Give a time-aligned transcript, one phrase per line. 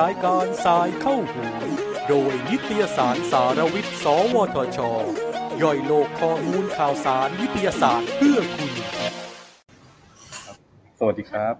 [0.00, 1.42] รายการสายเข้าหู
[2.08, 4.78] โดยนิตยสารสารวิทย์ สวทช
[5.62, 8.72] ย่อยโลกข้อมูลข่าวสารวิทยาศาสตร์เพื่อคุณ
[10.98, 11.54] สวัสดีครับ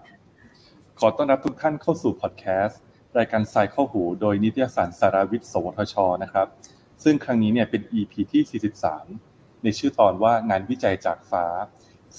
[0.99, 2.79] ขอต้อนรับทุกท่านเข้าสู่พอดแคสต์
[3.17, 6.47] รายการสายเข้าหู โดยนิตยสารสารวิทย์ สวทช นะครับ
[7.03, 8.61] ซึ่งครั้งนี้เนี่ยเป็น EP ที่
[9.13, 11.45] 43 ในชื่อตอนว่างานวิจัยจากฟ้า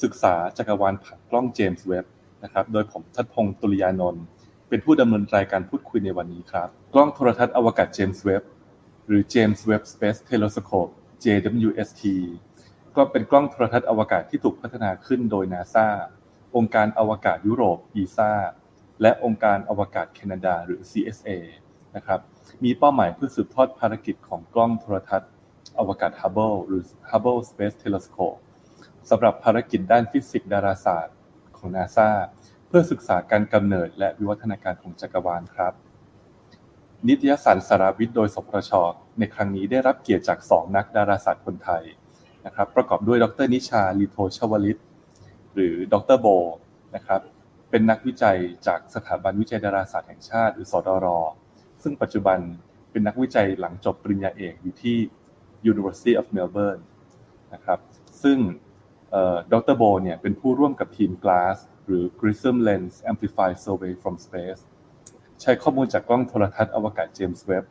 [0.02, 2.04] ศึกษาจักรวาลผ่านกล้องเจมส์เว็บ
[2.44, 4.24] นะครับ โดยผมทัดพงศ์ตุลยานนท์
[4.68, 8.42] เป็นผู้ดำเนินรายการพูดคุยในวันนี้ครับ กล้องโทรทัศน์อวกาศเจมส์เว็บ
[9.06, 10.92] หรือ James Webb Space Telescope
[11.24, 12.02] JWST
[12.96, 15.86] ก็เป็นกล้องโทรทัศน์อวกาศที่ถูกพัฒนาขึ้นโดย NASA
[16.56, 18.32] องค์การอวกาศยุโรป ESA
[19.02, 21.30] และองค์การอวกาศแคนาดาหรือ CSA
[21.96, 22.20] นะครับ
[22.64, 25.30] มีเป้าหมายเพื่อสืบทอดภารกิจของกล้องโทรทัศน์
[25.78, 28.38] อวกาศ Hubble หรือ Hubble Space Telescope
[29.10, 31.16] สำหรับภารกิจด้านฟิสิกส์ดาราศาสตร์
[31.56, 32.08] ของ NASA
[32.68, 35.72] เพื่อศึกษาการกำเนิดและวิวัฒนาการของจักรวาลครับ
[37.08, 38.70] นิตยสารสารวิทย์โดยสพช
[39.18, 41.82] ในครั้งนี้ได้รับเกียรติจาก 2 นักดาราศาสตร์คนไทย
[42.46, 44.78] นะครับ ประกอบด้วยดรนิชาลีโทชวลิต
[45.54, 46.26] หรือดรโบ
[46.94, 47.20] นะครับ
[47.70, 51.06] เป็นนักวิจัยจากสถาบันวิจัยดาราศาสตร์แห่งชาติ หรือสดร
[51.82, 52.38] ซึ่งปัจจุบัน
[52.90, 54.96] เป็นนักวิจัยหลังจบปริญญาเอกอยู่ที่
[55.70, 56.82] University of Melbourne
[57.54, 57.78] นะครับ
[58.22, 58.38] ซึ่ง
[59.52, 64.60] ดรโบเนี่ยเป็นผู้ร่วมกับทีม GLASS หรือ Grissom Lens Amplified Survey from Space
[65.42, 67.64] ใช้ข้อมูลจากกล้องโทรทัศน์อวกาศเจมส์เว็บ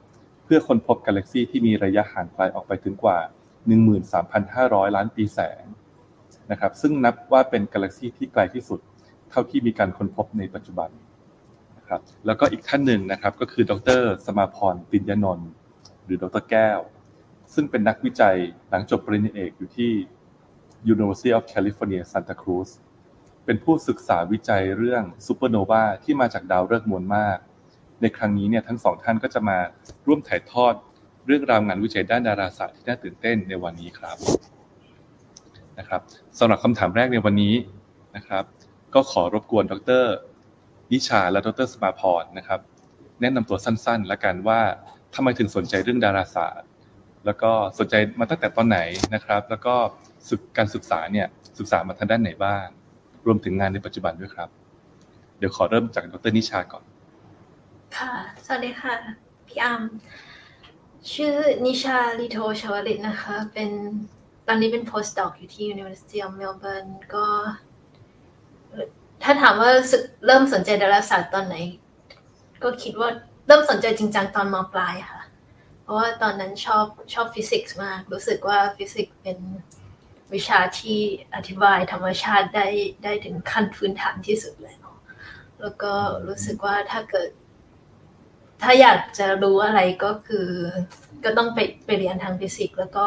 [0.43, 3.19] เพื่อค้นพบกาแล็กซีที่มีระยะห่างไกลออกไปถึงกว่า
[4.07, 5.63] 13,500 ล้านปีแสง
[6.51, 8.79] นะครับซึ่งนับว่าเป็นกาแล็กซีที่ไกลที่สุด
[9.29, 10.89] เท่าที่มีการค้นพบในปัจจุบัน
[11.77, 15.49] นะครับแล้วก็อีกท่านหนึ่งนะครับก็คือดร สมาพรปิญญนนท์
[16.03, 16.79] หรือดรแก้ว
[17.53, 18.37] ซึ่งเป็นนักวิจัย
[18.69, 19.91] หลังจบปริญญาเอกอยู่ที่
[20.93, 22.69] University of California Santa Cruz
[23.45, 27.37] เป็นผู้ศึกษาวิจัยเรื่องซูเปอร์โนวาที่มาจากดาวฤกษ์มวลมาก
[28.01, 29.57] ในครั้งนี้เนี่ยทั้งสองท่านก็จะมา
[30.07, 30.73] ร่วมถ่ายทอด
[31.25, 34.17] เรื่องราวงานวิจัยด้านดาราศาสตร์ที่น่าตื่นเต้นในวันนี้ครับ
[35.79, 36.01] นะครับ
[36.39, 37.55] สำหรับคำถามแรกในวันนี้
[38.15, 38.43] นะครับ
[38.93, 40.03] ก็ขอรบกวนดร
[40.91, 42.59] นิชาและดรสมาพรนะครับ
[43.21, 44.59] แนะนำตัวสั้นๆ และกันว่า
[45.15, 46.69] ทำไมถึงสนใจเรื่องดาราศาสตร์
[47.25, 48.79] แล้วก็สนใจมาตั้งแต่ตอนไหน
[49.13, 49.75] นะครับ แล้วก็
[50.57, 51.27] การศึกษาเนี่ย
[51.59, 52.65] ศึกษามาทางด้านไหนบ้าง
[53.25, 54.49] รวมถึงงานในปัจจุบันด้วยครับ
[55.37, 56.83] เดี๋ยวขอเริ่มจากดรนิชาก่อน
[57.97, 58.13] ค่ะ
[58.45, 58.93] สวัสดีค่ะ
[59.47, 59.81] พี่อัม
[61.13, 61.35] ชื่อ
[61.65, 63.69] นิชาลิโทชวลิตนะคะ เป็น
[64.47, 67.25] ตอนนี้เป็น postdoc อยู่ที่ University of Melbourne ก็
[69.23, 69.71] ถ้าถามว่า
[70.25, 71.55] เริ่มสนใจดาราศาสตร์ตอนไหน
[72.63, 73.09] ก็คิดว่า
[73.47, 75.21] เริ่มสนใจจริงจังตอนมปลายค่ะ
[75.81, 79.37] เพราะว่าตอนนั้นชอบชอบฟิสิกส์มาก รู้สึกว่าฟิสิกส์เป็น
[80.33, 80.99] วิชาที่
[81.35, 82.67] อธิบายธรรมชาติได้
[83.03, 84.85] ได้ถึงขั้นพื้นฐานที่สุดแล้ว
[85.61, 85.93] แล้วก็
[86.27, 87.29] รู้สึกว่าถ้าเกิด
[88.61, 90.49] ถ้าอยากจะรู้อะไรก็คือ
[91.23, 93.05] ก็ต้องไปไปเรียนทางฟิสิกส์แล้วก็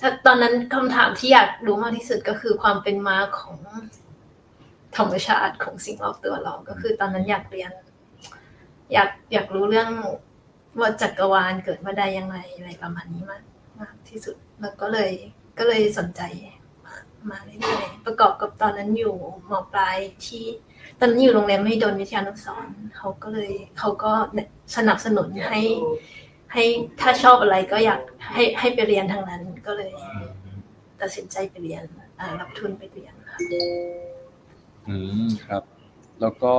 [0.00, 3.56] ถ้าตอนนั้นคำถามที่อยากรู้มากที่สุดก็คือความเป็นมาของ
[4.96, 7.72] ธรรมชาติของสิ่งรอบตัวเรา ก็คือตอนนั้นอยากเรียน
[8.92, 9.88] อยากอยากรู้เรื่อง
[10.80, 13.42] ว่าจักรวาลเกิดมาได้ยังไงอะไรประมาณนี้มาก
[13.80, 15.10] มากที่สุด แล้วก็เลย
[15.58, 16.22] ก็เลยสนใจ
[16.84, 16.94] มา
[17.30, 19.14] มาเรื่อยๆประกอบกับตอนนั้นอยู่
[19.50, 19.96] มปลาย
[20.26, 20.44] ที่
[20.98, 24.12] ตอนนั้นอยู่โรงเรียนไม่โดนวิทยานุสรเขาก็เลยเขาก็
[24.76, 25.60] สนับสนุนให้
[26.52, 26.64] ให้
[27.00, 28.00] ถ้าชอบอะไรก็อยาก
[28.32, 29.92] ให้ให้ไปเรียนทางนั้นก็เลย
[31.00, 31.82] ตัดสินใจไปเรียน
[32.40, 33.38] รับทุนไปเรียนค่ะ
[34.88, 34.96] อื
[35.26, 35.62] มครับ
[36.20, 36.54] แล้วก็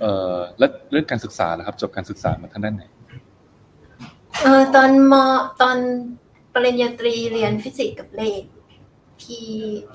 [0.00, 2.84] เอ่อแล้วเรื่องการศึกษานะครับ จบการศึกษามาทางด้านไหน
[4.42, 5.14] เออตอนม
[5.60, 5.78] ตอน
[6.58, 8.42] ปริญญาตรีเรียนฟิสิกส์กับเลข
[9.24, 9.46] ที่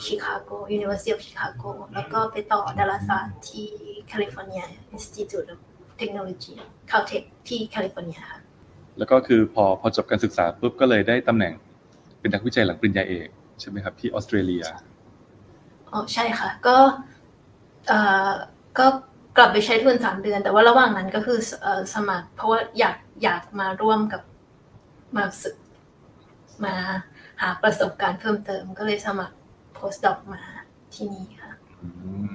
[0.03, 3.67] ชิคาโก University of Chicago แล้วก็ไปต่อดาราศาสตร์ที่
[4.07, 4.63] California
[4.95, 5.59] Institute of
[6.01, 6.53] Technology
[6.91, 8.39] Caltech ที่แคลิฟอร์เนียค่ะ
[8.97, 11.53] แล้วก็คือพอพอจบการศึกษาปุ๊บก็เลยได้ตำแหน่ง
[12.19, 13.27] เป็นนักวิจัยหลังปริญญาเอก
[13.59, 14.63] ใช่ไหมครับที่ออสเตรเลีย
[15.91, 16.77] อ๋อใช่ค่ะ ก็
[17.87, 18.31] เอ่อ
[18.79, 18.85] ก็
[19.37, 21.39] กลับไปใช้ทุนสามเดือน แต่ว่าระหว่างนั้นก็คือ
[21.93, 24.21] สมัคร เพราะว่าอยากอยากมาร่วมกับ
[25.17, 25.55] มาสึก
[26.65, 26.75] มา
[27.41, 29.35] หาประสบการณ์เพิ่มเติมก็เลยสมัคร
[29.73, 30.41] โพสต์ดอกมา
[30.93, 31.87] ที่นี่ค่ะอื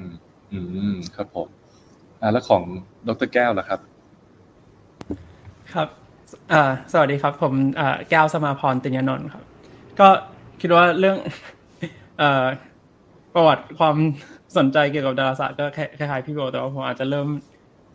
[0.04, 0.06] ม
[0.52, 0.60] อื
[0.92, 1.48] มครับผม
[2.20, 2.62] อ่าแล้วของ
[3.08, 3.80] ดรแก้วล่ะครับ
[5.74, 5.88] ครับ
[6.52, 6.62] อ่า
[6.92, 9.44] สวัสดีครับ ผมอ่าแก้วสมาพรติญนนท์ครับ
[10.00, 10.08] ก็
[10.60, 11.16] คิดว่าเรื่อง
[12.18, 12.46] เอ่อ
[13.34, 13.96] ประวัติความ
[14.56, 15.64] สนใจเกี่ยวกับดาราศาสตร์ก็
[15.98, 17.28] คล้ายๆพี่โบแต่ว่าผมอาจจะเริ่ม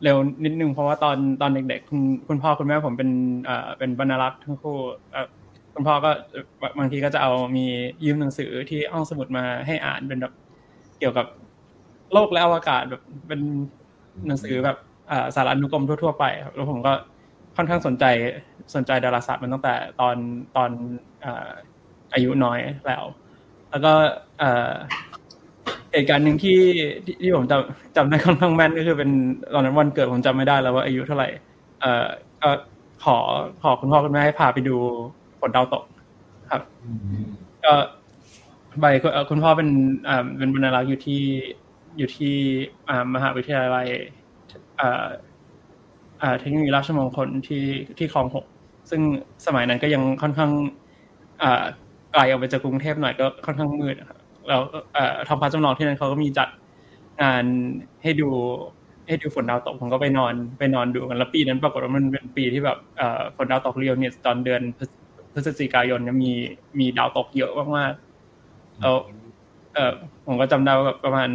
[0.03, 3.09] เร็วนิดนึงเพราะว่าตอนตอนเด็กๆคุณคุณพ่อคุณแม่ผมเป็น
[3.45, 4.77] เอ่อเป็นบรรณารักษ์ทั้งคู่
[5.73, 6.11] คุณพ่อก็
[6.79, 7.65] บางทีก็จะเอามี
[8.03, 10.33] ยืมหนังสือที่ห้องสมุดมาให้อ่านเป็นแบบ
[10.99, 11.25] เกี่ยวกับ
[12.13, 13.41] โลกและอวกาศแบบเป็น
[14.27, 14.77] หนังสือแบบ
[15.35, 16.93] สารอนุกรมทั่ว ๆ ไปครับแล้วผมก็
[17.55, 18.05] ค่อนข้างสนใจ
[18.75, 20.15] สนใจดาราศาสตร์มันตั้งแต่ตอน
[20.55, 20.69] ตอน
[22.13, 23.03] อายุน้อยแล้ว
[23.69, 23.93] แล้วก็
[25.93, 26.59] เหตุการณ์หนึ่งที่
[27.21, 29.09] ที่ผมจำจำได้ค่อนข้างแม่นก็คือเป็น
[29.53, 31.29] ตอนนั้นวันเกิดผมจำไม่ได้แล้วว่าอายุเท่าไหร่
[31.81, 32.07] เอ่อ
[32.41, 32.49] ก็
[33.03, 33.17] ขอ
[33.63, 34.77] ขอคุณพ่อคุณแม่ให้พาไปดู
[35.41, 35.83] ฝนดาวตก
[36.51, 36.61] ครับ
[37.65, 37.73] ก็
[38.79, 38.85] ใบ
[39.29, 39.69] คุณพ่อเป็น
[40.07, 41.21] อ่าเป็นบรรณารักษ์อยู่ที่
[41.97, 42.33] อยู่ที่
[42.89, 43.87] อ่ามหาวิทยาลัย
[44.79, 45.05] อ่า
[46.21, 47.65] อ่าเทคโนโลยีราชมงคลที่
[47.97, 48.45] ที่คลองหก
[48.89, 49.01] ซึ่ง
[49.45, 50.51] สมัยนั้นก็ยังค่อนข้าง
[51.43, 51.63] อ่า
[52.13, 54.61] ไกลออกไปจากกรุงเทพหน่อยก็ค่อนข้างมืดครับแล้ว
[54.93, 56.49] เอ่อทองพาจำลองที่นั่นเขาก็มีจัด
[57.21, 57.45] งาน
[58.03, 58.29] ให้ดู
[59.07, 64.61] ให้ดูฝนดาวตกผมก็ไปนอนไปนอนดูกันแล้วปีนั้นปรากฏว่ามันเป็นปีที่แบบเอ่อฝนดาวตกเรียวเนี่ยตอนเดือน
[65.33, 66.31] พฤศจิกายนเนี่ยมี
[66.79, 68.95] มีดาวตกเยอะมากๆแล้ว
[69.73, 69.93] เอ่อ
[70.25, 71.29] ผมก็จำได้ว่าแบบประมาณ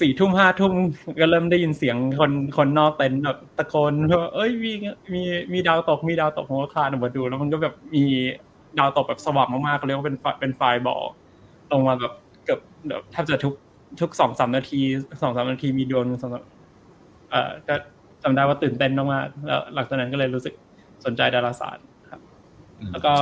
[0.00, 0.72] สี่ทุ่มห้าทุ่ม
[1.20, 4.72] ก็เริ่มได้ยินเสียงคนคนนอกเต็นท์แบบตะโกนว่าเอ้ยมี
[5.12, 8.04] มีมีดาวตกมีดาวตกผมก็คลานออกมาดู แล้วมันก็แบบมี
[8.78, 11.02] ดาวตกแบบสว่างมากๆเขาเรียกว่าเป็นเป็นไฟบอล
[11.72, 12.12] ลงมาแบบ
[12.44, 13.54] เกือบแบบแทบจะทุก
[14.00, 14.80] ทุกสองสามนาที
[15.22, 16.30] สองสามนาทีมีดวงสอง
[17.30, 17.74] เอ่อก็
[18.22, 20.54] จำได้ว่าตื่นเต้นมากๆแล้วหลังจากนั้นก็เลยรู้สึก
[21.04, 21.99] สนใจดาราศาสตร์ครับ
[22.92, 23.12] แล้วก็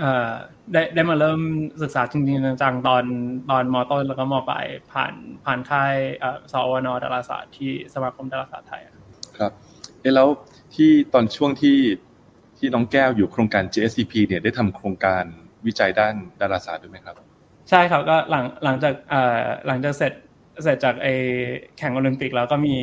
[0.00, 0.30] เอ่อ
[0.72, 1.40] ได้ได้มาเริ่ม
[1.82, 3.04] ศึกษาจริงๆจังๆตอน
[3.50, 5.12] ตอนมต้นแล้วก็มปลายผ่าน
[5.44, 8.82] ผ่านค่ายเอ่อสวนดาราศาสตร์ที่สมาคมดาราศาสตร์ไทย
[9.38, 9.52] ครับ
[10.00, 10.28] เอแล้ว
[10.74, 11.78] ที่ตอนช่วงที่
[12.58, 15.24] ที่น้องแก้วอยู่โครงการ JSCP เนี่ยได้ทำโครงการ
[15.66, 17.14] วิจัยด้านดาราศาสตร์ด้วยไหมครับ
[17.70, 20.12] ใช่ครับก็หลังหลังจากเอ่อหลังจากเสร็จ
[20.62, 21.06] เสร็จจากไอ
[21.78, 22.76] แข่งโอลิมปิกแล้วก็มี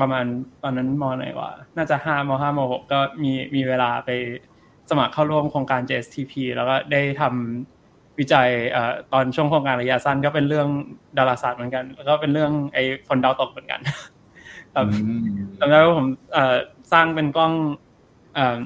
[0.00, 0.24] ประมาณ
[0.62, 4.10] ตอนนั้นมไหนวะน่าจะห้ามห้ามหกก็มีมีเวลาไป
[4.90, 10.68] สมัครเข้าร่วมโครงการ JSTP แล้วก็ได้ทำวิจัยเอ่อตอนช่วงโครงการระยะสั้นก็เป็นเรื่อง
[11.18, 13.80] ดาราศาสตร์เหมือนกัน แล้วก็เป็นเรื่องไอ้ฝนดาวตกเหมือนกัน
[15.58, 16.56] จำได้ว่าผมเอ่อ
[16.92, 17.52] สร้างเป็นกล้อง
[18.34, 18.58] เอ่อ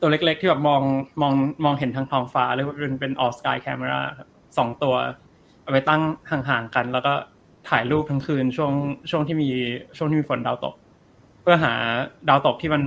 [0.00, 0.82] ตัวเล็กๆ ที่แบบมอง
[1.22, 1.32] มอง
[1.64, 4.94] มองเห็นทางท้องฟ้าเรียกว่าเป็นเป็น all sky camera ครับสองตัว
[5.62, 7.12] เอาไปตั้งห่างๆกัน แล้วก็
[7.68, 8.72] ถ่ายรูปทั้งคืนช่วง
[9.10, 9.48] ช่วงที่มี
[9.96, 10.74] ช่วงที่มีฝนดาวตก
[11.42, 11.72] เพื่อหา
[12.28, 12.82] ดาวตกที่มัน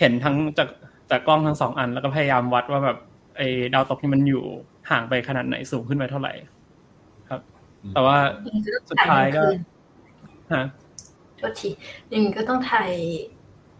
[0.00, 0.68] เห็นทั้งจาก
[1.14, 2.98] จากกล้องทั้งสองอันแล้วก็พยายามวัดว่าแบบ
[3.36, 4.44] ไอ้ดาวตกที่มันอยู่
[4.90, 6.32] ห่างไปขนาดไหนสูงขึ้นไปเท่าไหร่
[7.28, 7.40] ครับ
[7.94, 8.18] แต่ว่า
[8.90, 9.42] สุดท้ายก็
[10.54, 10.64] ฮะ
[11.36, 11.68] โทษที
[12.12, 12.90] ยังก็ต้องถ่าย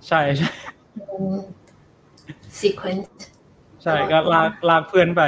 [0.08, 0.50] ใช่ใช่
[2.58, 3.10] sequence
[3.82, 5.22] ใช่ก็ลากลากเพื่อนไป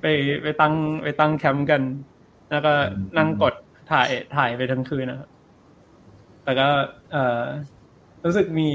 [0.00, 0.06] ไป
[0.42, 1.82] ไปตั้งไปตั้งแคมป์กัน
[2.50, 2.72] แล้วก็
[3.18, 3.54] นั่งกด
[3.90, 5.28] ถ่ายถ่ายไปทั้งคืนนะครับ
[6.44, 6.68] แต่ก็
[7.12, 7.42] เออ
[8.26, 8.68] รู้สึกมี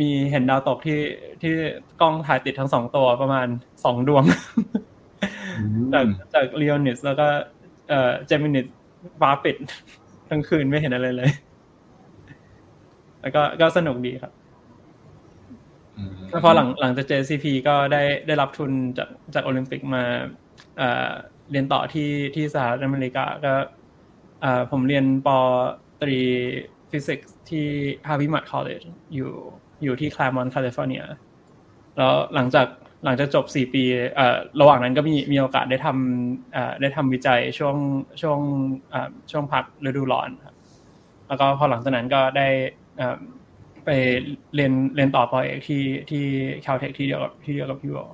[0.00, 1.00] มีเห็นดาวตกที่
[1.42, 1.52] ที่
[2.00, 3.46] กล้องถ่ายติดทั้งสองตัวประมาณ
[3.84, 4.24] สองดวง
[5.92, 7.26] จากจาก Leonids แล้วก็
[7.88, 8.66] เอ่อ Geminids
[9.20, 9.56] ฟ้าปิด
[10.30, 11.30] ทั้งคืนไม่เห็นอะไรเลย
[13.20, 14.32] แล้วก็ก็สนุกดีครับ
[16.30, 20.04] แล้วพอหลังหลังจาก JCP ก็ได้ได้รับทุนจากจากโอลิมปิกมา
[21.50, 23.52] เรียนต่อที่ที่สหรัฐอเมริกาก็
[24.70, 25.28] ผมเรียนป
[26.02, 26.18] ตรี
[26.90, 27.66] ฟิสิกส์ ที่
[28.08, 28.82] Harvey Mudd College
[29.14, 29.32] อยู่
[29.84, 31.02] อยู่ที่ Claremont แคลิฟอร์เนีย
[31.96, 32.66] แล้วหลังจาก
[33.04, 33.84] หลังจากจบสี่ปี
[34.18, 37.76] อ่าระหว่างนั้นก็มีมีโอกาสได้ทำอ่าได้ทำวิจัยช่วง
[38.22, 38.38] ช่วง
[38.92, 40.56] อ่าช่วงพักฤดูร้อนครับ
[41.28, 42.48] แล้วก็พอหลังจากนั้นก็ได้
[43.00, 43.16] อ่า
[43.84, 43.90] ไป
[44.54, 46.24] เรียนเรียนต่อปอเอกที่ที่
[46.64, 48.04] คาลเทคที่เดียวกับที่เดียวกับพี่วอ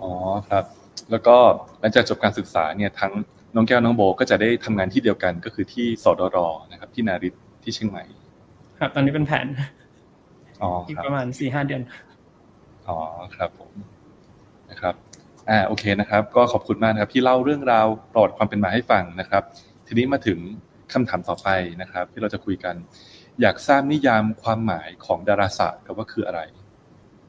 [0.00, 0.10] อ๋อ
[0.48, 0.64] ครับ
[1.10, 1.36] แล้วก็
[1.80, 3.12] หลังจากจบการศึกษาเนี่ยทั้ง
[3.54, 6.38] น้องแก้วน้องโบก็จะได้ทำงานที่เดียวกันก็คือที่สดร
[6.72, 8.04] นะครับ ที่นาริตที่เชียงใหม่
[8.78, 9.46] ครับ ตอนนี้เป็นแผน
[10.62, 11.82] อ๋ออีกประมาณสี่ห้าเดือน
[12.88, 12.98] อ๋อ
[13.36, 13.72] ครับผม
[14.70, 14.94] นะครับ
[15.48, 19.42] อ่าโอเคนะครับ ก็ขอบคุณมากนะครับ ที่เล่าเรื่องราวปลอดความเป็นมาให้ฟังนะครับ
[19.86, 20.38] ทีนี้มาถึง
[20.92, 21.48] คำถามต่อไป
[21.82, 22.74] นะครับ ที่เราจะคุยกัน
[23.40, 26.40] อยากทราบนิยามความหมายของดาราศาสตร์กับว่าคืออะไร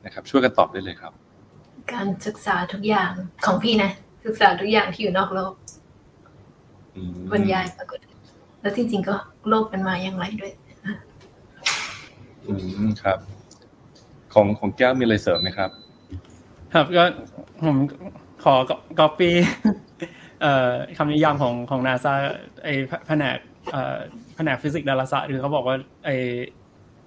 [0.05, 1.13] นะครับ ช่วยกันตอบได้เลยครับ
[1.93, 3.12] การศึกษาทุกอย่าง
[3.46, 3.91] ของพี่นะ
[4.25, 5.53] ศึกษาทุกอย่างที่อยู่นอกโลก
[7.32, 8.00] บรรยายปรากฏ
[8.63, 9.15] แล้วจริงๆก็
[9.50, 10.53] โลกมันมาอย่างไรด้วย
[12.46, 12.53] อื
[12.88, 13.20] มครับ
[14.34, 15.70] ของของแก้วมีอะไรเสริมไหมครับ
[16.74, 17.03] ครับก็
[17.65, 17.77] ผม
[18.43, 18.55] ขอ
[19.00, 19.36] ก๊อปปี้
[20.98, 22.13] คำนิยามของของนาซา
[22.63, 22.70] ไอ
[23.08, 23.38] แผนก
[24.36, 26.10] แผนกฟิสิกส์ดาราศาสตร์คือเขาบอกว่าไอ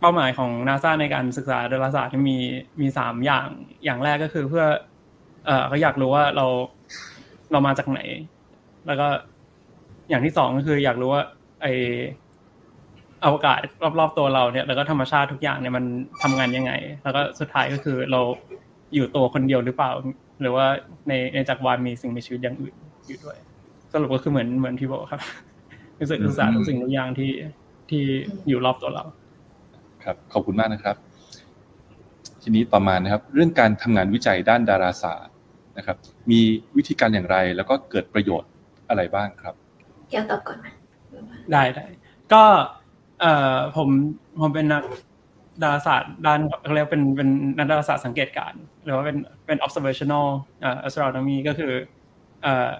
[0.00, 2.38] เป้าหมายของนาซาในการศึกษาดาราศาสตร์มี
[2.80, 3.46] มีสามอย่าง
[3.84, 4.64] อย่างแรกก็คือเพื่อ
[5.46, 6.46] เออเขาอยากรู้ว่าเรา
[7.52, 8.00] เรามาจากไหน
[8.86, 9.06] แล้วก็
[10.08, 11.22] อย่างที่สองก็คืออยากรู้ว่า
[11.66, 11.72] ไอ
[13.24, 13.58] อวกาศ
[13.98, 15.84] รอบๆตัวเราเนี่ยแล้วก็ธรรมชาติทุกอย่างเนี่ยมัน
[16.22, 18.20] ทำงานยังไง แล้วก็สุดท้ายก็คือเรา
[18.94, 19.90] อยู่ตัวคนเดียวหรือเปล่า
[20.40, 20.66] หรือว่า
[21.08, 22.74] ในในจักรวาลมีสิ่งมีชีวิตอย่างอื่น
[23.06, 23.36] อยู่ด้วย
[23.92, 25.20] สรุปก็คือเหมือนเหมือนที่บอกครับ
[25.96, 27.30] คือศึกษาทุกสิ่งทุกอย่างที่
[27.90, 28.02] ที่
[28.48, 29.04] อยู่รอบตัวเรา
[30.04, 30.96] ครับขอบคุณมากนะครับ
[32.42, 35.34] ทีนี้ต่อมานะครับ เรื่องการทำงานวิจัยด้านดาราศาสตร์
[35.78, 35.96] นะครับ
[36.30, 36.40] มี
[36.76, 38.50] วิธีการอย่างไรแล้วก็เกิดประโยชน์
[38.88, 39.54] อะไรบ้างครับ
[40.10, 40.66] แก้วตอบก่อนไหม
[41.52, 41.86] ได้ได้
[42.32, 42.42] ก็
[43.20, 43.88] เอ่อผม
[44.40, 44.82] ผมเป็นนัก
[45.62, 48.52] ดาราศาสตร์ด้านเขาเรียกเป็นเป็นนักดาราศาสตร์สังเกตการ
[48.84, 50.26] หรือว่าเป็นเป็น observational
[50.86, 51.72] astronomy ก็คือ
[52.42, 52.70] เอ่อ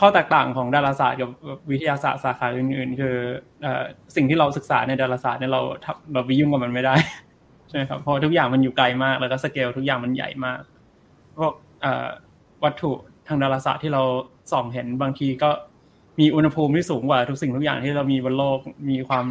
[0.00, 1.30] ข้อแตกต่างของดาราศาสตร์กับ
[1.70, 3.16] วิทยาศาสตร์สาขาอื่น ๆ คือ
[4.16, 5.60] สิ่งที่เราศึกษาในดาราศาสตร์เนี่ยเรา
[6.12, 6.94] เราไปยุ่งกับมันไม่ได้
[7.68, 10.60] ใช่ไหมครับเพราะทุกอย่างมันอยู่ไกลมาก แล้วก็สเกลทุกอย่างมันใหญ่มาก
[11.38, 11.52] พวก
[12.64, 12.92] วัตถุ
[13.28, 14.02] ทางดาราศาสตร์ที่เรา
[14.52, 15.50] ส่องเห็นบางทีก็
[16.20, 18.58] มีอุณหภูมิที่สูงกว่าทุกสิ่งทุกอย่างที่เรามีบนโลก
[18.90, 19.26] มีความ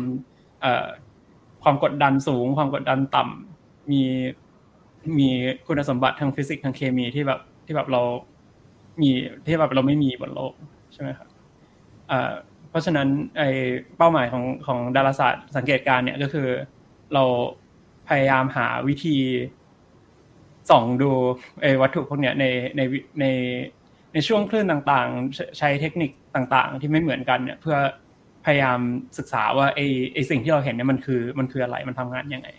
[1.63, 4.01] ความกดดันสูง ความกดดันต่ำมี
[5.17, 5.29] มี
[5.67, 8.01] คุณสมบัติทางฟิสิกส์ทางเคมีที่แบบที่แบบเรา
[9.01, 9.09] มี
[9.45, 10.53] ที่แบบเราไม่มีบนโลก
[10.93, 11.27] ใช่ไหมครับ
[12.69, 13.43] เพราะฉะนั้นไอ
[13.97, 16.47] เป้าหมายของของดาราศาสตร์สังเกตการเนี่ยก็คือ
[17.13, 17.23] เรา
[18.07, 19.17] พยายามหาวิธี
[20.69, 21.11] ส่องดู
[21.61, 22.45] ไอวัตถุพวกเนี้ยใน
[22.77, 22.81] ใน
[23.21, 23.25] ใน
[24.13, 27.77] ในช่วงคลื่นต่างๆ ใช้เทคนิคต่างๆ ที่ไม่เหมือนกันเนี่ย เพื่อ
[28.45, 28.79] พยายาม
[29.17, 29.79] ศึกษาว่าไอ
[30.13, 32.49] ไอสิ่งที่เราเห็นเนี่ยมันคือมันคืออะไรมันทำงานยังไง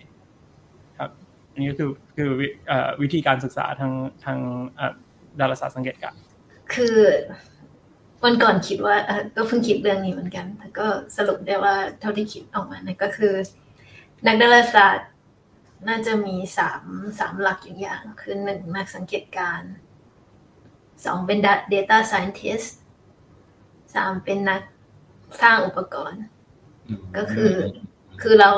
[0.98, 1.10] ครับ
[1.52, 2.30] อันนี้ก็คือคือ
[3.02, 3.92] วิธีการศึกษาทาง
[4.24, 4.38] ทาง
[5.40, 6.14] ดาราศาสตร์สังเกตการ
[6.74, 6.96] คือ
[8.24, 8.96] วันก่อนคิดว่า
[9.36, 13.34] ก็เพิ่งคิดเรื่องนี้เหมือนกันแต่ก็สรุปได้ว่าเท่าที่คิดออกมาเนี่ยก็คือ
[14.26, 15.10] นักดาราศาสตร์
[15.88, 16.82] น่าจะมีสาม
[17.18, 19.60] สามหลักอย่างคือหนึ่งนักสังเกตการ
[21.04, 21.38] สองเป็น
[21.72, 22.68] data scientist
[23.94, 24.60] สามเป็นนัก
[25.42, 26.22] สร้างอุปกรณ์
[27.16, 27.52] ก็คือ
[28.22, 28.50] คือเรา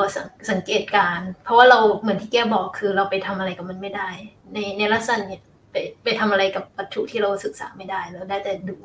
[0.50, 4.08] สังเกตการ เพราะว่าเราเหมือนที่แกบอกคือเราไปทำอะไรกับมันไม่ได้
[4.52, 8.76] ในในลักษณะเนี่ยไปไปทำอะไรกับวัตถุที่เราศึกษาไม่ได้แล้วได้แต่ดู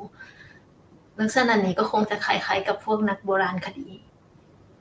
[1.20, 3.88] ลักษณะนี้ก็คงจะคล้ายๆกับพวกนักโบราณคดี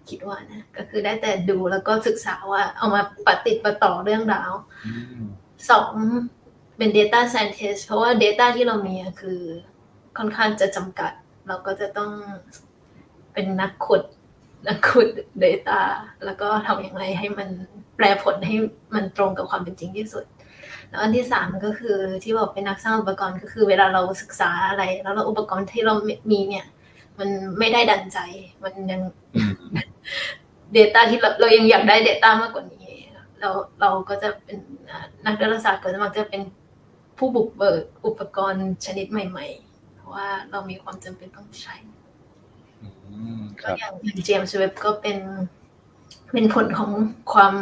[0.10, 4.52] คิดว่านะก็คือได้แต่ดูแล้วก็ศึกษาว่าเอามาปฏิติดประต่อเรื่องราว
[5.72, 5.94] สอง
[6.78, 9.40] เป็น Data Scientist เพราะว่า Data ที่เรามีคือ
[10.18, 11.12] ค่อนข้างจะจำกัด
[11.48, 12.12] เราก็จะต้อง
[13.34, 14.04] เป็นนักขุด
[14.68, 15.08] นักขุด
[15.44, 15.80] Data
[16.26, 17.50] แล้วก็ทำอย่างไรให้มัน
[17.96, 18.56] แปลผลให้
[18.96, 20.26] มันตรงกับความเป็นจริงที่สุด
[20.90, 25.94] แล้วอันที่สามก็คือที่บอกเป็นนักสร้างอุปกรณ์ก็คือเวลาเราศึกษาอะไร แล้วเราอุปกรณ์ที่เรา
[26.32, 26.66] มีเนี่ย
[27.20, 27.30] มัน
[27.60, 28.20] ไม่ได้ดันใจ
[28.64, 29.02] มันยัง
[30.78, 32.88] Data ที่เราเรายังอยากได้ Data มากกว่านี้
[33.40, 33.50] เรา
[33.82, 34.58] เราก็จะเป็น
[35.26, 36.42] นักดาราศาสตร์ก็จะมักจะเป็น
[37.18, 41.76] ผู้บุกเบิกอุปกรณ์ชนิดใหม่ ๆ เพราะว่าเรามีความจำเป็นต้องใช้
[43.62, 45.18] ก็อย่างเจมส์เว็บก็เป็น
[46.34, 46.92] เป็นผลของ
[47.34, 47.54] ความ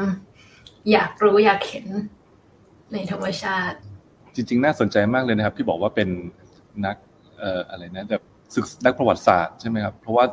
[0.92, 1.88] อยากรู้อยากเห็น
[2.94, 3.78] ในธรรมชาติ
[4.36, 6.10] จริง ๆ น่าสนใจมากเลยนะครับ ที่บอกว่าเป็น
[6.86, 6.96] นัก
[7.40, 10.26] เอ่ออะไรนะแบบศึกนักประวัติศาสตร์ใช่ไหมครับ เพราะว่า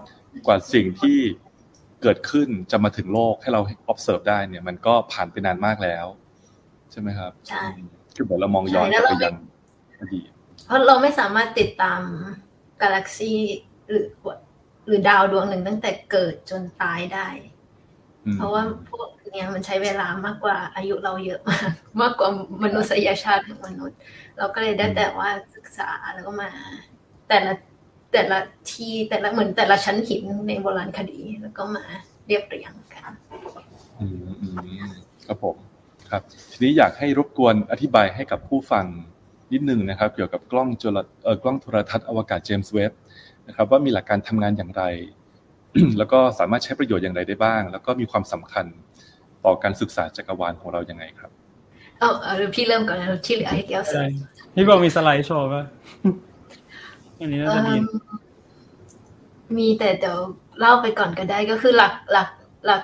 [0.46, 1.18] กว่าสิ่งที่
[2.02, 3.60] เกิดขึ้นจะมาถึงโลกให้เรา
[3.92, 6.06] observe ได้เนี่ย มันก็ผ่านไปนานมากแล้ว
[6.90, 7.62] ใช่ไหมครับใช่
[8.16, 9.34] คือแบบเรามองย้อนไปยัง
[10.00, 10.24] อดีต
[10.66, 12.00] เพราะเราไม่สามารถติดตาม
[12.82, 13.32] กาแล็กซี
[13.90, 14.06] หรือ
[14.86, 17.28] หรือดาวดวงหนึ่งตั้งแต่เกิดจนตายได้
[18.36, 22.28] เพราะว่าพวกเนี่ยมันใช้เวลามากกว่าอายุเราเยอะมาก มากกว่า
[22.64, 23.98] มนุษยชาติของมนุษย์
[24.38, 26.50] เราก็เลยได้แต่ว่าศึกษาแล้วก็มา
[27.28, 27.52] แต่ละ
[28.12, 28.38] แต่ละ
[28.70, 31.84] ที่แต่ละเหมือนแต่ละชั้นหินในโบราณคดีแล้วก็มา
[32.26, 33.12] เรียบเรียงกัน
[34.00, 34.92] อืม
[35.26, 35.56] ครับผม
[36.12, 38.84] ครับ ทีนี้อยากให้รบกวนอธิบายให้กับผู้ฟัง
[39.52, 42.92] นิดนึงนะครับ เกี่ยวกับกล้องจุลเอ่อกล้องโทรทัศน์อวกาศเจมส์เว็บ
[43.46, 44.84] นะครับ ว่ามีหลักการทำงานอย่างไร
[45.98, 48.66] แล้วก็สามารถใช้ประโยชน์อย่างไรได้บ้าง แล้วก็มีความสำคัญ
[49.44, 51.30] ต่อการศึกษาจักรวาลของเรายังไงครับ
[51.98, 53.96] เออหรือพี่เริ่มก่อนนะที่เหลือให้แก้วสิ
[54.54, 55.62] พี่บอกมีสไลด์โชว์ป่ะ
[57.18, 57.76] อันนี้น่าจะมี
[59.58, 60.18] มีแต่เดี๋ยว
[60.60, 62.28] เล่าไปก่อนก็ได้ก็คือหลักหลัก
[62.66, 62.82] หลัก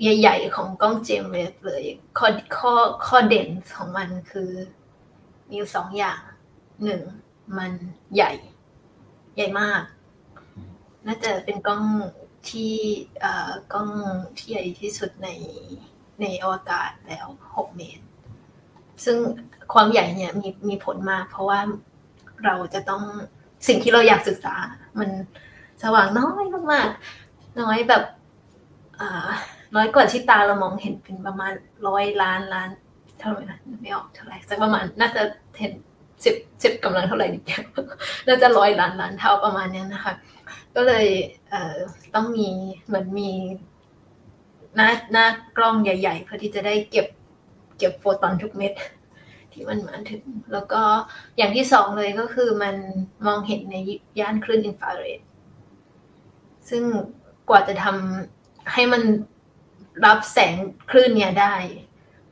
[0.00, 1.84] ใหญ่ๆ ของกล้องเจมเวฟเลย
[2.18, 2.72] ข้อข้อ
[3.06, 4.50] ข้อเด่นของมันคือ
[5.50, 6.20] มีสองอย่าง
[6.84, 7.02] หนึ่ง
[7.58, 7.72] มัน
[8.14, 8.32] ใหญ่
[9.36, 9.82] ใหญ่มาก
[11.06, 11.84] น่าจะเป็นกล้อง
[12.48, 12.74] ที่
[13.72, 13.88] กล้อง
[14.38, 15.28] ที่ใหญ่ที่สุดใน
[16.20, 18.04] ในอวกาศแล้วหกเมตร
[19.04, 19.16] ซึ่ง
[19.72, 21.60] ความใหญ่เนี่ยมีมีผลมาก เพราะว่า
[22.44, 23.02] เราจะต้อง
[23.66, 24.54] สิ่งที่เราอยากศึกษา
[24.98, 25.10] มัน
[25.82, 28.02] สว่างน้อยมากๆน้อยแบบ
[29.74, 31.52] น้อยกว่าที่ตาเรามองเห็นเป็นประมาณ
[31.88, 32.70] ร้อยล้านล้าน
[33.18, 35.22] เท่าไหร่นะไม่ออกเท่าไหร่สักประมาณน่าจะ
[35.58, 35.72] เห็น
[36.24, 37.38] สิบสิบกำลังเท่าไหร่ดี
[38.26, 40.14] น่าจะร้อยล้านล้านเท่าประมาณนี้นะคะ
[40.74, 41.06] ก็เลย
[41.50, 41.76] เอ่อ
[42.14, 42.48] ต้องมี
[42.86, 43.30] เหมือนมี
[44.76, 45.26] หน้าหน้า
[45.56, 47.06] กล้องใหญ่ ๆ เพื่อที่จะได้เก็บ
[47.78, 48.72] เก็บโฟตอนทุกเม็ด
[49.52, 50.82] ที่มันมาถึง แล้วก็
[51.36, 52.76] อย่างที่สองเลยก็คือมัน
[53.26, 53.76] มองเห็นใน
[54.20, 55.20] ย่านคลื่นอินฟราเรด
[56.68, 56.82] ซึ่ง
[57.48, 59.02] กว่าจะทำให้มัน
[60.04, 60.52] รับแสง
[60.90, 61.54] คลื่นเนี่ยได้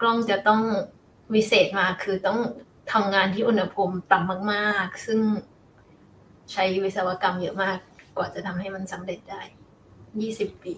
[0.00, 0.62] กล้องจะต้อง
[1.34, 2.38] วิเศษมาคือต้อง
[2.92, 5.20] ทำงานที่อุณหภูมิต่ำมากๆ ซึ่ง
[6.52, 7.76] ใช้วิศวกรรมเยอะมาก
[8.16, 9.42] กว่าจะทำให้มันสำเร็จได้
[10.20, 10.74] ยี่สิบปี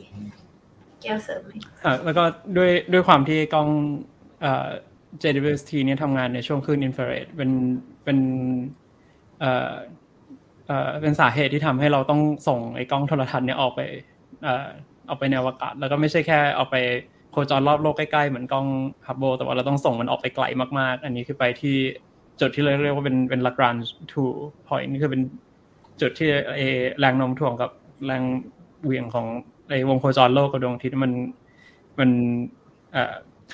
[1.03, 1.53] แก้วเสริมไหม
[1.85, 2.25] อ่าแล้วก็
[2.57, 3.69] ด้วยด้วยความที่กล้อง
[4.41, 4.69] เอ่อ
[5.23, 7.51] JWST เนี่ยทำงานในช่วงคลื่นอินฟราเรดเป็น
[8.05, 8.19] เป็น
[9.41, 9.75] เอ่อ
[10.67, 13.81] เอ่อเป็นสาเหตุที่ทำให้เราต้องส่งไอ้กล้องโทรทรรศน์เนี่ยออกไป
[14.43, 14.69] เอ่อ
[15.09, 16.77] ออกไปในอวกาศ แล้วก็ไม่ใช่แค่ออกไป
[17.31, 18.67] โคจรรอบโลกใกล้ๆเหมือนกล้อง
[19.07, 20.45] ฮับเบิลแต่ว่าเราต้องส่งมันออกไปไกล
[20.79, 21.77] มากๆ อันนี้คือไปที่
[22.41, 24.33] จุดที่เราเรียกว่าเป็นเป็น Lagrange two
[24.67, 25.23] point นี่คือเป็น
[26.01, 26.67] จุดที่ไอ้
[26.99, 27.71] แรงโน้มถ่วงกับ
[28.07, 28.23] แรง
[28.83, 29.27] เหวี่ยงของ
[29.69, 31.13] ไอวงโคจรโลกกับดวงอาทิตย์มัน
[31.99, 32.11] มัน
[32.95, 33.03] อ่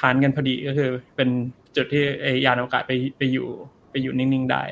[0.01, 1.29] คานกันพอดีก็คือ เป็น
[1.77, 3.49] จุดที่ไอ้ยานอวกาศไปไปอยู่
[3.91, 4.63] ไปอยู่นิ่งๆได้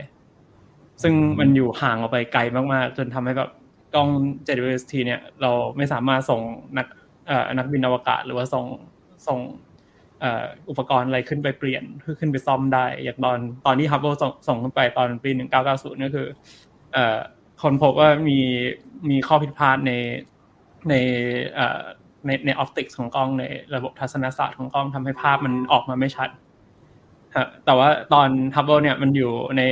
[1.02, 2.40] ซึ่งมันอยู่ห่างออกไปไกล
[2.72, 3.50] มากๆ จนทำให้แบบ
[3.94, 4.08] กล้อง
[4.46, 6.40] JWST เนี่ยเราไม่สามารถส่ง
[6.76, 6.86] นัก
[7.26, 8.64] เอ่อนักบินอวกาศ หรือว่าส่ง
[9.26, 9.38] ส่ง
[10.20, 15.30] เอ่ออุปกรณ์อะไรขึ้นไปเปลี่ยนเพื่อขึ้นไปซ่อมได้ อย่างตอนตอนที่ Hubble ส่งส่งขึ้นไปตอนปี
[15.66, 16.26] 1990ก็คือ
[16.92, 17.18] เอ่อ
[17.62, 18.38] คนพบว่ามี
[19.10, 19.92] มีข้อผิดพลาดใน
[20.88, 20.94] ใน
[21.54, 21.82] เอ่อ
[22.26, 26.28] ในในออปติกของกล้องในระบบทัศนศาสตร์ของกล้องทำให้ภาพมันออกมาไม่ชัด
[27.36, 29.62] ฮะแต่ว่าตอน Hubble เนี่ยมันอยู่ใน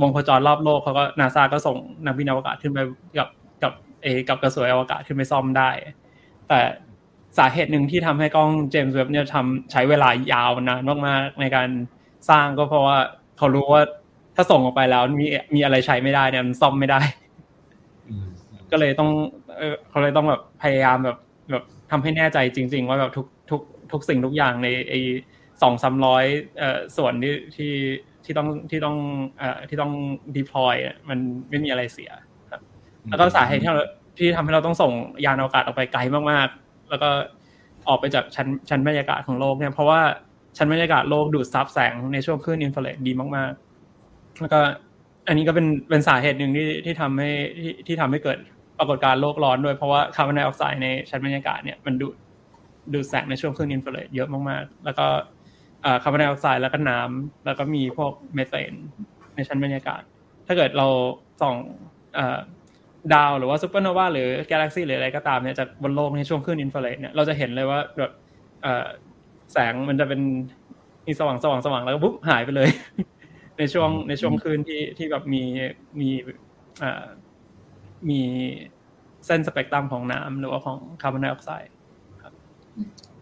[0.00, 2.78] วงโคจรรอบโลกเขาก็นาซาก็ส่งนักบินอวกาศขึ้นไป
[3.18, 3.28] กับ
[4.02, 5.70] เอกับกระสวยอวกาศขึ้นไปซ่อมได้
[6.48, 6.60] แต่
[7.38, 11.68] สาเหตุหนึ่งที่ทำให้กล้องเจมส์เว็บเนี่ยทำใช้เวลายาวนานมากๆในการ
[12.30, 12.98] สร้างก็เพราะว่า
[13.38, 13.82] เขารู้ว่า
[14.36, 17.00] ถ้าส่งออกไปแล้วมีมีอะไรใช้ไม่ได้เนี่ยมันซ่อมไม่ได้
[18.08, 18.26] อืม
[18.70, 19.10] ก็เลยต้อง
[19.58, 21.16] เออเขาเลยต้องแบบพยายามแบบ
[21.50, 23.60] แบบทำให้แน่ใจจริง ๆ ว่าแบบทุกทุก
[23.92, 24.94] ทุกสิ่งทุกอย่างในไอ
[25.62, 26.24] สองสามร้อย
[26.58, 27.72] เอ่อส่วนที่ที่
[28.24, 28.96] ที่ต้องที่ต้อง
[29.38, 29.92] เอ่อที่ต้อง
[30.36, 31.18] deploy อะมัน
[31.50, 32.25] ไม่มีอะไรเสียครับ
[33.08, 33.84] แล้วก็สาเหตุที่เรา
[34.18, 34.92] ที่ทำให้เราต้องส่ง
[35.24, 36.00] ยานอวกาศออกไปไกล
[36.30, 37.08] มากๆ แล้วก็
[37.88, 40.00] ออกไปจากชั้นชั้นบรรยากาศของโลกเนี่ยเพราะว่า
[40.56, 44.60] ชั้นบรรยากาศโลกดูดซับแสงในช่วงคลื่นอินฟราเรดดีมากๆ แล้วก็
[45.28, 48.38] อันนี้ก็เป็นเป็นสาเหตุหนึ่งที่ที่ทำให้ที่ที่ทำให้เกิด
[48.78, 52.14] ปรากฏการณ์โลกร้อนด้วยเพราะว่าคาร์บอนไดออกไซด์ในชั้นบรรยากาศเนี่ยมันดูด
[52.92, 55.06] ดูดแสงในช่วงคลื่นอินฟราเรดเยอะมากๆ แล้วก็
[56.02, 58.72] คาร์บอนไดออกไซด์แล้วก็น้ำแล้วก็มีพวกมีเทน
[59.34, 60.02] ในชั้นบรรยากาศ
[60.46, 60.86] ถ้าเกิดเรา
[61.40, 61.56] ส่อง
[62.16, 62.18] อ
[63.14, 68.12] ดาวหรือว่าซูเปอร์โนวาหรือแกาแล็กซี่หรืออะไรก็ตามเนี่ยจากบนโลกในช่วงคลื่นอินฟราเรดเนี่ยเราจะเห็นเลยว่าแบบ
[68.62, 68.86] เอ่อ
[69.52, 70.20] แสงมันจะเป็น
[71.06, 72.68] มีสว่างสว่างสว่างแล้วก็ปุ๊บหายไปเลย
[73.58, 75.42] ในช่วงในช่วงคืนที่ที่แบบมี
[76.00, 76.08] มี
[76.80, 77.04] เอ่อ
[78.08, 78.20] มี
[79.26, 81.70] เส้นสเปกตรัมของน้ำหรือว่าของคาร์บอนไดออกไซด์
[82.22, 82.32] ครับ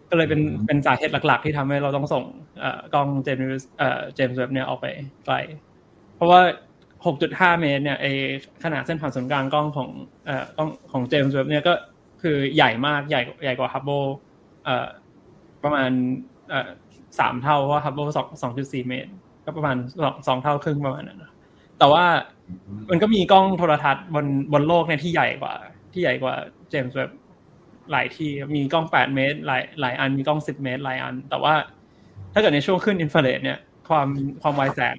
[0.09, 2.23] ก็เลยเป็นเป็นสาเหตุหลัก ๆ ที่ทำให้เราต้องส่ง
[2.59, 4.85] เอ่อกล้องเจมส์เอ่อเจมส์เว็บเนี่ยออกไป
[5.25, 5.35] ไกล
[6.15, 6.39] เพราะว่า
[7.13, 8.05] 6.5 เมตรเนี่ยไอ
[8.63, 9.89] ขนาดเส้นผ่านศูนย์กลางกล้องของ
[10.25, 11.73] เอ่อกล้องของเจมส์เว็บเนี่ยก็
[12.21, 14.03] คือใหญ่มากใหญ่ใหญ่กว่าฮับเบิล
[14.65, 14.87] เอ่อ
[15.63, 15.91] ประมาณ
[16.49, 16.69] เอ่อ
[17.19, 19.11] สามเท่าเพราะฮับเบิลสองสองจุดสี่เมตร
[19.45, 21.31] ก็ประมาณสองสองเท่าครึ่งประมาณนั้นนะ
[21.79, 22.03] แต่ว่า
[22.89, 25.53] มันก็มีกล้องโทรทรรศน์บนบนโลกเนี่ยที่ใหญ่กว่า
[25.93, 26.33] ที่ใหญ่กว่า
[26.69, 27.09] เจมส์เว็บ
[27.91, 31.53] หลายที่มีกล้อง8เมตร หลายหลายอันมีกล้อง10เมตร หลายอัน แต่ว่า
[32.33, 34.07] ถ้าเกิดในช่วงคลื่นอินฟราเรดเนี่ยความ
[34.41, 34.95] ความไวแสง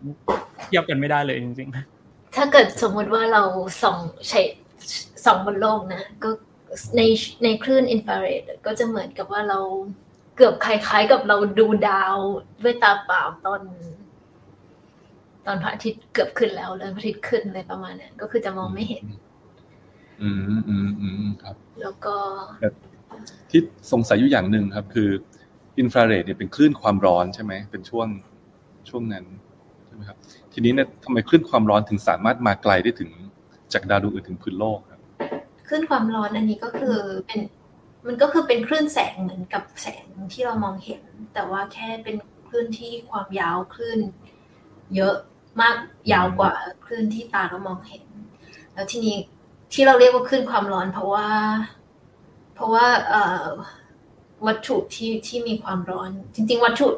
[0.66, 1.95] เทียบกันไม่ได้เลยจริงๆ
[2.36, 3.42] ถ้าเกิดสมมุติว่าเรา
[3.82, 4.40] ส่องใช้
[5.24, 6.30] ส่องบนโลกนะ ก็
[6.96, 7.00] ใน
[7.42, 9.60] ในคลื่นอินฟราเรดก็จะเหมือนกับว่าเรา
[10.36, 12.16] เกือบคล้ายๆกับเราดูดาว
[12.64, 13.60] ด้วยตาเปล่าตอน
[15.46, 19.04] ตอนพระอาทิตย์เกือบขึ้นแล้วเลยพระอาทิตย์ขึ้นเลยประมาณนั้นก็คือจะมองไม่เห็น
[20.22, 22.16] อืมอืมอืมครับ แล้วก็
[23.50, 23.60] ที่
[23.92, 25.08] สงสัยอยู่อย่างหนึ่งครับ คือ
[25.78, 28.08] อินฟราเรดเนี่ยเป็นคลื่นความร้อนใช่ไหมเป็นช่วง
[28.88, 29.24] ช่วงนั้น
[29.86, 30.18] ใช่ไหมครับ
[30.58, 33.10] ทีนี้เนี่ยทำไมคลื่นความร้อนถึงสามารถมาไกลได้ถึง
[33.72, 35.00] จากดาวดวงอื่นถึงพื้นโลกครับ
[35.68, 37.40] คลื่นความร้อนอันนี้ก็คือเป็น
[38.06, 41.02] มันก็คือเป็นคลื่นแสงเหมือนกับแสงที่เรามองเห็น
[41.34, 42.16] แต่ว่าแค่เป็น
[42.48, 44.00] คลื่นที่ความยาวคลื่น
[44.94, 45.14] เยอะ
[45.60, 45.76] มาก
[46.12, 46.52] ยาวกว่า
[46.84, 48.04] คลื่นที่ตาเรามองเห็น
[48.74, 49.16] แล้วทีนี้
[49.72, 51.28] ที่เราเรียกว่าคลื่นความร้อน เพราะว่า
[52.54, 52.86] เพราะว่า
[54.46, 56.88] วัตถุที่ที่มีความร้อน จริง ๆ วัตถุ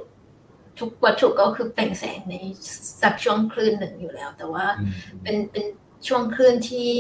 [0.81, 2.35] ทุกวัตถุก็คือเปล่งแสงใน
[3.03, 5.65] สักช่วงคลื่นหนึ่งอยู่แล้ว แต่ว่าอืมเป็นเป็น
[6.09, 6.91] ช่วงคลื่นที่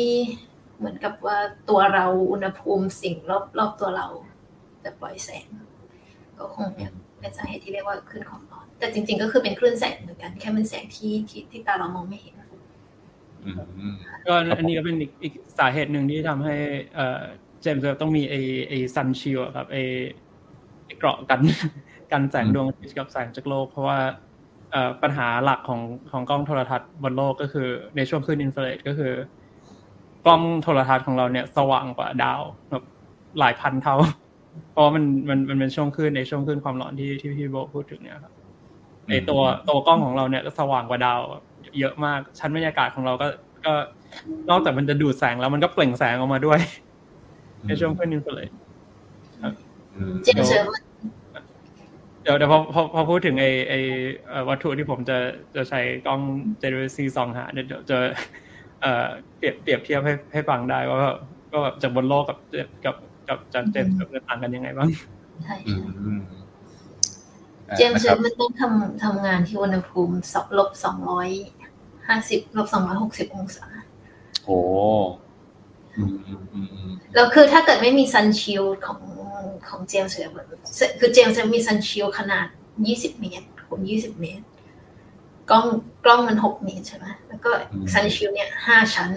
[0.78, 1.38] เหมือนกับว่า
[1.68, 4.06] ตัวเราอุณหภูมิสิ่งรอบรอบตัวเรา
[4.84, 5.46] จะปล่อยแสง
[6.38, 12.34] ก็คงเนี่ยเป็นสาเหตุที่เรียกว่าคลื่นความร้อน แต่จริง ๆ ก็คือเป็นคลื่นแสงเหมือนกัน แค่เป็นแสงที่ที่ที่ตาเรามองไม่เห็น
[13.44, 13.50] อื
[13.92, 13.94] ม
[14.26, 16.54] ก็อันนี้ก็เป็นอีกอีกสาเหตุหนึ่งที่ทำให้
[16.94, 17.22] เอ่อ
[17.62, 18.34] เจมส์เว็บต้องมีไอ
[18.68, 19.78] ไอ sunshield ครับไอ
[20.84, 21.40] ไอ้เกราะกัน
[22.12, 23.98] กันแสงดวงอาทิตย์กับแสงจากโลก เพราะว่า
[25.02, 29.12] ปัญหาหลักของของกล้องโทรทรรศน์บนโลกก็คือ ในช่วงคลื่นอินฟราเรดก็คือ
[30.24, 32.40] กล้องโทรทรรศน์ของเราเนี่ยสว่างกว่าดาว
[32.70, 32.82] แบบ
[33.38, 33.96] หลายพันเท่า
[34.72, 38.32] เพราะมันมันมันเป็นช่วงคลื่นในช่วงคลื่นความร้อนที่ที่พี่โบพูดถึงเนี่ยครับ
[39.10, 41.20] ในตัวตัวกล้องของเราเนี่ยก็สว่างกว่าดาว
[41.78, 43.26] เยอะมากชั้นบรรยากาศของเราก็
[43.66, 43.72] ก็
[44.50, 46.60] นอกจากมันจะดูดแสงแล้วมันก็เปล่งแสงออกมาด้วย
[47.66, 48.50] ในช่วงคลื่นอินฟราเรด
[50.24, 53.74] เจมส์เดี๋ยวเดี๋ยวพอพอพอพูดถึงไอไอ
[54.48, 55.16] วัตถุที่ผมจะ
[55.56, 56.20] จะใช้กล้อง
[56.60, 57.98] เจเนอเรซีสองหาเดี๋ยวจะ
[58.82, 59.06] เอ่อ
[59.38, 60.98] เปรียบเปรียบเทียบให้ให้ฟังได้ว่า
[61.52, 62.38] ก็แบบจากบนโลกกับ
[62.84, 62.96] กับ
[63.28, 64.88] กับจากเจมส์จะต่างกันยังไงบ้าง
[65.44, 65.56] ใช่
[67.76, 71.28] เจมส์มันต้องทำทำงานที่อุณหภูมิสลบสองร้อย
[72.06, 73.66] ห้าสิบลบสองร้อยหกสิบองศา
[74.44, 74.58] โอ้
[77.14, 79.00] แล้วคือถ้าเกิดไม่มี sunshield ของ
[79.68, 80.14] ของเจมส์
[80.98, 82.46] คือเจมส์มี sunshield ขนาด
[82.86, 84.44] ยี่สิบเมตรคูณยี่สิบเมตร
[85.50, 85.66] กล้อง
[86.04, 87.50] กล้องมันหกเมตรใช่ไหมแล้วก็
[87.92, 89.10] sunshield เนี่ยห้าชั้น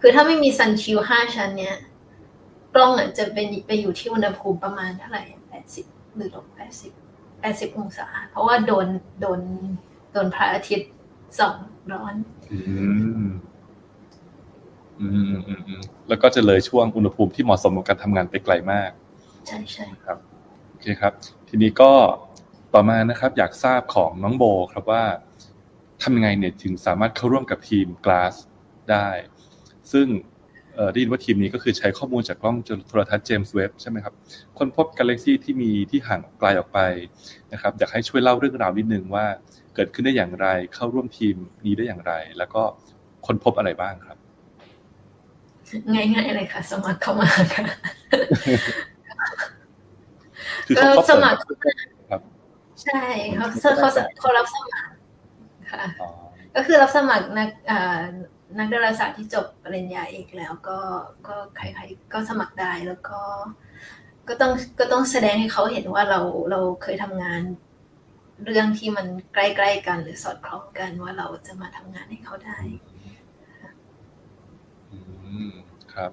[0.00, 1.76] คือถ้าไม่มี sunshield ห้าชั้น เนี่ย
[2.74, 6.92] กล้องอะจะเป็นไปอยู่ที่อุณหภูมิประมาณเท่าไหร่แปดสิบหรือลบแปดสิบ
[7.40, 8.86] แปดสิบองศา เพราะว่าโดน
[9.20, 9.40] โดน
[10.12, 10.90] โดนพระอาทิตย์
[11.38, 11.54] ส่อง
[11.92, 12.14] ร้อน
[12.50, 12.58] อื
[13.26, 13.30] ม
[15.00, 15.14] อืม
[15.48, 18.90] อืมอืมแล้วก็จะเลยช่วงอุณหภูมิที่เหมาะสมกับการทำงานไปไกลมาก
[19.46, 20.18] ใช่ใช่ครับ
[20.70, 21.12] โอเคครับ
[21.48, 21.92] ทีนี้ก็
[22.74, 25.04] ต่อมานะครับ อยากทราบของน้องโบครับว่า
[26.02, 28.34] ทำยังไงเนี่ยถึงสามารถเข้าร่วมกับทีม Glass
[28.90, 29.08] ได้
[29.92, 30.06] ซึ่ง
[30.92, 32.56] ได้ยินว่าทีมนี้ก็คือใช้ข้อมูลจากกล้อง
[32.88, 34.14] โทรทัศน์เจมส์เว็บใช่ไหมครับ
[34.58, 36.78] ค้นพบกาแล็กซี่ที่มีที่ห่างไกลออกไป
[37.52, 39.26] นะครับอยากให้ช่วยเล่าเรื่องราวนิดนึงว่า
[39.74, 42.62] เกิดขึ้นได้อย่างไร เข้าร่วมทีมนี้ได้อย่างไร แล้วก็
[43.26, 44.18] ค้นพบอะไรบ้างครับ
[45.94, 47.64] ง่ายๆเลยค่ะ สมัครเข้ามาค่ะ
[50.76, 51.40] ก็สมัคร
[52.82, 53.02] ใช่
[53.34, 54.92] เขาเขาเขารับสมัคร
[55.70, 55.84] ค่ะ
[56.54, 57.50] ก็คือรับสมัครนัก
[58.58, 60.78] นักดาราศาสตร์ที่จบปริญญาเอกแล้วก็
[61.26, 63.20] ก็ใครๆก็สมัครได้แล้วก็
[64.28, 67.42] ก็ต้องก็ต้องแสดงให้เขาเห็นว่าเราเราเคยทำงาน
[68.44, 72.58] เรื่องที่มันใกล้ๆกันหรือสอดคล้องกันว่าเราจะมาทำงานให้เขาได้
[75.94, 76.12] ครับ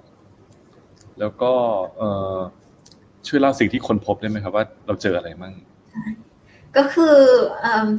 [1.18, 1.52] แล้วก็
[1.96, 2.02] เอ
[3.28, 5.54] ช่วยเล่าสิ่งที่คนพบได้ไหมครับว่าเราเจออะไรมั่ง
[6.76, 7.16] ก็คือ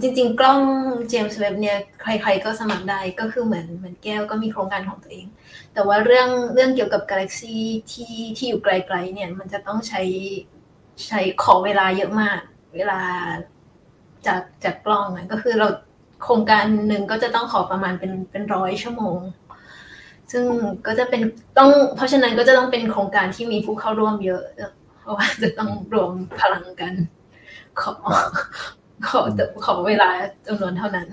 [0.01, 0.61] จริง ๆ กล้อง
[1.09, 5.25] เจมส์เว็บเนี่ยใคร ๆ ก็สมัครได้ก็คือเหมือนเหมือนแก้วก็มีโครงการของตัวเอง
[5.73, 7.55] แต่ว่าเรื่องเรื่องเกี่ยวกับกาแล็กซี
[7.91, 10.01] ที่ที่อยู่ไกลๆเนี่ยมันจะต้องใช้
[11.07, 12.39] ใช้ขอเวลาเยอะมาก
[12.75, 12.99] เวลา
[14.27, 15.67] จากจากกล้องก็คือเรา
[16.23, 19.17] โครงการหนึ่งก็จะต้องขอประมาณเป็นเป็นร้อยชั่วโมง
[20.31, 20.43] ซึ่ง
[20.87, 21.21] ก็จะเป็น
[21.57, 24.43] ต้องเพราะฉะนั้นก็จะต้องเป็นโครงการที่มีผู้เข้าร่วมเยอะ
[25.09, 26.93] ราะว่าจะต้องรวมพลังกัน
[27.79, 27.91] ขอ
[29.07, 29.21] ขอ
[29.65, 30.09] ขอเวลา
[30.47, 31.09] จำนวนเท่านั้น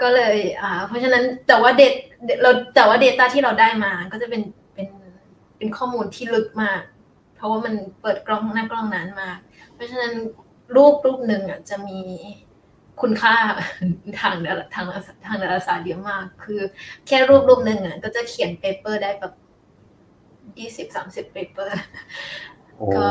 [0.00, 1.94] ก็เลยอ่า เพราะฉะนั้นแต่ว่าเดต
[2.42, 4.42] เราแต่ว่า Data ที่เราได้มาก็จะเป็น
[4.74, 4.88] เป็น
[5.56, 6.80] เป็นข้อมูลที่ลึกมาก
[7.36, 9.38] เพราะว่ามันเปิดกล้องหน้ากล้องนานมาก
[9.74, 10.12] เพราะฉะนั้น
[10.76, 12.00] รูปรูปหนึ่งอะจะมี
[13.00, 13.34] คุณค่า
[14.20, 14.34] ทาง
[14.74, 14.86] ทาง
[15.26, 16.60] ทางดาราศาสตร์เยอะมาก คือ
[17.06, 19.32] แค่รูปรูปหนึ่งอะก็จะเขียนเปเปอร์ได้แบบ
[20.58, 21.72] ยี่สิบสามสิบเปเปอร์
[22.96, 23.08] ก็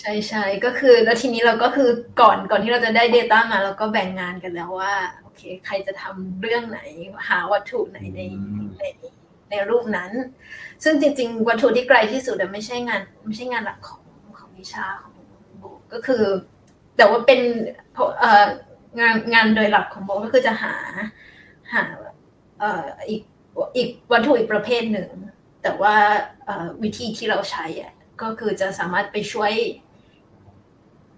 [0.00, 1.88] ใช่ใช่ก็คือ แล้วทีนี้เราก็คือ
[2.20, 6.80] ก่อนก่อนที่เราจะได้ Data มาเราก็แบ่งงานกันแล้วว่าโอเค ใครจะทำเรื่องไหน
[7.28, 8.20] หาวัตถุไหนใน
[8.78, 8.84] ใน
[9.50, 10.10] ในรูปนั้น
[10.84, 14.02] ซึ่งจริง ๆ วัตถุที่ไกลที่สุดไม่ใช่งาน ไม่ใช่งานหลักของ
[14.38, 15.12] ของวิชาของ
[15.58, 16.24] โบก็คือ
[16.96, 17.40] แต่ว่าเป็น
[19.00, 20.74] งานงานโดยหลักของโบก็คือจะหา
[21.72, 21.84] หา
[23.08, 23.22] อีก
[23.76, 25.10] อีกวัตถุอีกประเภทหนึ่ง
[25.62, 25.94] แต่ว่า
[26.82, 29.52] วิธีที่เราใช้อะ ก็คือจะสามารถไปช่วย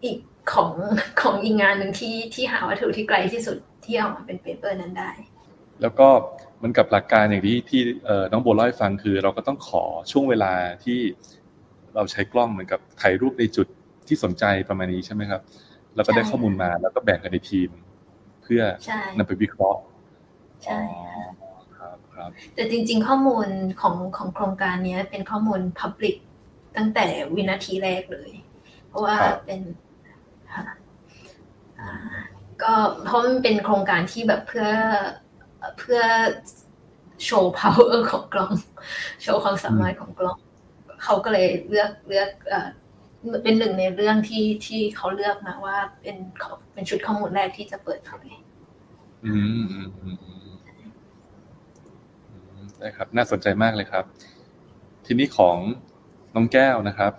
[0.04, 0.16] อีก
[0.52, 0.72] ของ
[1.20, 5.10] ของอีกงานหนึ่งที่ที่หาวัตถุที่ไกลที่สุดที่เอามาเป็นเปเปอร์นั้นได้
[5.82, 6.08] แล้วก็
[6.62, 7.80] มันกับหลักการอย่างที่ที่
[8.32, 10.52] น้องโบเล่าให้ฟังคือ เราก็ต้องขอช่วงเวลา
[10.84, 10.98] ที่
[11.94, 13.66] เราใช้กล้องเหมือนกับถ่ายรูปในจุด
[14.06, 15.42] ที่สนใจประมาณนี้ใช่ไหมครับ
[15.94, 17.70] แล้วก็ได้ข้อมูลมาแล้วก็แบ่งกันในทีม
[18.42, 18.62] เพื่อ
[19.18, 19.80] นำไปวิเคราะห์
[20.64, 20.80] ใช่
[21.78, 23.46] ครับครับแต่จริง ๆ ข้อมูล
[23.80, 26.16] ของของโครงการนี้เป็นข้อมูล Public
[26.76, 28.30] ตั้งแต่วินาทีแรกเลย
[28.88, 29.60] เพราะว่าเป็น
[32.62, 34.68] ก็เพราะมันเป็นโครงการที่แบบเพื่อ
[35.78, 36.00] เพื่อ
[37.24, 38.52] โชว์ power ของกล้อง
[39.22, 40.38] โชว์ความสามารถของกล้อง
[41.04, 42.30] เขาก็เลยเลือกเลือก
[43.42, 46.16] เป็นหนึ่งในเรื่องที่ที่เขาเลือกมาว่าเป็น
[46.72, 48.28] เป็นชุดข้อมูลแรกที่จะเปิดเผย
[49.24, 49.70] อืม
[52.78, 54.04] ได้ครับ น่าสนใจมากเลยครับ
[55.06, 55.56] ทีนี้ของ
[56.36, 57.12] น้องแก้วนะครับ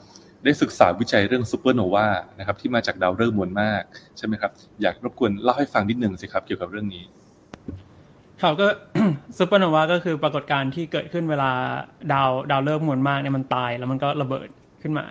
[0.43, 2.07] ได้ศึกษาวิจัยเรื่องซูเปอร์โนวา
[2.39, 3.81] นะครับ ที่มาจากดาวฤกษ์มวลมาก
[4.17, 4.51] ใช่ไหมครับ
[4.81, 7.03] อยากรบกวนเล่าให้ฟังนิดนึงสิครับ เกี่ยวกับเรื่องนี้
[8.41, 8.67] ครับก็
[9.37, 11.51] ซูเปอร์โนวาก็คือปรากฏการณ์ที่เกิดขึ้นเวลา
[12.13, 14.47] ดาวดาวฤกษ์มวลมากเนี่ยมันตายแล้วมันก็ระเบิด
[14.81, 15.05] ขึ้นมา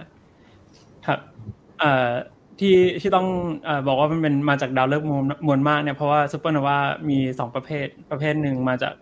[1.06, 1.20] ครับ
[1.80, 2.10] เอ่อ
[2.60, 3.26] ที่ที่ต้อง
[3.68, 5.06] อบอกว่ามันเป็นมาจากดาวฤกษ์
[5.46, 8.94] มวลมากเนี่ยเพราะว่าซูเปอร์โนวามีสองประเภทประเภทหนึ่งมาจาก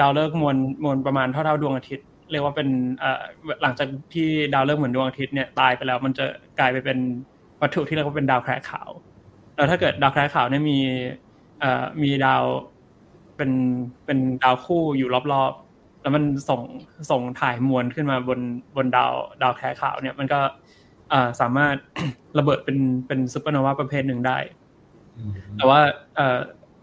[0.00, 2.68] ดาวฤกษ์มวลมวลประมาณเท่าเท่าดวงอาทิตย์ เรียกว่าเป็น
[3.62, 6.24] หลังจากที่ดาวฤกษ์เหมือนดวงอาทิตย์เนี่ยตายไปแล้ว มันจะ
[6.58, 6.98] กลายไปเป็น
[7.60, 8.90] วัตถุที่เรียกว่าเป็นดาวแคระขาว
[9.56, 10.78] แล้วถ้าเกิดดาวแคระขาวเนี่ยมี
[12.02, 12.42] มีดาว
[13.36, 13.50] เป็น
[14.04, 16.60] เป็นดาวคู่อยู่รอบๆ แล้วมันส่ง
[17.10, 18.40] ส่งถ่ายมวลขึ้นมาบน
[18.76, 20.40] บนดาวดาวแคระขาวเนี่ยมันก็
[21.40, 21.76] สามารถ
[22.38, 24.38] ระเบิดเป็นเป็นซูเปอร์โนวาประเภทหนึ่งได้
[25.56, 25.80] แต่ว่า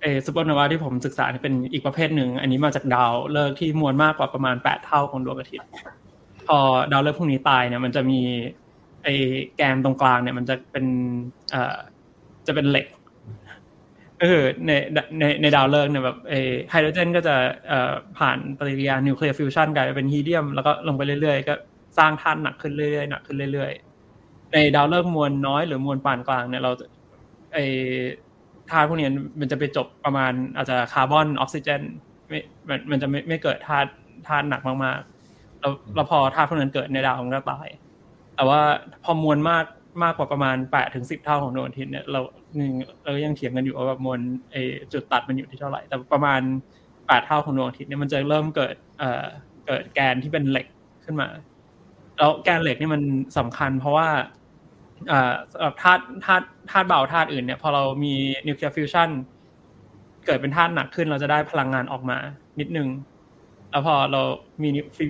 [0.02, 5.68] เอซูเปอร์โนวาที่ผมศึกษาเป็นอีกประเภทหนึ่ง อันนี้มาจากดาวฤกษ์ที่มวลมากกว่าประมาณแปดเท่าของดวงอาทิตย์
[6.48, 6.60] พอ
[6.92, 8.22] ดาวฤกษ์พวกนี้ตายเนี่ยมันจะมี
[9.04, 9.08] ไอ
[9.56, 10.86] แกนตรงกลางเนี่ยมันจะเป็น
[11.52, 11.78] เอ่อ
[12.48, 12.88] จะเป็นเหล็ก
[14.20, 14.72] ก็คือใน
[15.20, 16.18] ในในดาวฤกษ์เนี่ยแบบ
[16.70, 17.36] ไฮโดรเจนก็จะ
[17.68, 21.54] เอ่อผ่านปฏิกิริยานิวเคลียร์ฟิวชันกลายเป็นฮีเลียม แล้วก็ลงไปเรื่อยๆ ก็
[21.98, 26.72] สร้างธาตุหนักขึ้นเรื่อยๆหนักขึ้นเรื่อยๆ ในดาวฤกษ์มวลน้อยหรือมวลปานกลางเนี่ยเรา
[27.54, 27.58] ไอ
[28.72, 29.08] ธาตุพวกนี้
[29.40, 31.82] มันจะไปจบประมาณอาจจะคาร์บอนออกซิเจน
[32.28, 32.40] ไม่
[32.92, 33.90] มันจะไม่ไม่เกิดธาตุ
[34.28, 37.68] ธาตุหนักมากๆแล้วเราพอธาตุพวกนั้นเกิดในดาวมันก็ตาย
[38.36, 38.62] แต่ว่า
[39.04, 39.66] พอมวลมาก
[40.04, 42.20] มากกว่าประมาณแปดถึงสิบเท่าของดวงอาทิตย์เนี่ยเรา
[42.56, 42.72] หนึ่ง
[43.04, 44.20] เรายังเถียงกันอยู่ว่าแบบมวล
[44.52, 44.56] ไอ
[44.94, 46.42] จุดตัดมันอยู่ที่เท่าไหร่ แต่ประมาณ
[47.08, 49.26] แปดเท่าของดวงอาทิตย์เนี่ยมันจะเริ่มเกิดเอ่อ
[49.68, 50.68] เกิดแกนที่เป็นเหล็ก
[51.06, 51.28] ขึ้นมา
[52.18, 53.02] แล้วแกนเหล็กนี่มัน
[53.38, 54.08] สำคัญ เพราะว่า
[55.12, 58.14] อ่าสำหรับธาตุธาตุธาตุเบาธาตุอื่นเนี่ยพอเรามี
[58.48, 59.10] นิวเคลียร์ฟิวชัน
[60.26, 62.18] เกิดเป็นธาตุหนักขึ้น เราจะได้พลังงานออกมา
[62.60, 62.88] นิดนึง
[63.72, 64.22] แล้วพอเรา
[64.64, 64.70] มี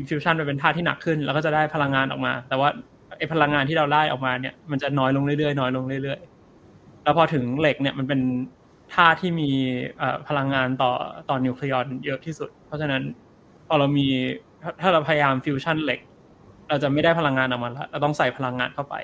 [0.10, 2.70] ฟิวชันไปเป็นธาตุที่หนักขึ้นเราก็จะได้พลังงานออกมา แต่ว่า
[3.18, 8.22] ไอพลังงานที่เราได้ออกมาเนี่ย มันจะน้อยลงเรื่อยๆน้อยลงเรื่อยๆแล้วพอถึงเหล็กเนี่ยมันเป็น
[8.94, 9.50] ธาตุที่มี
[10.28, 10.92] พลังงานต่อ
[11.30, 13.02] ต่อนิวเคลียร์เยอะที่สุด เพราะฉะนั้น
[13.68, 14.08] พอเรามี
[14.82, 16.00] ถ้าเราพยายามฟิวชั่นเหล็ก
[16.70, 18.96] เราจะไม่ได้พลังงานออกมาแล้วเราต้องใส่พลังงานเข้าไป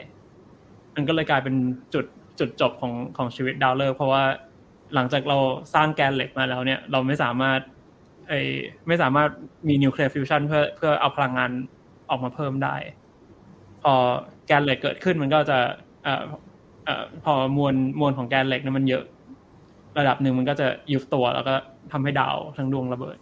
[0.96, 1.56] มันก็เลยกลายเป็น
[1.94, 2.06] จุด
[2.40, 4.24] จุดจบของของชีวิตดาวเลอร์เพราะว่า
[4.96, 5.38] หลังจากเรา
[5.74, 7.60] สร้างแกนเหล็กมาแล้วเนี่ย เราไม่สามารถ
[8.28, 8.34] ไอ
[8.88, 9.30] ไม่สามารถ
[9.68, 11.52] มีนิวเคลียร์ฟิวชันเพื่อเพื่อเอาพลังงาน
[12.10, 12.76] ออกมาเพิ่มได้
[13.84, 13.94] พอ
[14.48, 15.58] แกนเหล็กเกิดขึ้นมันก็จะ
[16.06, 16.10] อ
[17.26, 19.04] พอมวลมวลของแกนเหล็กนั้นมันเยอะ
[19.98, 21.56] ระดับหนึ่งมันก็จะยุบตัวแล้วก็
[21.92, 23.18] ทำให้ดาวทั้งดวงระเบิด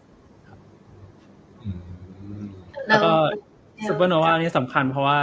[2.88, 3.12] แล้วก็
[3.88, 5.20] ซูเปอร์โนวานี่สำคัญเพราะว่า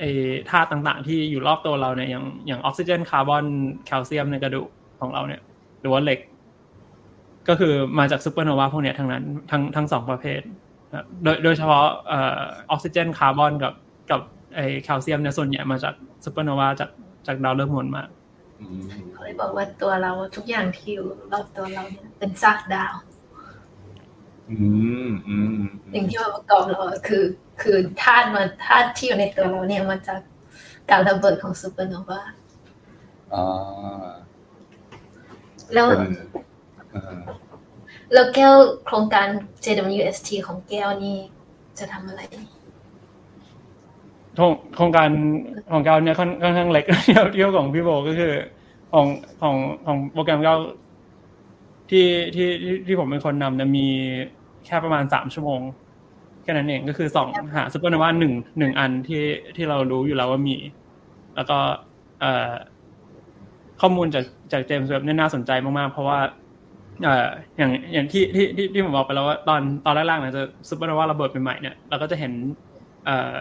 [0.00, 0.10] ไอ้
[0.50, 3.44] ธาตุต่างๆ ที่อยู่รอบตัวเราเนี่ยอย่างอย่างออกซิเจนคาร์บอน
[3.86, 4.68] แคลเซียมในกระดูก
[5.00, 5.40] ของเราเนี่ย
[5.80, 6.20] หรือว่าเหล็ก
[7.48, 10.40] ก็คือมาจากซูเปอร์โนวาพวกเนี้ยทั้งนั้นทั้งทั้งสองประเภท
[11.22, 12.18] โดยโดยเฉพาะอ
[12.70, 13.72] อกซิเจนคาร์บอนกับ
[14.10, 14.20] กับ
[14.54, 16.90] ไอแคลเซียมเนี่ยส่วนใหญ่มาจากซูเปอร์โนวาจาก
[17.26, 18.08] จากดาวฤกษ์มวลมาก
[19.12, 23.13] เขาเลยบอกว่าตัวเราทุกอย่างที่อยู่รอบตัวเราเนี่ยเป็นซากดาวอืมอืม
[25.94, 27.24] สิ่งที่มาประกอบเราคือ
[27.62, 30.20] คือธาตุมันธาตุที่อยู่ในตัวเราเนี่ยมาจาก
[30.90, 32.20] การระเบิดของซูเปอร์โนวา
[33.34, 34.06] อ่า
[35.72, 35.86] แล้ว
[38.12, 38.54] แล้วแก้ว
[38.86, 39.28] โครงการ
[39.64, 41.16] JWST ของแก้วนี่
[41.78, 42.22] จะทำอะไร
[44.74, 45.08] โครงการ
[45.72, 48.32] ของเกาเนี่ยค่อนข้างเล็กเที่ยวเที่ยวของพี่โบก็คือ
[48.92, 49.06] ของ
[49.42, 50.54] ของของโปรแกรมเกา
[51.94, 52.48] ที่ที่
[52.86, 53.86] ที่ผมเป็นคนนำนี่ยมี
[54.66, 55.60] แค่ประมาณสามชั่วโมง
[56.42, 59.22] แค่นั้นเองก็คือสองหาซูเปอร์โนวาหนึ่งหนึ่งอันที่
[59.56, 60.56] ที่เรารู้อยู่แล้วว่ามี
[61.36, 61.58] แล้วก็
[62.20, 62.24] เอ
[63.80, 66.18] ข้อมูลจากจากเจมส์เว็บเนี่ยน่าสนใจมากๆ เพราะว่า
[67.02, 67.08] เอ
[67.58, 72.32] อย่างอย่างที่ที่ที่ผมบอกไปแล้วว่าตอนตอนแรกๆเนี่ยจะซูเปอร์โนวาระเบิดใหม่ๆเนี่ยเราก็จะเห็น
[73.04, 73.34] เออ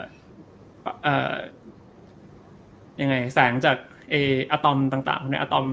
[1.04, 1.34] เอ่อ
[3.02, 3.78] ยังไงแสงจาก
[4.10, 4.16] เอ
[4.52, 5.66] อะตอมต่างๆในอะตอม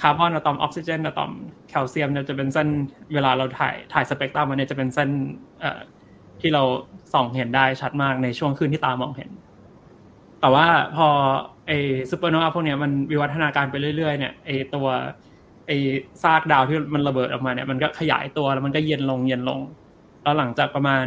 [0.00, 1.32] คาร์บอนอะตอมออกซิเจนอะตอม
[1.68, 2.68] แคลเซียมเนี่ยจะเป็นเส้น
[3.14, 5.10] เวลาเราถ่ายถ่ายสเปกตรัมมันเนี่ยจะเป็นเส้น
[5.60, 5.80] เอ่อ
[6.40, 6.62] ที่เรา
[7.12, 9.30] ส่องเห็นได้ชัดมากในช่วงคืนที่ตามองเห็น
[10.40, 11.08] แต่ว่าพอ
[11.66, 11.72] ไอ
[12.10, 14.86] ซูเปอร์โนวาพวกนี้มันวิวัฒนาการไปเรื่อยๆเนี่ยไอตัว
[15.66, 15.70] ไอ
[16.22, 19.60] ซากดาวที่มันระเบิดออกมาเนี่ยมันก็ขยายตัวแล้วมันก็เย็นลงเย็นลง
[20.22, 21.06] แล้วหลังจากประมาณ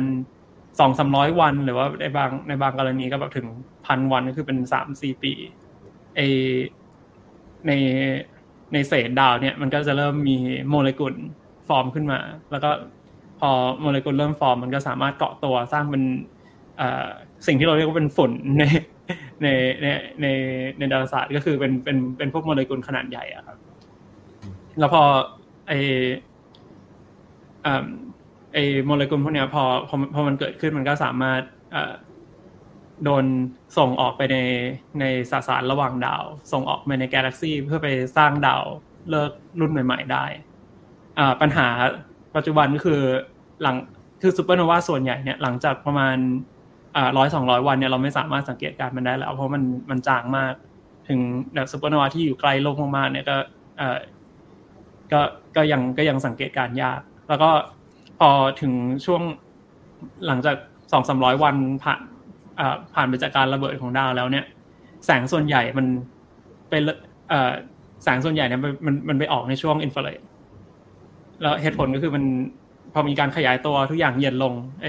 [0.80, 3.48] สองสามร้อยวัน หรือว่าในบางในบางกรณีก็แบบถึง
[3.86, 5.34] พันวันก็คือเป็นสามสี่ปี
[6.16, 6.20] ไอ
[7.68, 7.72] ใน
[8.74, 10.38] ในเศษดาวเนี่ยมันก็จะเริ่มมี
[10.70, 11.14] โมเลกุล
[11.68, 12.20] ฟอร์มขึ้นมา
[12.52, 12.70] แล้วก็
[13.40, 13.50] พอ
[13.82, 16.04] โมเลกุลเริ่มฟอร์ม มันก็สามารถเกาะตัวสร้างเป็น
[17.48, 18.64] สิ่งที่เราเรียกว่าเป็นฝุ่นใน
[19.42, 19.48] ใน
[19.82, 19.86] ใน
[20.22, 20.28] ใน
[20.78, 23.58] ในดาราศาสตร์ก็คือเป็นเป็นเป็นพวกโมเลกุลขนาดใหญ่อะครับ
[24.80, 25.04] แล้วพอ
[25.68, 25.74] ไอ
[28.54, 31.42] ไอโมเลกุลพวกเนี้ยพอพอพอมันเกิดขึ้นมันก็สามารถ
[33.04, 33.26] โดน
[33.78, 34.38] ส่งออกไปใน
[35.00, 37.88] ในสสารระหว่างดาว ส่งออกไปในกาแล็กซีเพื่อไป
[38.18, 38.64] สร้างดาว
[39.10, 40.26] ฤกษ์รุ่นใหม่ ๆ ได้
[41.20, 41.68] อ่าปัญหา
[42.36, 43.02] ปัจจุบันก็คือ
[43.62, 43.76] หลัง
[44.22, 46.18] คือซูเปอร์โนวาส่วนใหญ่เนี่ยหลังจากประมาณ
[46.96, 50.54] อ่าร้อยสองร้อยวันเนี่ยเราไม่สามารถสังเกตการณ์มันได้แล้ว เพราะมันมันจางมาก
[51.10, 51.20] ถึง
[51.54, 53.36] แบบซูเปอร์โนวาที่อยู่ไกลโลกมากๆเนี่ยก็
[53.78, 54.00] เออ
[55.12, 55.22] ก็
[55.56, 57.50] ก็ยังก็ยังสังเกตการณ์ยาก แล้วก็
[58.20, 58.30] พอ
[58.62, 58.74] ถึง
[59.06, 59.22] ช่วง
[60.28, 60.56] หลังจาก
[60.92, 62.02] สองสามร้อยวันผ่าน
[62.96, 64.46] ผ่านไปจากการระเบิดของดาวแล้วเนี่ย
[65.06, 65.86] แสงส่วนใหญ่มัน
[66.70, 66.74] ไป
[67.30, 67.52] เอ่อ
[68.04, 70.22] แสงส่วนใหญ่เนี่ยมันมันไปออกในช่วงอินฟราเรด
[71.42, 72.24] แล้วเหตุผลก็คือมัน
[72.94, 74.88] พอมีการขยายตัวทุกอย่างเย็นลงเอ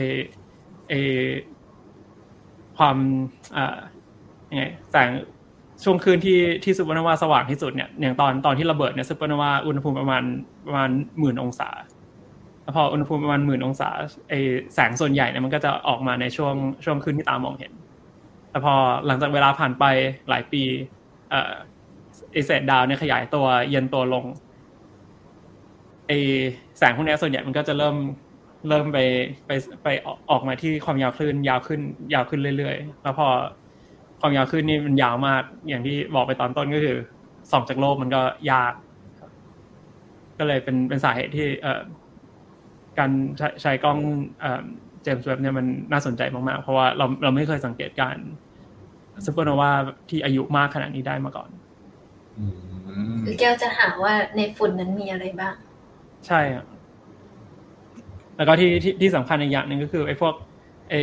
[0.89, 0.95] เอ
[2.79, 2.97] ความ
[3.57, 3.77] อ่า
[4.51, 5.11] ยังไงแสง
[5.85, 10.23] ช่วงคืนที่ที่ซูเปอร์โนวาสว่างที่สุดเนี่ยอย่างตอนตอนที่ระเบิดเนี่ยซูเปอร์โนวาอุณหภูมิประมาณ
[10.67, 11.69] ประมาณหมื่นองศา
[12.77, 13.89] พออุณหภูมิประมาณหมื่นองศา
[14.29, 14.35] ไอ
[14.75, 17.73] แสงส่วนใหญ่เนี่ยมันก็จะออกมาในช่วงช่วงคืนที่ตามองเห็น
[18.51, 18.75] แต่พอ
[19.07, 19.85] หลังจากเวลาผ่านไป
[20.29, 20.63] หลายปี
[21.31, 21.53] เอ่อ
[22.33, 24.25] ไอเศษดาวเนี่ยขยายตัวเย็นตัวลง
[26.09, 26.13] ไอ
[26.79, 27.97] แสงพวกนี้ส่วนใหญ่มันก็จะเริ่ม
[28.69, 28.99] เริ่มไป
[29.47, 29.51] ไป
[29.85, 29.89] ไป
[30.31, 31.81] ออกมาที่ความยาวคลื่นยาวขึ้น
[32.15, 33.29] ยาวขึ้นเรื่อยๆ แล้วพอ
[34.21, 36.97] ความยาวขึ้นนี่มันยาวมากอย่างที่บอกไปตอนต้นก็คือ
[37.51, 38.73] ส่องจากโลกมันก็ยาก
[40.39, 41.81] ก็เลยเป็นเป็นสาเหตุที่เอ่อ
[42.99, 43.99] การใช้ใช้กล้อง
[45.03, 48.17] เจมส์เว็บเนี่ยมันน่าสนใจมากๆ เพราะว่าเราเราไม่เคยสังเกตการ
[49.27, 49.71] ซูเปอร์โนวา
[50.09, 51.51] ที่อายุมากขนาดนี้ได้มาก่อน
[52.39, 52.47] อื
[53.13, 55.55] มคือแก้วจะหาว่าในฝุ่นนั้นมีอะไรบ้าง
[56.27, 56.67] ใช่ครับ
[58.37, 60.35] แล้วก็ที่ที่ที่สำคัญอีกอย่างหนึ่งก็คือไอ้พวก
[60.91, 61.01] ไอ้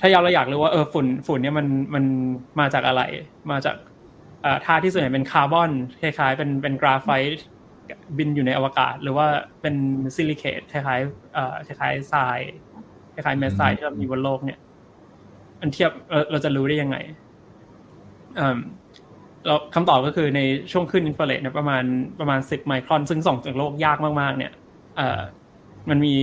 [0.00, 2.04] ถ้าเราอยากรู้ว่าเออฝุ่นฝุ่นเนี่ยมันมัน
[2.60, 3.02] มาจากอะไร
[3.50, 3.76] มาจาก
[4.42, 7.44] เอ่อธาตุที่ส่วนใหญ่เป็นคาร์บอนคล้ายๆเป็นเป็นกราไฟต์
[8.18, 9.26] บินอยู่ในอวกาศ หรือว่า
[9.60, 9.74] เป็น
[10.16, 12.38] ซิลิเคตคล้ายๆเอ่อคล้ายๆทราย
[13.14, 14.58] คล้ายๆเม็ดทรายที่เรามีบนโลกเนี่ย
[15.60, 16.96] มันเทียบเราเราจะรู้ได้ยังไง
[18.38, 18.58] อืม
[19.46, 20.40] เราคำตอบก็คือใน
[20.72, 21.84] ช่วงขึ้นอินฟราเรดเนี่ยประมาณ
[22.20, 24.52] ประมาณสิบไมครอน ซึ่งส่องจากโลกยากมากๆ เนี่ย
[24.96, 25.20] เอ่อ
[25.90, 26.14] มันมี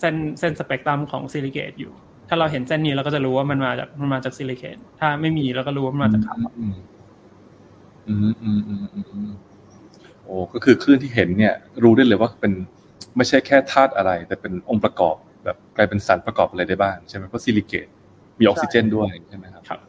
[0.00, 1.92] เส้นเส้นสเปกตรัมของซิลิเคตอยู่
[2.28, 6.54] ถ้าเราเห็นเส้นนี้เราก็จะรู้ว่ามันมาจากมันมาจากซิลิเคตถ้าไม่มีเราก็รู้ว่ามันมาจากคาร์บอน
[10.26, 12.52] โอ้ก็คือคลื่นที่เห็นเนี่ยรู้ได้เลยว่าเป็น
[13.16, 17.86] ไม่ใช่แค่ธาตุอะไร แต่เป็นองค์ประกอบแบบกลายเป็นสารประกอบอะไรได้บ้างใช่ไหมเพราะซิลิเคต
[18.38, 19.80] มีออกซิเจนด้วยใช่ไหมครับครับ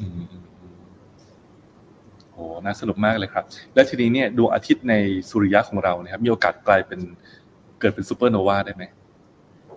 [0.00, 0.44] อืมอืมอืม
[2.32, 4.94] โอ้น่าสนุกมากเลยครับ และทีนี้เนี่ยดวงอาทิตย์ใน
[5.30, 7.00] สุริยะของเราเนี่ยครับมีโอกาสกลายเป็น
[7.80, 8.84] เกิดเป็นซูเปอร์โนวาได้ไหม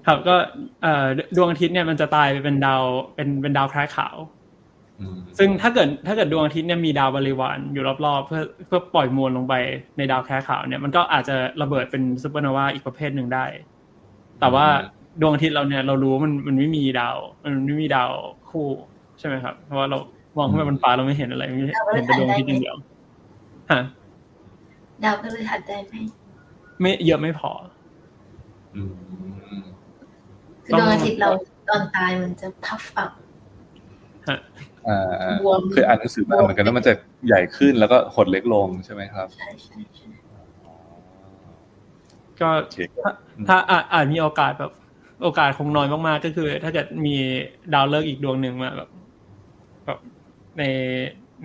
[0.08, 0.36] ครับก็
[0.84, 2.84] เอ่อดวงอาทิตย์เนี่ยมันจะตายไปเป็นดาว
[3.16, 4.45] เป็นเป็นดาวแคระขาวอืม
[5.38, 9.54] ซึ่งถ้าเกิดถ้าเกิดดวงอาทิตย์เนี่ยมีดาวบริวารอยู่รอบๆ เพื่อเพื่อปล่อยมวลลงไป
[9.98, 13.46] ในดาวแคระขาวเนี่ยมันก็อาจจะระเบิดเป็นซูเปอร์โนวาอีกประเภทหนึ่งได้
[14.40, 14.66] แต่ว่า
[15.22, 18.12] ดวงอาทิตย์เราเนี่ยเรารู้ว่ามันมันไม่มีดาว มันไม่มีดาว
[18.50, 18.68] คู่
[19.20, 19.98] ใช่ไหมครับ เพราะว่าเรา
[20.38, 22.76] มองขึ้นไปบนฟ้าเราไม่เห็นอะไรไม่เห็นแต่ดวงอาทิตย์อย่างเดียว
[23.72, 23.82] ฮะ
[25.04, 25.94] ดาวพฤหัสได้ไหม
[26.82, 27.52] ไม่เยอะไม่พอ
[28.76, 28.94] อืม
[30.66, 31.30] คือดวงอาทิตย์เรา
[31.68, 33.12] ตอนตายมันจะพัฟอัพ
[34.28, 34.75] ฮะอ่าอ่าบวม
[35.72, 36.94] เคยอ่านหนังสือมาเหมือนกันว่ามันจะ
[37.28, 40.08] ใหญ่ขึ้นแล้วก็หดเล็กลงใช่ไหมครับใช่ใช่ใช่
[42.42, 43.12] ก็โอเคถ้า
[43.48, 44.72] ถ้าอาจอาจมีโอกาสแบบ
[45.24, 47.16] โอกาสคงน้อยมากๆก็คือ ถ้าเกิดมี
[47.74, 48.90] ดาวฤกษ์อีกดวงหนึ่งมาแบบ
[49.86, 50.00] แบบ
[50.58, 50.64] ใน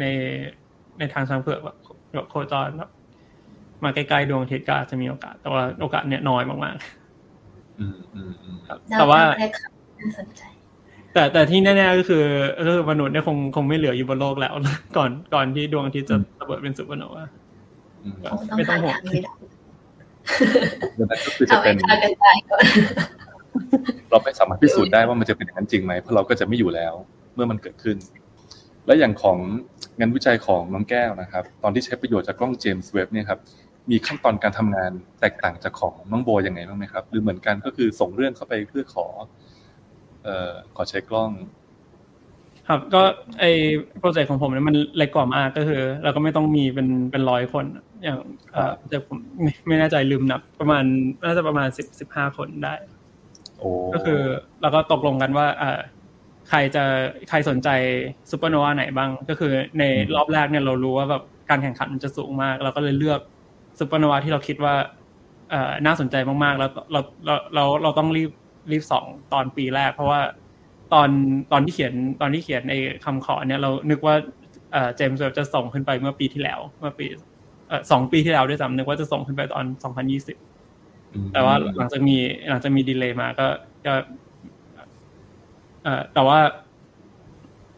[0.00, 0.04] ใน
[0.98, 1.76] ในทางช้างเผือกแบบ
[2.14, 2.90] แบบโคจรแบบ
[3.84, 6.76] มาใกล้ๆดวงอาทิตย์ก็อาจจะมีโอกาส แต่ว่าโอกาสเนี่ยน้อยมาก
[7.78, 10.42] อืมอืมอืมๆครับดาวแต่ว่าแรกครับน่าสนใจ
[11.14, 12.24] แต่แต่ที่แน่ๆก็คือ
[12.66, 14.52] ก็คือมนุษย์เนี่ยคงคงไม่เหลืออยู่บนโลกแล้ว
[14.96, 17.24] ก่อนก่อนที่ดวงอาทิตย์จะระเบิดเป็นซูเปอร์โนวา
[18.02, 19.32] อืมคงต้องไม่ต้อหางห่วงทางไม่ได้
[20.98, 22.62] ดังนั้นก็คือจะเอาไปเป็นฆ่ากันตายก่อน
[24.10, 26.94] เราไม่สามารถพิสูจน์ได้ว่ามันจะเป็นอย่างนั้นจริงไหมเพราะเราก็จะไม่อยู่แล้ว
[27.34, 27.96] เมื่อมันเกิดขึ้น
[28.86, 29.38] และอย่างของ
[29.98, 33.40] งานวิจัยของน้องแก้วนะครับ ตอนที่ใช้ประโยชน์จากกล้องเจมส์เว็บเนี่ยครับ
[33.90, 39.06] มีขั้นตอนการทำงานแตกต่างจากของน้องโบยังไงบ้างไหมครับ หรือเหมือนกันก็คือส่งเรื่องเข้าไปเพื่อขอ
[40.24, 41.30] เอ่อขอใช้กล้อง
[42.68, 43.02] ครับก็
[43.40, 43.44] ไอ
[43.98, 47.64] โปรเจกต์ของผมเนี่ยมันเล็กกว่ามากก็คือ เราก็ไม่ต้องมีเป็นเป็นร้อยคน
[48.04, 48.18] อย่าง
[48.52, 50.84] เอ่อแต่ผมไม่ไม่แน่ใจลืมนับ ประมาณ
[51.24, 52.74] น่าจะประมาณสิบสิบห้าคนได้
[53.58, 54.20] โอ้ก็คือ
[54.60, 55.80] เราก็ตกลงกันว่าเอ่อ
[56.48, 56.84] ใครจะ
[57.28, 57.68] ใครสนใจ
[58.30, 63.20] ซูเปอร์โนวาไหนบ้าง ก็คือในรอบแรกเนี่ยเรารู้ว่าแบบการแข่งขันมันจะสูงมาก เราก็เลยเลือก
[63.78, 64.74] ซูเปอร์โนวาที่เราคิดว่า
[65.50, 68.30] เอ่อน่าสนใจมากๆ แล้วเราเราเราเราต้องรีบ
[68.70, 70.20] รีบสองตอนปีแรก เพราะว่า
[70.92, 71.10] ตอน
[71.52, 74.14] ตอนที่เขียนตอนที่เขียนในคำขอเนี่ยเรานึกว่า
[74.72, 77.06] เอ่อเจมส์เว็บจะส่งขึ้นไปเมื่อปีที่แล้ว เมื่อปี
[77.68, 79.64] เอ่อสองปีที่แล้วด้วยซ้ำนึกว่าจะส่งขึ้นไปตอน
[79.98, 82.16] 2020อืมแต่ว่าหลังจากมี
[82.48, 83.46] หลังจากมีดีเลย์มาก็
[83.86, 83.94] ก็
[85.82, 86.38] เอ่อแต่ว่า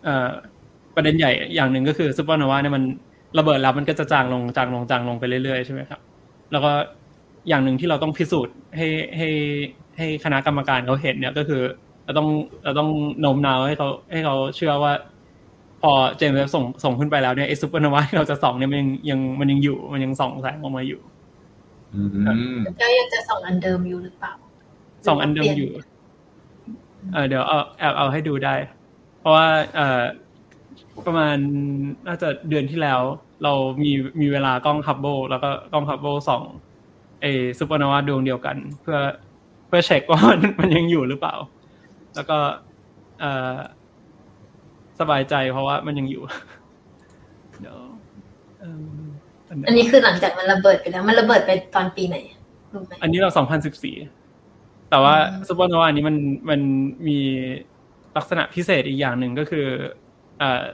[0.04, 0.30] เอ่อ
[0.94, 2.84] ประเด็นใหญ่อย่างหนึ่งก็คือซูเปอร์โนวาเนี่ยมัน
[3.38, 6.00] ระเบิดแล้วมันก็จะจางลงจางลงจางลงไปเรื่อยๆใช่ไหมครับ
[6.52, 6.72] แล้วก็
[7.48, 9.28] อย่างหนึ่งที่เราต้องพิสูจน์ให้ให้
[9.96, 11.62] ให้คณะกรรมการเขาเห็นเนี่ยก็คือ
[12.04, 12.28] เราต้อง
[12.64, 12.90] เราต้อง
[13.20, 14.92] โน้มน้าวให้เขาให้เขาเชื่อว่า
[15.82, 21.00] พอเจมส์เว็บส่งส่งขึ้นไปแล้วเนี่ยไอซูเปอร์โนวาที่เราจะส่องเนี่ยมันยังยังมันยังอยู่มันยังส่องแสงออกมาอยู่
[21.94, 22.00] อื
[22.56, 24.32] มก็ยังจะส่องอันเดิมอยู่หรือเปล่า
[25.06, 25.70] ส่องอันเดิมอยู่
[27.12, 28.54] เออเดี๋ยวเอาแอบเอาให้ดูได้
[29.20, 30.02] เพราะว่าเอ่อ
[31.06, 31.36] ประมาณ
[32.06, 33.00] น่าจะเดือนที่แล้ว
[33.44, 33.90] เรามี
[34.20, 36.42] มีเวลากล้องฮับเบิลแล้วก็กล้องฮับเบิลส่อง
[37.20, 37.26] ไอ
[37.58, 38.98] ซูเปอร์โนวาดวงเดียวกัน เพื่อ
[39.31, 41.34] เพื่อเช็คว่ามันมันยังอยู่หรือเปล่า
[42.14, 42.38] แล้วก็
[43.20, 43.56] เอ่อ
[45.00, 46.22] สบายใจเพราะว่ามันยังอยู่
[47.60, 47.78] เดี๋ยว
[48.60, 48.82] เอิ่ม
[49.48, 52.16] อันไหนอันนี้คือหลังจากมันระเบิดไปแล้ว มันระเบิดไปตอนปีไหน
[52.72, 53.30] รู้ไหมอันนี้เรา
[54.10, 56.16] 2014แต่ว่าอืมซูเปอร์โนวานี้มัน
[56.50, 56.60] มัน
[57.06, 57.18] มี
[58.16, 59.66] ลักษณะพิเศษอีกอย่างหนึ่งก็คือ
[60.38, 60.64] เอ่อ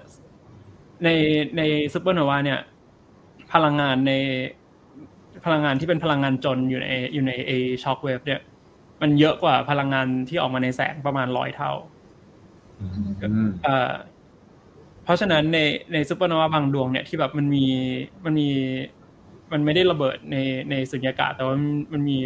[1.05, 1.09] ใน
[1.57, 1.63] ใน
[1.95, 2.61] ซูเปอร์โนวาเนี่ย
[3.53, 4.13] พลังงานใน
[5.45, 7.51] พลังงานที่เป็นพลังงานจลน์อยู่ในอยู่ในเอ
[7.85, 8.41] shock wave เนี่ย
[9.03, 11.73] มันเยอะกว่าพลังงานที่ออกมาในแสงประมาณร้อยเท่า
[12.81, 12.87] อื
[13.47, 13.93] มเอ่อ
[15.05, 15.59] เพราะฉะนั้นใน
[15.93, 17.65] ในซูเปอร์โนวาบางดวงเนี่ยที่แบบมันมี
[18.25, 18.49] มันมี
[19.53, 20.37] มันไม่ได้ระเบิดใน
[20.71, 22.19] ในสุญญากาศ แต่ว่ามันมันมี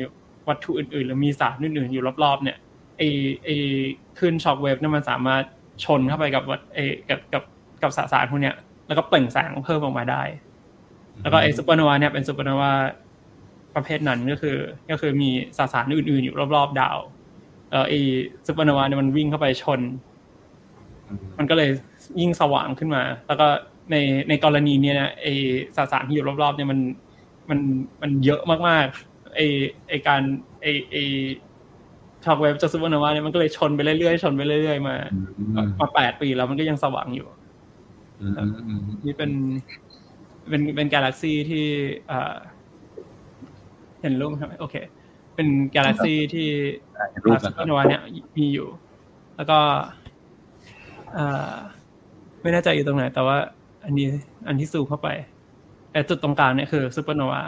[0.48, 2.58] วัตถุอื่นๆ หรือมีสารอื่นๆ อยู่รอบๆ เนี่ย
[2.98, 3.02] ไอ
[3.44, 3.48] ไอ
[4.18, 5.42] คลื่น shock wave เนี่ยมันสามารถ
[5.84, 6.78] ชนเข้าไปกับวัตไอ
[7.10, 7.42] กับกับ
[7.82, 8.54] กับสสารพวกเนี้ย
[8.86, 10.22] แล้วก็เปล่งแสงเพิ่มออกมาได้
[11.22, 12.72] แล้วก็ไอซูเปอร์โนวาเนี่ยเป็นซูเปอร์โนวา
[13.74, 14.56] ประเภทนั้นก็คือ
[14.90, 16.98] ก็คือมีสสารอื่น ๆ อยู่รอบๆดาว
[17.70, 17.92] เออไอ
[18.46, 19.80] ซูเปอร์โนวาเนี่ยมันวิ่งเข้าไปชน
[21.38, 21.70] มันก็เลย
[22.20, 23.46] ยิ่งสว่างขึ้นมา แล้วก็
[23.90, 23.96] ใน
[24.28, 25.26] ในกรณีเนี้ยนะไอ
[25.76, 26.78] สสารที่อยู่รอบๆเนี่ยมัน
[27.50, 27.58] มัน
[28.02, 29.40] มันเยอะมากๆไอ
[29.88, 30.22] ไอการ
[30.62, 30.96] ไอไอ
[32.24, 35.18] shock wave จากซูเปอร์โนวาเนี่ยมันก็เลยชนไปเรื่อยๆชนไปเรื่อยๆมาอื
[35.66, 37.26] มมาแปดปีแล้วมันก็ยังสว่างอยู่
[38.20, 39.30] อืมอืมอืมนี่เป็น
[40.48, 41.66] เป็นเป็นกาแล็กซีที่
[42.10, 42.34] อ่า
[44.02, 44.76] เห็นรูปไหมครับโอเค
[45.34, 46.48] เป็นกาแล็กซีที่
[46.96, 48.02] อะเห็นรูปนะเปคอรับซูเปอร์โนวาเนี่ย
[48.36, 48.68] มีอยู่
[49.36, 49.58] แล้วก็
[51.16, 51.54] อ่า
[52.42, 53.36] ไม่แน่ใจอยู่ตรงไหน แต่ว่า
[53.84, 54.08] อันนี้
[54.48, 55.08] อันที่ซูมเข้าไป
[55.92, 57.42] แต่จุดตรงกลางเนี่ยคือซูเปอร์โนวา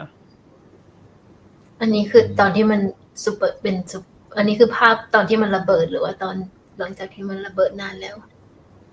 [1.81, 2.81] อันนี้คือตอนที่มัน
[3.23, 4.03] ซูเปอร์เป็นซุป
[4.37, 6.35] อันนี้คือภาพตอนที่มันระเบิดหรือว่าตอน
[6.79, 8.15] หลังจากที่มันระเบิดนานแล้ว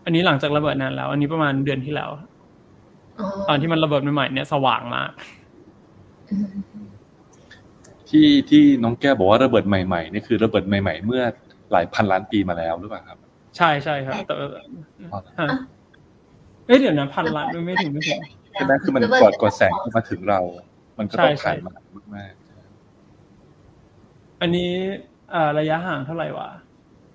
[0.05, 2.11] อันนี้หลังจากระเบิดนานแล้ว อันนี้ประมาณเดือนที่แล้ว
[3.19, 5.11] อ๋อตอนที่มันระเบิดใหม่ๆเนี่ยสว่างมาก
[6.31, 6.72] อืม
[8.13, 11.23] ที่ที่น้องแก้วบอกว่าระเบิดใหม่ๆนี่คือระเบิดใหม่ ๆ เมื่อ
[11.73, 13.19] หลายพันล้านปีมาแล้วหรือเปล่าครับ
[13.57, 14.35] ใช่ใช่ครับแต่
[15.41, 15.49] ฮะ
[16.67, 18.21] เอ้ยเดี๋ยวนะพันล้านไม่ถึงไม่ถึง
[18.53, 20.41] ใช่ไหมคือมันระเบิดก่อนก่อนแสงจะมาถึงเรา
[20.99, 21.73] มันก็ต้องใช่ผ่านใช่มา
[22.15, 22.33] มาก
[24.41, 24.73] อันนี้
[25.35, 26.51] อ่าระยะห่างเท่าไหร่วะ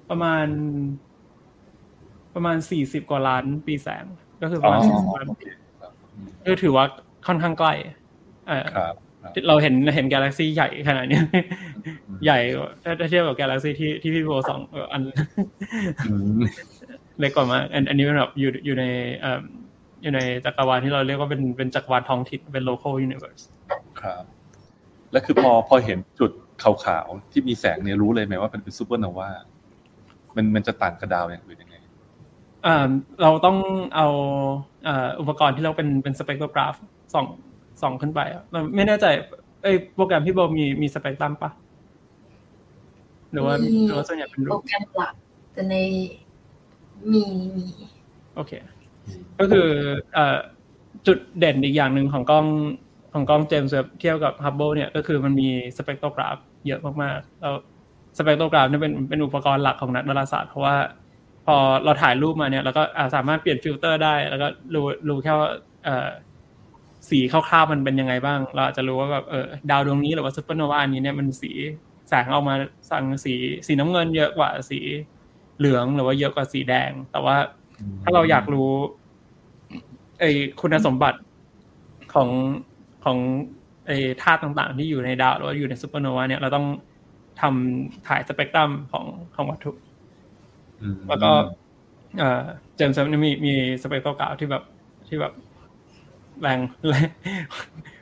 [0.09, 0.45] ประมาณ
[2.35, 4.05] ประมาณสี่สิบกว่าล้านปีแสง
[4.41, 5.45] ก็คือๆประอ๋อมาณสี่สิบล้านโอเค
[5.81, 6.85] ครับอืมก็ถือว่า
[7.27, 7.73] ค่อนข้างใกล้
[8.47, 8.95] เออครับครับ
[9.47, 11.23] เราเห็นเห็นกาแล็กซี่ใหญ่ขนาดเนี้ย
[12.25, 15.01] ใหญ่กว่าถ้าถ้าเทียบกับกาแล็กซี่ที่ที่พี่โบสองเอ่ออัน
[16.07, 16.39] อืม
[17.19, 18.85] เล็กกว่ามากอันอันนี้เป็นแบบอยู่อยู่ใน
[19.19, 19.39] เอ่อ
[20.01, 23.43] อยู่ในจักรวาลที่เราเรียกว่าเป็นเป็นจักรวาลท้องถิ่นเป็น local universe
[24.01, 24.23] ครับ
[25.11, 26.31] แล้วคือพอพอเห็นจุด
[26.63, 29.29] ขาวๆที่มีแสงเนี่ยรู้เลยไหมว่าเป็นเป็นซูเปอร์โนวา
[30.35, 31.75] มันมันจะต่างกับดาวอย่างอื่นยังไง
[32.65, 32.87] อ่า
[33.21, 33.57] เราต้อง
[33.95, 34.07] เอา
[34.87, 36.75] อ่าอุปกรณ์ที่เราเป็นเป็นสเปกโทรกราฟ
[37.13, 37.25] ส่อง
[37.81, 39.05] ส่องขึ้นไปอะเราไม่แน่ใจ
[39.63, 41.51] เอ้ยโปรแกรมพี่โบมีมีสเปกตรัมปะ
[43.31, 43.55] หรือว่า
[43.85, 45.13] หรือว่าส่วนใหญ่เป็นรูโปรปแกรมหลัก
[45.53, 45.75] แต่ใน
[47.11, 47.21] มี
[47.55, 47.65] มี
[48.35, 48.51] โอเค
[49.39, 49.67] ก็คือ
[50.13, 50.37] เอ่อ
[51.07, 52.45] จุดเด่นอีกอย่างหนึ่งของกล้อง
[53.13, 55.47] ของกล้องเจมส์เว็บเทียบกับฮับเบิลเนี่ยก็คือมันมี
[55.77, 57.55] spectrograph เยอะมากๆแล้ว
[58.17, 60.75] spectrograph เนี่ยเป็นเป็นอุปกรณ์หลักของนักดาราศาสตร์เพราะว่า
[61.45, 65.49] พอเราถ่ายรูปมาเนี่ยเราก็อ่าสามารถเปลี่ยนฟิลเตอร์ได้ แล้วก็รู้รู้แค่ว่า
[65.83, 66.07] เอ่อ
[67.09, 71.51] สีคร่าวๆมันเป็นยังไงบ้าง เราอาจจะรู้ว่าแบบเออดาวดวงนี้หรือว่าซูเปอร์โนวาอันนี้เนี่ยมันสี
[72.09, 72.55] แสงออกมา
[72.91, 73.33] สั่งสี
[73.67, 74.79] สีน้ำเงินเยอะกว่าสี
[75.57, 77.35] เหลืองหรือว่าเยอะกว่าสีแดง แต่ว่า
[78.03, 78.71] ถ้าเราอยากรู้
[80.19, 80.31] ไอ้
[80.61, 81.19] คุณสมบัติ
[82.13, 82.29] ของ
[83.05, 83.17] ของ
[83.87, 86.65] ไอ้ธาตุต่างๆ ที่อยู่ในดาวหรือว่าอยู่ในซูเปอร์โนวาเนี่ยเราต้อง
[87.41, 89.05] ทำถ่ายสเปกตรัมของ
[89.35, 89.71] ของวัตถุ
[90.81, 91.31] อืมแล้วก็
[92.19, 92.43] เอ่อ
[92.75, 94.63] เจมส์เว็บเนี่ยมีมี spectrograph ที่แบบ
[95.07, 95.33] ที่แบบ
[96.41, 96.59] แรง
[96.89, 97.07] แรง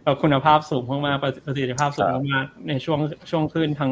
[0.04, 3.00] แบบคุณภาพสูงมากๆประประสิทธิภาพสูงมากๆในช่วง
[3.32, 3.92] ช่วงคลื่นทั้ง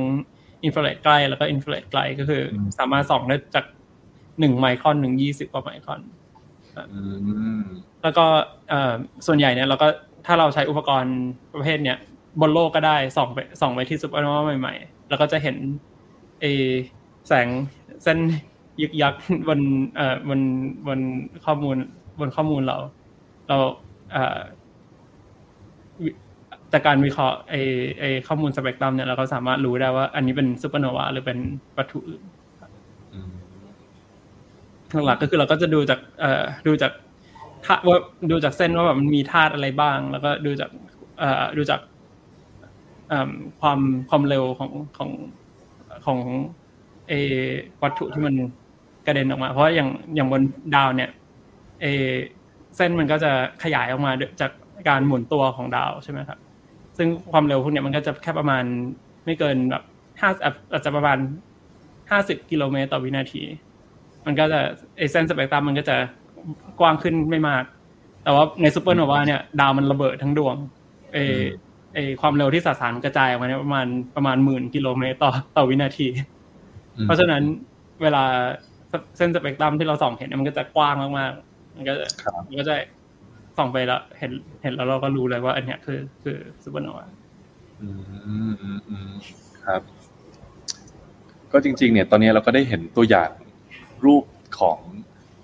[0.63, 3.65] อินฟราเรดใกล้แล้วก็อินฟราเรดไกลก็คืออสามารถส่องได้จาก
[4.39, 6.01] หนึ่งไมครอนหนึ่งยี่สิบกว่าไมครอน
[6.93, 7.01] อื
[7.59, 7.63] ม
[8.03, 8.25] แล้วก็
[8.69, 8.93] เอ่อ
[9.27, 9.87] ส่วนใหญ่เนี่ยเราก็
[10.25, 11.17] ถ้าเราใช้อุปกรณ์
[11.53, 11.97] ประเภทเนี้ย
[12.41, 15.55] บนโลกก็ได้ส่องไปส่องไปที่ซูเปอร์โนวาใหม่ๆ แล้วก็จะเห็น
[16.41, 16.45] เอ
[17.27, 17.47] แสง
[18.03, 18.19] เส้น
[18.81, 19.13] ยึกยัก
[19.47, 19.59] บน
[19.95, 20.39] เอ่อบน
[20.87, 20.99] บน
[21.45, 21.77] ข้อมูล
[22.19, 22.77] บนข้อมูลเรา
[23.47, 23.69] เราเอ่อ
[26.73, 27.55] จากการวิเคราะห์ไอ
[27.99, 31.39] ไอข้อมูลสเปกตรัมเนี่ยเราก็สามารถรู้ได้ว่า อันนี้เป็นซูเปอร์โนวาหรือเป็น
[31.77, 32.23] วัตถุอื่น
[33.13, 33.31] อืม
[35.05, 36.91] หลักๆก็คือเราก็จะดูจากเอ่อดูจาก
[37.65, 37.97] ธาตุว่า
[38.31, 40.69] ดูจากเส้นว่าแบบมันมีธาตุอะไรบ้าง แล้วก็ดูจาก
[41.19, 41.79] เอ่อดูจาก
[43.09, 45.09] เอิ่มความความเร็วของของ
[46.05, 46.19] ของ
[47.09, 47.37] เออ
[47.83, 48.35] วัตถุที่มัน
[49.05, 50.41] กระเด็นออกมา เพราะอย่างอย่างบน
[50.75, 51.09] ดาวเนี่ย
[51.81, 52.09] เออ
[52.77, 53.31] เส้นมันก็จะ
[53.63, 54.11] ขยายออกมา
[54.41, 54.51] จาก
[54.89, 56.39] การหมุนตัวของดาวใช่ไหมครับ
[56.97, 58.63] ซึ่งความเร็วพวกเนี้ยมันก็จะแค่ประมาณ
[59.25, 59.83] ไม่เกินแบบ
[60.21, 60.29] ห้า
[60.73, 61.17] อาจจะประมาณ
[62.11, 63.43] ห้าสิบกิโลเมตรต่อวินาที
[64.25, 64.59] มันก็จะ
[64.97, 65.95] ไอเส้นสเปกตรัมมันก็จะ
[66.79, 67.63] กว้างขึ้นไม่มาก
[68.23, 70.55] แต่ว่าในซูเปอร์โนวาเนี่ยดาวมันระเบิดทั้งดวง
[71.13, 71.37] เออ
[71.93, 76.07] ไอความเร็วที่สสารกระจายออกมาเนี่ยประมาณประมาณหมื่นกิโลเมตรต่อต่อวินาที
[77.03, 77.43] เพราะฉะนั้น
[78.01, 78.23] เวลา
[79.17, 82.75] เส้นสเปกตรัมที่เราส่องเห็นเนี่ยมันก็จะกว้างมากๆ มันก็จะครับมันก็จะ
[83.57, 84.31] ส่องไปแล้ว เห็น
[84.63, 87.05] เห็นแล้วเราก็รู้เลยว่า อันเนี้ยคือ คือซูเปอร์โนวา
[87.81, 88.35] อืมอื
[88.77, 89.09] มอืม
[89.65, 89.81] ครับ
[91.51, 93.29] ก็จริง ๆ เนี่ย ตอนนี้เราก็ได้เห็นตัวอย่าง
[94.05, 94.23] รูป
[94.59, 94.77] ของ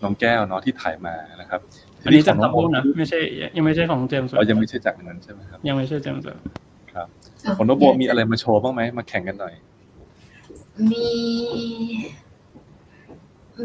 [0.03, 1.59] น้องแก้วเนาะที่ถ่ายมานะครับ
[2.03, 3.19] อันนี้จากขตังบน้องนะไม่ใช่
[3.57, 6.25] ยังไม่ใช่ของเจมส์เรายังไม่ใช่จากนั้นใช่ไหมครับ ยังไม่ใช่เจมส์
[6.93, 7.07] ครับ
[7.57, 9.53] ของน้องโบมีอะไรมาโชว์บ้างไหมมาแข่งกันหน่อย
[10.91, 11.05] มี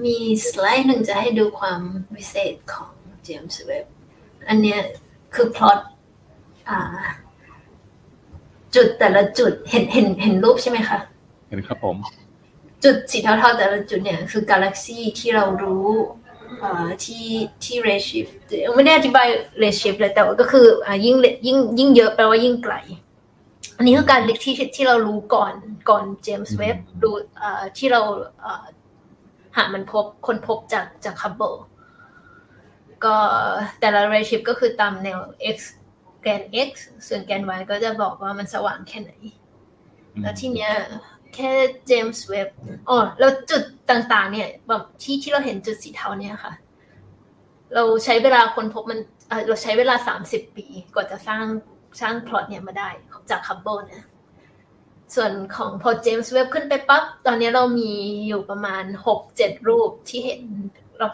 [0.03, 0.17] มี
[0.49, 1.81] สไลด์หนึ่งจะให้ดูความ
[2.15, 2.93] วิเศษของ
[3.23, 3.85] เจมส์เว็บ
[4.49, 4.81] อันเนี้ย
[5.35, 5.79] คือพล็อต
[6.69, 6.81] อ่า
[8.75, 10.99] จุดแต่ละจุดเห็นเห็นเห็นรูปใช่ไหมคะ
[11.49, 11.97] เห็นครับผม
[12.85, 15.87] จุดสีเทาๆแต่ละจุดเนี่ย คือกาแล็กซีที่เรารู้
[16.61, 17.27] เอ่อที่
[17.65, 18.27] ที่เรชิฟ
[18.77, 19.27] ไม่ได้อธิบาย
[19.59, 22.75] เรชิฟเลยแต่ว่าก็คืออ่ายิ่งเลยิ่งยิ่งเยอะแปลว่ายิ่งไกล
[23.77, 25.53] อันนี้คือการเล็กที่ที่เรารู้ก่อน
[25.91, 28.01] ก่อนเจมส์เว็บดูเอ่อที่เรา
[28.41, 28.65] เอ่อ
[29.57, 31.53] หามันพบคนพบจากจากคับเบิล
[33.05, 33.17] ก็
[33.81, 35.19] แต่ละเรชิฟก็คือตามแนว
[35.57, 35.59] x
[36.23, 36.71] แกน x
[37.07, 39.13] ส่วนแกน y ก็จะบอกว่ามันสว่างแค่ไหน
[40.23, 40.73] แล้วทีเนี้ย
[41.35, 41.53] แค่
[41.87, 42.49] เจมส์เว็บ
[42.89, 46.53] อ๋อแล้วจุดต่างๆ เนี่ยแบบที่ที่เราเห็นจุดสีเทาเนี่ยค่ะ
[47.75, 51.45] เราใช้เวลาค้นพบมันเอ่อเราใช้เวลาสามสิบปีกว่าจะสร้าง
[52.01, 52.89] สร้างพล็อตเนี่ยมาได้
[53.31, 54.03] จากฮับเบิลเนี่ย
[55.15, 57.93] ส่วนของพอเจมส์เว็บขึ้นไปปั๊บตอนนี้เรามี
[58.27, 60.43] อยู่ประมาณหกเจ็ดรูปที่เห็น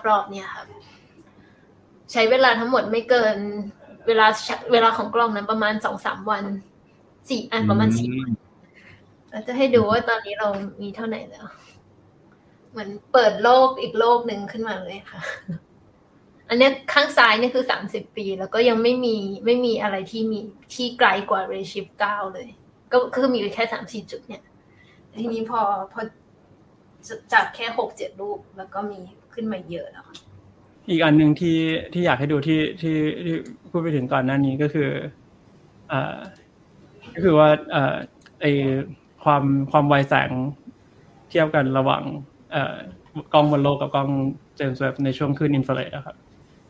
[0.09, 0.64] รอบๆเนี่ยค่ะ
[2.12, 3.36] ใช้เวลาทั้งหมดไม่เกิน
[4.07, 4.26] เวลา
[4.72, 6.45] เวลาของกล้องนั้นประมาณสองสามวัน
[7.28, 8.09] สี่อันประมาณสี่
[9.30, 10.49] เราจะให้ดูว่าตอนนี้เรา
[10.80, 11.47] มีเท่าไหร่แล้ว
[12.70, 15.20] เหมือนเปิดโลกอีกโลกหนึ่งขึ้นมาเลยค่ะ
[16.49, 20.38] อันเนี้ยข้างซ้ายเนี่ยคือสามสิบปี แล้วก็ยังไม่มีไม่มีอะไรที่มี
[20.74, 22.49] ที่ไกลกว่าเรชิฟเก้าเลย
[22.93, 24.43] ก็คือมีอยู่แค่สามสี่จุดเนี่ย
[25.20, 25.61] ทีนี้พอ
[25.93, 26.01] พอ
[27.32, 28.99] จากแค่หกเจ็ดรูปแล้วก็มี
[29.34, 30.07] ขึ้นมาเยอะแล้ว
[30.88, 31.59] อีกอันหนึ่งที่
[31.93, 33.34] ที่อยากให้ดูที่ที่ที่
[33.70, 34.91] พูดไปถึงก่อนหน้านี้ก็คือ
[35.93, 36.18] อ่า
[37.14, 37.97] ก็คือว่าเอ่อ
[38.41, 38.47] ไอ
[39.24, 40.30] ความความไวแสง
[41.28, 42.03] เทียบกันระหว่าง
[42.53, 42.76] เอ่อ
[43.32, 44.09] กล้องบนโลกกับกล้อง
[44.57, 46.16] เจมส์เว็บในช่วงคลื่นอินฟราเรดนะครับ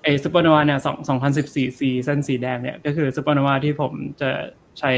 [0.03, 4.31] ไอซูเปอร์โนวาเนี่ยสองสองพันสิบสี่ C เส้นสีแดงเนี่ยก็คือซูเปอร์โนวาที่ผมจะ
[4.79, 4.93] ใช้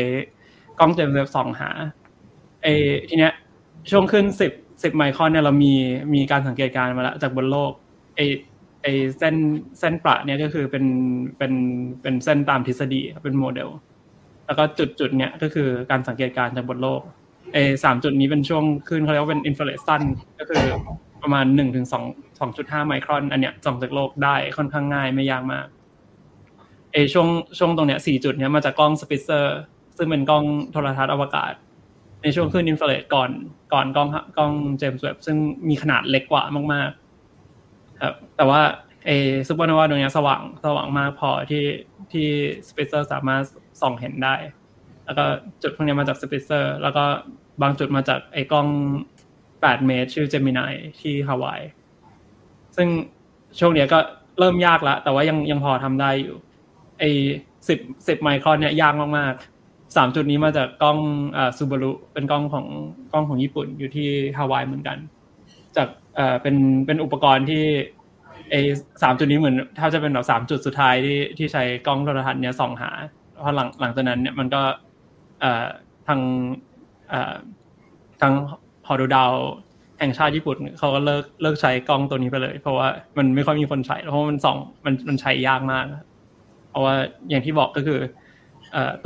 [0.78, 1.70] กล้องเจมส์เว็บส่องหา
[2.62, 2.72] ไอ้
[3.08, 3.32] ทีเนี้ย
[3.90, 4.52] ช่วงคลื่นสิบ
[4.82, 5.72] สิบไมครอนเนี่ยเรามี
[6.14, 7.72] มีการสังเกตการณ์มาแล้วจากบนโลก
[8.16, 8.20] ไอ
[8.82, 8.86] ไอ
[9.18, 9.34] เส้น
[9.78, 10.84] เส้นประเนี่ยก็คือเป็น
[11.38, 11.52] เป็น
[12.02, 13.68] เป็นเส้นตามทฤษฎีเป็นโมเดล
[14.46, 17.00] แล้วก็จุดจุดเนี้ยก็คือการสังเกตการณ์จากบนโลก
[17.52, 20.02] ไอสามจุดนี้เป็นช่วงคลื่นเขาเรียกว่าเป็นอินฟราเรดสั้น
[20.38, 20.64] ก็คือ
[21.22, 22.04] ประมาณหนึ่งถึงสอง
[22.40, 25.66] สองจุดห้าไมครอน อันเนี้ยส่องจากโลกได้ค่อนข้างง่ายไม่ยากมาก
[26.92, 29.58] ไอช่วงช่วงตรงเนี้ยสี่จุดเนี้ยมาจากกล้องสปิตเซอร์
[29.96, 31.52] ซึ่งเป็นกล้องโทรทรรศน์อวกาศ
[32.22, 33.30] ในช่วงคลื่นอินฟราเรดก่อน
[33.72, 35.36] ก่อนกล้องกล้องเจมส์เว็บซึ่ง
[35.68, 38.60] มีขนาดเล็กกว่ามากๆครับแต่ว่า
[39.06, 39.10] เอ
[39.48, 41.64] ซูเปอร์โนวาดวงนี้สว่างสว่างมากพอที่
[42.12, 42.28] ที่
[42.68, 43.42] สปิตเซอร์สามารถ
[43.80, 44.34] ส่องเห็นได้
[45.04, 45.24] แล้วก็
[45.62, 47.04] จุดพวกนี้มาจากสปิตเซอร์แล้วก็
[47.62, 48.68] บางจุดมาจากไอ้กล้อง
[49.26, 51.60] 8 เมตร ชื่อเจมินายที่ฮาวาย
[52.76, 52.88] ซึ่ง
[53.58, 53.98] ช่วงเนี้ยก็
[54.38, 56.36] เริ่มยากแล้วแต่ว่ายังยังพอทำได้อยู่
[56.98, 57.10] ไอ้
[57.68, 57.78] สิบ
[58.08, 59.51] สิบไมครอนเนี่ยยากมากๆ
[59.96, 60.98] สามจุดนี้มาจากกล้อง
[61.36, 62.66] อ่าซูบารุเป็นกล้องของ
[63.12, 64.98] กล้องของญี่ปุ่นอยู่ที่ฮาวายเหมือนกัน
[65.76, 67.64] จากเอ่อเป็นเป็นอุปกรณ์ที่
[68.50, 68.54] ไอ
[69.02, 72.90] สามจุดนี้เหมือนถ้าจะเป็นแบบสามจุดสุดท้ายที่ที่ใช้กล้องโทรทัศน์เนี้ยส่องหา
[73.40, 74.62] เพราะหลังหลังจากนั้นเนี่ยมันก็
[75.40, 75.64] เอ่อ
[76.08, 76.20] ทาง
[77.08, 77.34] เอ่อ
[78.20, 78.32] ทาง
[78.86, 79.32] หอดูดาว
[79.98, 82.88] แห่งชาติญี่ปุ่นเขาก็เลิกเลิกใช้กล้องตัวนี้ไปเลย เพราะว่า
[83.18, 85.84] มันไม่ค่อยมีคนใช้เพราะมันส่องมันมันใช้ยากมาก
[86.70, 86.94] เพราะว่า
[87.28, 87.98] อย่างที่บอกก็คือ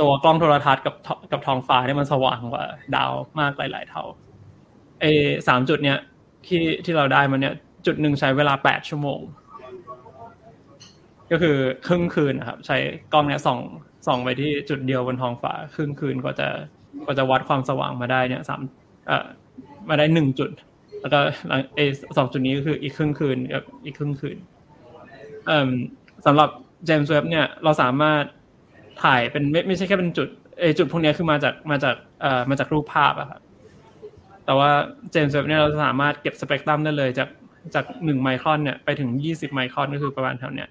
[0.01, 0.95] ตัวกล้องโทรทัศน์กับ
[1.31, 2.65] กับท้องฟ้าเนี่ยมันสว่างกว่า
[2.95, 4.03] ดาวมากหลาย ๆ เท่า
[5.01, 5.05] ไอ
[5.47, 5.99] สามจุดเนี้ย
[6.47, 7.55] ที่ที่เราได้มันเนี่ย
[7.85, 9.19] จุดหนึ่งใช้เวลาแปดชั่วโมง
[11.31, 11.57] ก็คือ
[11.87, 12.77] ครึ่งคืนนะครับ ใช้
[13.13, 13.59] กล้องเนี้ยส่อง
[14.07, 16.47] ส่องไปที่จุดเดียวบนท้องฟ้าครึ่งคืนก็จะ
[17.07, 18.61] ก็จะวัดความสว่างมาได้เนี่ยสาม
[19.07, 19.25] เอ่อ
[19.89, 20.51] มาได้หนึ่งจุด
[21.01, 21.79] แล้วก็หลังเอ
[22.17, 24.37] สองจุดนี้ก็คืออีกครึ่งคืนกับอีกครึ่งคืน
[25.47, 25.71] เอ่อ
[26.25, 26.49] สำหรับ
[26.85, 28.23] เจมส์เว็บเนี่ยเราสามารถ
[29.03, 30.27] ถ่ายเป็นไม่ไม่ใช่แค่เป็นจุด
[30.59, 33.41] เออจุดพวกนี้คือมาจากมาจากเอ่อมาจากรูปภาพอะครับ
[34.45, 34.69] แต่ว่า
[35.11, 37.29] เจมส์เว็บเนี่ยเราสามารถเก็บสเปกตรัมได้เลยจาก
[37.75, 40.69] จากหนึ่งไมครอนเนี่ยไปถึงยี่สิบไมครอนก็คือประมาณแถวเนี้ย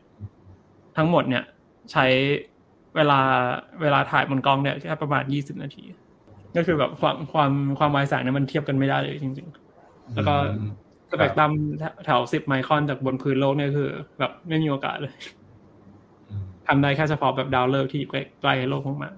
[0.97, 1.45] ทั้งหมดเนี่ย
[1.93, 2.07] ใช้
[2.97, 3.21] เวลา
[3.83, 5.85] เวลาถ่ายบนกล้องเนี่ยแค่ประมาณยี่สิบนาที
[6.57, 9.49] ก็คือแบบความความความไวแสงเนี่ยมันเทียบกันไม่ได้เลยจริง
[9.81, 10.35] ๆ แล้วก็
[11.11, 11.53] สเปกตรัม
[12.05, 15.15] แถวสิบไมครอนจากบนพื้นโลกเนี่ยคือ แบบไม่มีโอกาสเลย
[16.67, 19.15] ทำได้แค่เฉพาะแบบดาวฤกษ์ที่อยู่ใกล้ๆโลกมาก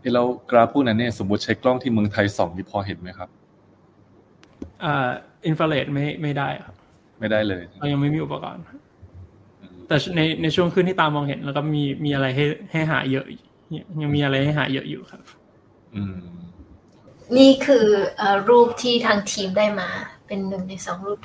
[0.00, 5.08] เอ้แล้วกราฟพวกนั้นเนี่ยสมมติใช้กล้องที่เมืองไทยส่องนี่พอเห็นไหมครับๆอ่า
[5.46, 6.74] อินฟราเรดไม่ไม่ได้ครับ
[7.20, 8.62] ไม่ได้เลยเรายังไม่มีอุปกรณ์
[9.88, 13.26] แต่ในในช่วงขึ้นที่ตามองเห็น แล้วก็มีมีอะไรให้ให้หาเยอะ
[14.02, 15.22] ยังมีอะไรให้หาเยอะอยู่ครับ
[15.96, 16.16] อืม
[17.36, 19.88] นี่คือเอ่อรูปที่ทางทีมได้มา
[20.26, 21.18] เป็นหนึ่งในสองรูป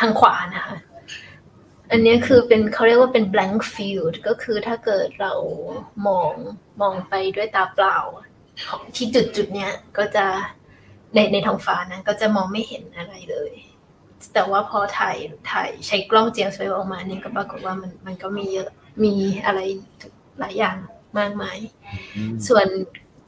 [0.00, 0.76] ทางขวานะคะ
[1.90, 5.34] อันนี้คือเป็นเขาเรียกว่าเป็น blank field ก็คือถ้าเกิดเรา
[6.06, 6.32] มอง
[6.80, 7.98] มองไปด้วยตาเปล่า
[8.68, 10.26] ของที่จุดจุดเนี้ยก็จะ
[11.14, 13.52] ในในท้องฟ้านะก็จะมองไม่เห็นอะไรเลย
[14.34, 15.16] แต่ว่าพอถ่าย
[15.50, 18.70] ถ่ายใช้กล้องเจมส์เวฟออกมาเนี่ยก็ปรากฏว่ามันมันก็มีเยอะ
[19.04, 19.14] มี
[19.44, 19.60] อะไร
[20.40, 20.76] หลายอย่าง
[21.18, 21.58] มากมาย
[22.14, 22.66] อืมส่วน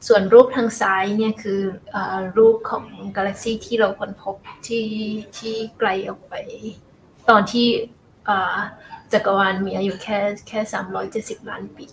[0.07, 1.61] ส่วนรูปทางซ้ายเนี่ยคือ
[1.95, 2.85] อารูปของ
[3.15, 4.35] กาแล็กซีที่เราค้นพบ
[4.67, 4.87] ที่
[5.37, 6.33] ที่ไกลออกไป
[7.29, 7.98] ตอนที่อ่า
[9.13, 11.87] จักรวาลมีอายุแค่แค่สามร้อยเจ็ดสิบล้านปี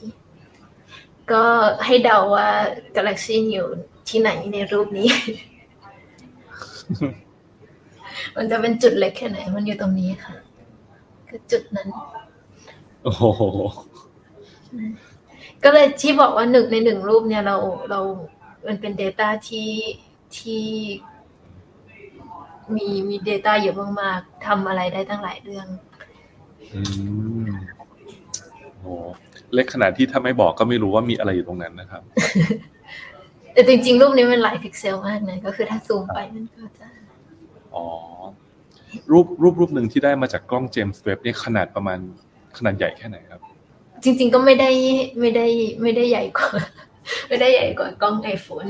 [1.32, 1.44] ก็
[1.86, 2.48] ให้เดาว่า
[2.96, 3.66] กาแล็กซีอยู่
[4.08, 5.10] ที่ไหนในรูปนี้
[8.36, 10.34] มันจะเป็นจุดเล็กแค่ไหน มันอยู่ตรงนี้ค่ะ
[11.28, 11.88] คือจุดนั้น
[13.02, 13.22] โอ้โห
[15.64, 17.56] ก็เลยที่บอกว่าหนึ่งในหนึ่งรูปเนี่ยเรา
[17.90, 18.00] เรา
[18.66, 19.70] มันเป็น Data ที่
[20.36, 20.64] ที่
[22.74, 25.66] มีมี Data เยอะมากๆทำอะไรได้ตั้งหลายเรื่อง
[26.74, 26.80] อื
[27.48, 27.50] ม
[28.80, 28.92] โอ้
[29.54, 32.02] เล็กขนาดที่ถ้าไม่บอกก็ไม่รู้ว่ามีอะไรอยู่ตรงนั้นนะครับ
[33.52, 36.86] แต่จริงๆ รูปนี้มันหลายพิกเซลมากนะก็คือถ้าซูมไปมันก็จะ
[37.74, 37.86] อ๋อ
[39.12, 41.98] รูปรูปรูปหนึ่งที่ได้มาจากกล้อง James Webb นี่ขนาดประมาณ
[42.58, 43.40] ขนาดใหญ่แค่ไหนครับ
[44.04, 44.70] จริง ๆ ก็ไม่ได้
[45.20, 45.46] ไม่ได้
[45.82, 46.50] ไม่ได้ใหญ่กว่า
[47.28, 48.64] ไม่ได้ใหญ่กว่ากล้อง iPhone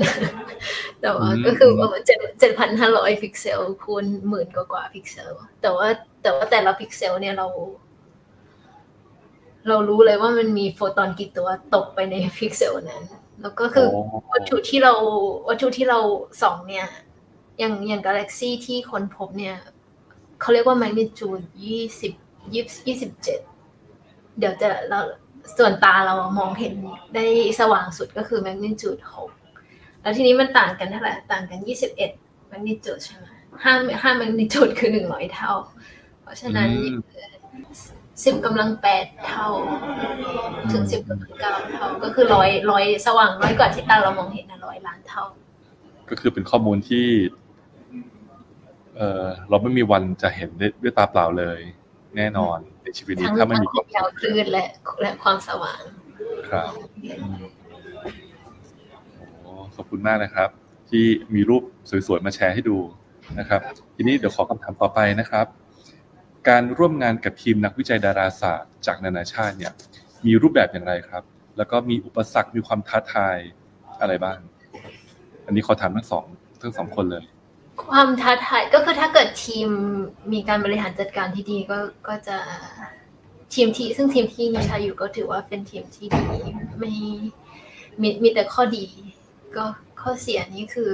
[1.00, 5.30] แต่ว่าอืมก็คือประมาณเจ็ดเจ็ดพันห้าร้อยพิกเซลคูณหมื่นกว่ากว่าพิกเซล
[5.62, 5.88] แต่ว่า
[6.22, 7.46] แต่ว่าแต่ละพิกเซลเนี่ยเรา
[9.68, 13.04] เรารู้เลยว่ามันมีโฟตอนกี่ตัวตกไปในพิกเซลนั้น
[13.42, 14.00] แล้วก็คือโอ้
[14.32, 14.92] วัตถุที่เรา
[15.48, 15.98] วัตถุที่เรา
[16.42, 16.86] ส่องเนี่ย
[17.58, 19.56] อย่างอย่างกาแล็กซีที่ค้นพบเนี่ย
[20.40, 22.12] เขาเรียกว่าแมกนิจูดยี่สิบ
[22.52, 23.40] ยี่ยี่สิบเจ็ด
[24.38, 25.00] เดี๋ยวจะเรา
[25.58, 26.74] ส่วนตาเราอะมองเห็น
[27.14, 27.24] ได้
[27.60, 29.30] สว่างสุดก็คือแมกนิจูดหก
[30.02, 32.10] แล้วทีนี้มันต่างกันเท่าไหร่ต่างกันยี่สิบเอ็ด
[32.48, 33.26] แมกนิจูดใช่ไหม
[33.64, 35.52] ห้าห้าแมกนิจูดคือหนึ่งร้อยเท่า
[36.22, 36.96] เพราะฉะนั้นอืม
[38.24, 39.48] สิบกำลังแปดเท่า
[40.72, 45.24] ถึงสิบกำลังเก้าเท่า ก็คือร้อยร้อยสว่างร้อยกว่าที่ตาเรามองเห็นนะร้อยล้านเท่า
[46.10, 47.06] ก็คือเป็นข้อมูลที่
[48.96, 51.60] เออเราไม่มีวันจะเห็นได้ด้วยตาเปล่าเลย
[52.16, 54.66] แน่นอนในชีวิตนี้ทั้งถ้าไม่ทั้งมีความยาวคลื่นและ
[55.02, 55.82] และความสว่าง
[56.50, 56.70] ครับ
[59.42, 60.48] โอ้ขอบคุณมากนะครับ
[60.90, 61.04] ที่
[61.34, 61.62] มีรูป
[62.06, 62.78] สวยๆมาแชร์ให้ดู
[63.38, 63.60] นะครับ
[63.96, 65.46] ทีนี้เดี๋ยวขอคำถามต่อไปนะครับ
[66.48, 69.72] การร่วมงานกับทีมนักวิจัยดาราศาสตร์ จากนานาชาติเนี่ย
[70.26, 71.22] มีรูปแบบอย่างไรครับ
[71.56, 73.36] แล้วก็มีอุปสรรคมีความท้าทาย
[74.00, 74.38] อะไรบ้าง
[75.46, 76.24] อันนี้ขอถามทั้งสอง
[76.62, 77.24] ทั้งสองคนเลย
[77.84, 79.68] ความท้าทายก็คือถ้าเกิดทีม
[80.32, 81.78] มีการบริหารจัดการที่ดีก็
[82.08, 82.36] ก็จะ
[83.54, 86.22] ทีมที่ซึ่งทีมที่นิชาอยู่ก็ถือว่าเป็นทีมที่ดี
[86.78, 86.92] ไม่
[88.02, 88.84] มีมีแต่ข้อดี
[89.56, 89.64] ก็
[90.00, 90.92] ข้อเสียนี้คือ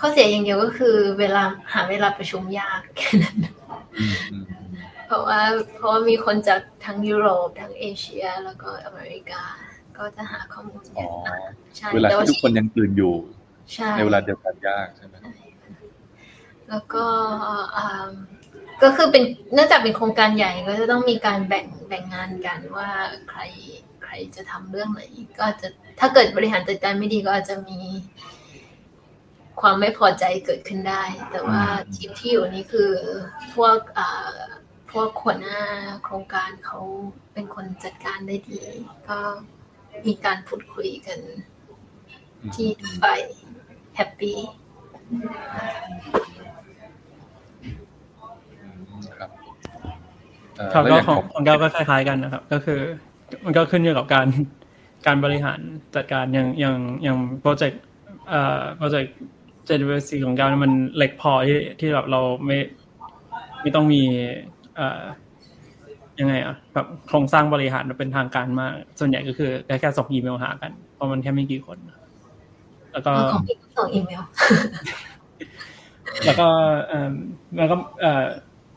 [0.00, 1.42] ข้อเสียอย่างเดียวก็คือ เวลา
[1.72, 3.36] หาเวลาประชุมยากแค่นั้น
[3.98, 4.44] อืมอืม
[5.06, 5.40] เพราะว่า
[5.76, 9.42] เพราะว่ามีคนจากทั้งยุโรปทั้งเอเชีย แล้วก็อเมริกา
[9.96, 13.14] ก็จะหาข้อมูลอ๋ยาอกมากใช่เวลาแต่ที่ทุกคนยังตื่นอยู่
[13.74, 15.14] ใช่ในเวลาเดียวกันยากใช่ไหม
[16.68, 17.04] แล้วก็
[17.76, 18.10] อ่า
[18.82, 19.24] ก็คือเป็น
[19.54, 22.88] เนื่องจากเป็นโครงการใหญ่ก็จะต้องมีการแบ่งแบ่งงานกันว่า
[23.30, 23.40] ใคร
[24.04, 25.00] ใครจะทำเรื่องไหน
[25.36, 25.68] ก็อาจจะ
[26.00, 27.78] ถ้าเกิดบริหารจัดการไม่ดีก็อาจจะมี
[29.60, 31.62] ความไม่พอใจเกิดขึ้นได้ แต่ว่า
[31.94, 32.90] ทีมที่อยู่นี้คือ
[33.54, 34.36] พวกอ่า
[34.92, 35.60] พวกหัวหน้า
[36.04, 36.78] โครงการเขา
[37.32, 38.62] เป็นคนจัดการได้ดี
[39.08, 39.18] ก็
[40.06, 41.18] มีการพูดคุยกัน
[42.54, 43.20] ที่ทุกฝ่าย
[43.94, 44.38] happy
[49.18, 49.30] ครับ
[50.72, 52.80] ครับก็ของของแก้วก็คล้ายๆกันนะครับ ก็คือ
[53.44, 54.26] มันก็ขึ้นอยู่กับการ
[55.06, 55.60] การบริหาร
[55.94, 57.82] จัดการอย่างอย่างอย่างโปรเจกต์
[58.28, 59.14] เอ่อโปรเจกต์
[59.68, 62.58] เจเนเวซีของแก้วมันเล็กพอที่ที่แบบเราไม่
[63.62, 64.02] ไม่ต้องมี
[64.76, 65.02] เอ่อ
[66.20, 71.78] ยังไงอะแบบโครงสร้างบริหารเป็นทางการมาก ส่วนใหญ่ก็คือแค่แค่ส่งอีเมลหากันเพราะมันแค่ไม่กี่คน
[72.92, 74.22] แล้วก็ของพี่ส่งอีเมล
[76.26, 76.48] แล้วก็
[76.88, 77.12] เอ่อ
[77.56, 78.24] แล้วก็เอ่อ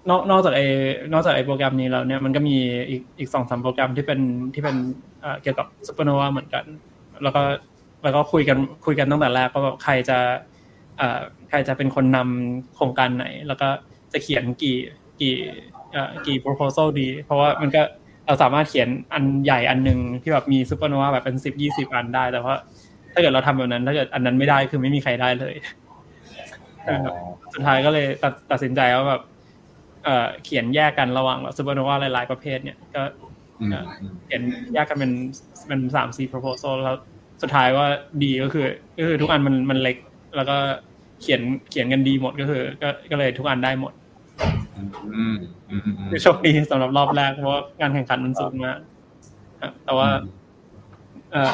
[0.09, 0.65] นอกนอกจากไอ้
[1.13, 2.55] นอกจากไอ้โปรแกรมนี้แล้วเนี่ยมันก็มี
[2.89, 4.19] อีกอีกสองสามโปรแกรมที่เป็น
[4.53, 4.77] ที่เป็น
[5.21, 6.63] เอ่อเกี่ยวกับซูเปอร์โนวาเหมือนกัน
[7.23, 7.41] แล้วก็
[8.03, 10.50] แล้วก็คุยกันคุยกันตั้งแต่แรกว่าแบบใครจะเอ่อ
[11.49, 13.69] ใครจะเป็นคนนำโครงการไหน แล้วก็
[14.13, 14.77] จะเขียนกี่
[15.21, 15.35] กี่
[15.91, 17.81] เอ่อกี่ proposal ดี เพราะว่ามันก็
[18.27, 22.55] เราสามารถเขียนอันใหญ่อันหนึ่งที่แบบมีซูเปอร์โนวาแบบเป็นสิบยี่สิบอันได้ แต่ว่า
[23.13, 25.55] ถ้าเกิดเราทำแบบนั้นถ้าเกิดอันนั้นไม่ได้คือไม่มีใครได้เลย
[26.87, 26.97] อ๋อ
[27.53, 29.21] สุดท้ายก็เลยตัดตัดสินใจว่าแบบ
[30.03, 33.01] เอ่อเขียนแยกกันระหว่างซูเปอร์โนวาหลาย ๆประเภทเนี่ยก็
[33.59, 33.75] อืม
[34.25, 35.11] เขียนแยกกันเป็น
[35.67, 36.95] เป็นสามสี่ proposal แล้ว
[37.41, 37.85] สุดท้ายว่า
[38.23, 38.65] ดีก็คือ
[38.97, 39.97] ก็คือทุกอันมันมันเล็ก
[40.35, 40.57] แล้วก็
[41.21, 43.93] เขียนเขียนกันดีหมดก็คือ ก็ก็เลยทุกอันได้หมด
[44.75, 45.35] อืมอืม
[45.69, 48.79] อืมอืมคือโชคดีสำหรับรอบแรกเพราะว่าการแข่งขันมันสูงมาก
[49.61, 50.07] ครับแต่ว่า
[51.31, 51.53] เอ่อ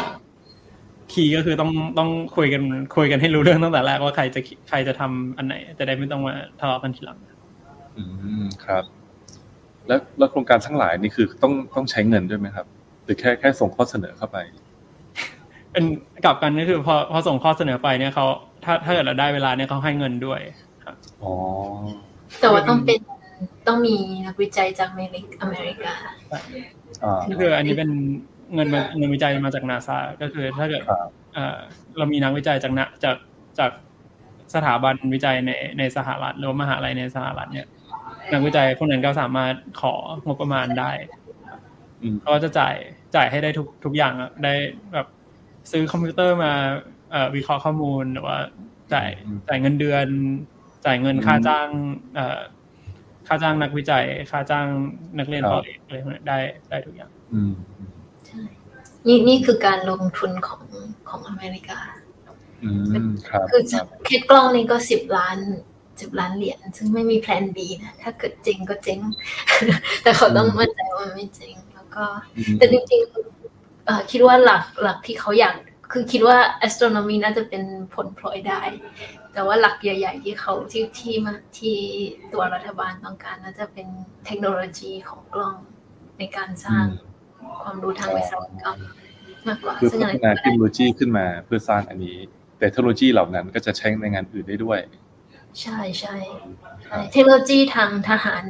[1.13, 2.63] คีย์ก็คือต้องต้องคุยกัน
[2.95, 7.17] คุยกันให้รู้เรื่องตั้งแต่แรกว่าใครจะใครจะทำอันไหน จะได้ไม่ต้องมาทะเลาะกันทีหลัง
[7.97, 8.03] อื
[8.41, 8.83] มครับ
[9.87, 12.65] แล้วแล้วโครงการทั้งหลายนี่คือต้องต้องใช้เงินด้วยไหมครับ
[13.03, 14.37] หรือแค่แค่ส่งข้อเสนอเข้าไป
[15.71, 15.83] เป็น
[16.25, 18.25] กลับกันก็คือพอพอส่งข้อเสนอไปเนี่ยเขา
[18.67, 20.39] ถ้าถ้าเกิดเราได้เวลาเนี่ยเขาให้เงินด้วย
[20.85, 21.33] ครับอ๋อ
[22.41, 22.99] แต่ว่าต้องเป็น
[23.67, 23.95] ต้องมี
[24.25, 25.93] นักวิจัยจากอเมริกอเมริกา
[27.03, 27.89] อ่าก็คืออันนี้เป็น
[28.53, 30.99] เงินมาเงินวิจัยมาจากนาซาก็คือถ้าเกิดครับ
[31.33, 31.57] เอ่อ
[31.97, 33.15] เรามีนักวิจัยจากนะจาก
[33.59, 33.71] จาก
[34.55, 37.67] สถาบันวิจัยในในสหรัฐหรือว่ามหาลัยในสหรัฐเนี่ย
[38.33, 39.93] นักวิจัยพวกนั้นก็สามารถขอ
[40.27, 40.91] งบประมาณได้
[42.01, 42.75] อืมเขาก็จะจ่าย
[43.15, 44.53] จ่ายให้ได้ทุกทุกอย่างอะได้
[44.93, 45.07] แบบ
[45.71, 46.75] ซื้อคอมพิวเตอร์มาเอ่อ
[47.35, 48.37] วิเคราะห์ข้อมูลหรือว่า
[48.93, 49.09] จ่าย
[49.47, 50.07] จ่ายเงินเดือน
[50.85, 51.67] จ่ายเงินค่าจ้าง
[52.15, 52.39] เอ่อ
[53.27, 54.67] ค่าจ้างนักวิจัย ค่าจ้าง
[55.19, 56.39] นักเรียนต่อเอกอะไรพวกนี้ได้
[56.69, 57.51] ได้ทุกอย่างอืม
[59.07, 60.61] นี่นี่คือการลงทุนของ
[61.09, 61.79] ของอเมริกา
[62.63, 62.69] อื
[63.05, 65.37] มครับคือครับแค่กล้องนี่ก็สิบล้าน
[66.01, 68.99] สิบล้านเหรียญซึ่งไม่มีแพลน B นะ ถ้าเกิดจริงก็เจ๊ง
[70.03, 72.05] แต่เขาต้องมั่นใจว่ามันไม่จริงแล้วก็
[72.37, 75.55] อืมแต่จริงๆเอ่อคิดว่าหลักหลักที่เขาอยาก
[75.91, 77.63] คือคิดว่า astronomy น่าจะเป็น
[77.93, 78.61] ผลพลอยได้
[79.33, 81.77] แต่ว่าหลักใหญ่ ๆ ที่เขาที่ที่มาที่
[82.33, 83.87] ตัวรัฐบาลต้องการน่าจะเป็น
[84.25, 85.55] เทคโนโลยีของกล้อง
[86.19, 86.85] ในการสร้าง
[87.61, 88.77] ความรู้ทางวิศวกรรม
[89.47, 92.17] มากกว่าคือซึ่งพัอันฒนั้นนาก็เทคได้โนโลยีขึ้นมาเพื่อสร้างอันนี้
[92.59, 94.79] แต่เทคโนโลยีเหล่านั้นก็จะใช้ในงานอื่นได้ด้วย
[95.61, 96.15] ใช่ใช่
[96.83, 98.45] ใช่เทคโนโลยีทางทหาร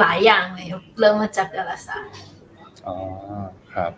[0.00, 2.16] หลายอย่างเลยครับเริ่มมาจากดาราศาสตร์
[2.86, 2.96] อ๋อ
[3.74, 3.92] ครับ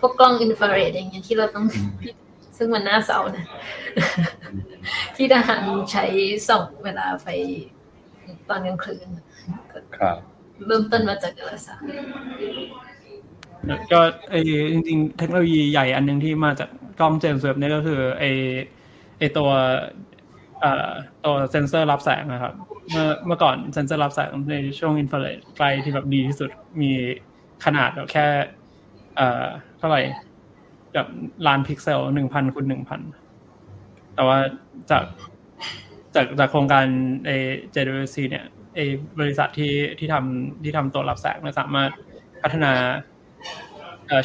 [0.00, 1.90] พวกกล้องอินฟราเรดอย่างเงี้ยที่เราต้องอืม
[2.56, 3.46] ซึ่งมันน่าเศร้านะ
[5.16, 6.04] ที่ทหารใช้
[6.48, 7.28] ส่องเวลาไป
[8.48, 9.06] ตอนกลางคืน
[9.96, 10.16] ครับ
[10.66, 11.88] เริ่มต้นมาจากดาราศาสตร์
[13.92, 14.34] ก็ไอ
[14.72, 16.68] จริงๆ เทคโนโลยีใหญ่อันหนึ่งที่มาจาก
[17.00, 18.24] กล้องเจมส์เว็บเนี่ยก็คือไอ
[19.18, 19.50] ไอตัว
[20.60, 20.90] เอ่อ
[21.24, 22.54] ตัวเซนเซอร์รับแสงนะครับ
[22.90, 26.90] เมื่อเมื่อก่อนเซนเซอร์รับแสงในช่วงอินฟราเรดไกลที่แบบดีที่สุดมี
[27.64, 28.26] ขนาดแบบแค่
[29.16, 29.46] เอ่อ
[29.80, 30.02] เท่าไหร่
[30.94, 31.08] แบบ
[31.46, 33.00] ล้านพิกเซลหนึ่งพันคูณหนึ่งพัน
[34.14, 34.38] แต่ว่า
[34.90, 35.04] จาก
[36.14, 36.86] จากจากโครงการ
[37.24, 37.30] ไอ
[37.74, 38.80] JWC เนี่ยไอ้
[39.18, 41.90] บริษัทที่ที่ทำที่ทำตัวรับแสงเนี่ยสามารถ
[42.42, 42.72] พัฒนา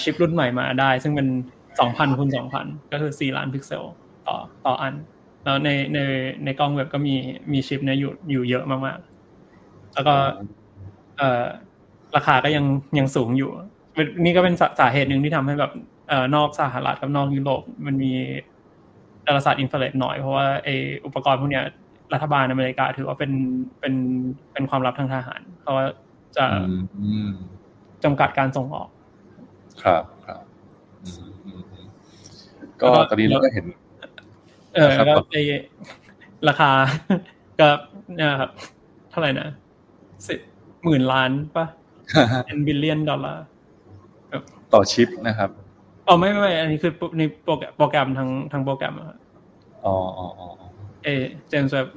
[0.04, 1.28] ชิปรุ่นใหม่มาได้ ซึ่งเป็น
[1.80, 3.84] สองพันคูณสองพันก็คือสี่ล้านพิกเซล
[4.28, 4.94] ต่อต่ออัน
[5.44, 6.00] แล้วในใน
[6.44, 7.16] ในกล้อง Webb ก็มี
[7.52, 10.16] มีชิปเนี่ยอยู่อยู่เยอะมากๆ แล้วก็
[11.18, 11.44] เอ่อ
[12.16, 12.66] ราคาก็ยัง
[12.98, 13.52] ยังสูงอยู่
[14.24, 15.72] นี่ก็เป็นสาสาเหตุหนึ่งที่ทำให้แบบ
[16.10, 18.12] เอ่อนอกสหรัฐกับนอกยุโรปมันมี
[19.26, 20.70] ดาราศาสตร์อินฟราเรดหน่อยเพราะว่าไอ
[21.06, 21.64] อุปกรณ์พวกเนี้ย
[22.14, 23.32] รัฐบาลอเมริกาถือว่าเป็น
[23.80, 23.94] เป็น
[24.54, 25.86] เป็นความลับทางทหารเพราะว่า
[26.38, 27.30] จะอืมอืม
[28.04, 28.90] จำกัดการส่งออก
[29.84, 30.42] ครับครับ
[31.04, 31.86] อืมอืมอืม
[32.82, 33.66] ก็ตอนนี้เราก็เห็น
[34.74, 35.38] เออครับแล้วไอ
[36.48, 36.72] ราคา
[37.60, 37.68] ก็
[38.16, 38.52] เนี่ยครับ
[39.12, 39.48] เท่าไหร่นะ
[40.28, 40.40] สิบ
[40.84, 41.66] หมื่นล้านปะ
[42.46, 43.46] เป็นบิลเลียนดอลลาร์
[44.76, 45.50] ต่อชิปนะครับ
[46.08, 49.18] อ๋อไม่ไม่ไม่อันนี้คือในโปรแกรมโปรแกรมทางทางโปรแกรมอะครับ
[49.86, 50.70] อ๋ออ๋ออ๋ออ๋อ
[51.04, 51.08] เอ
[51.50, 51.90] เจมส์แบบ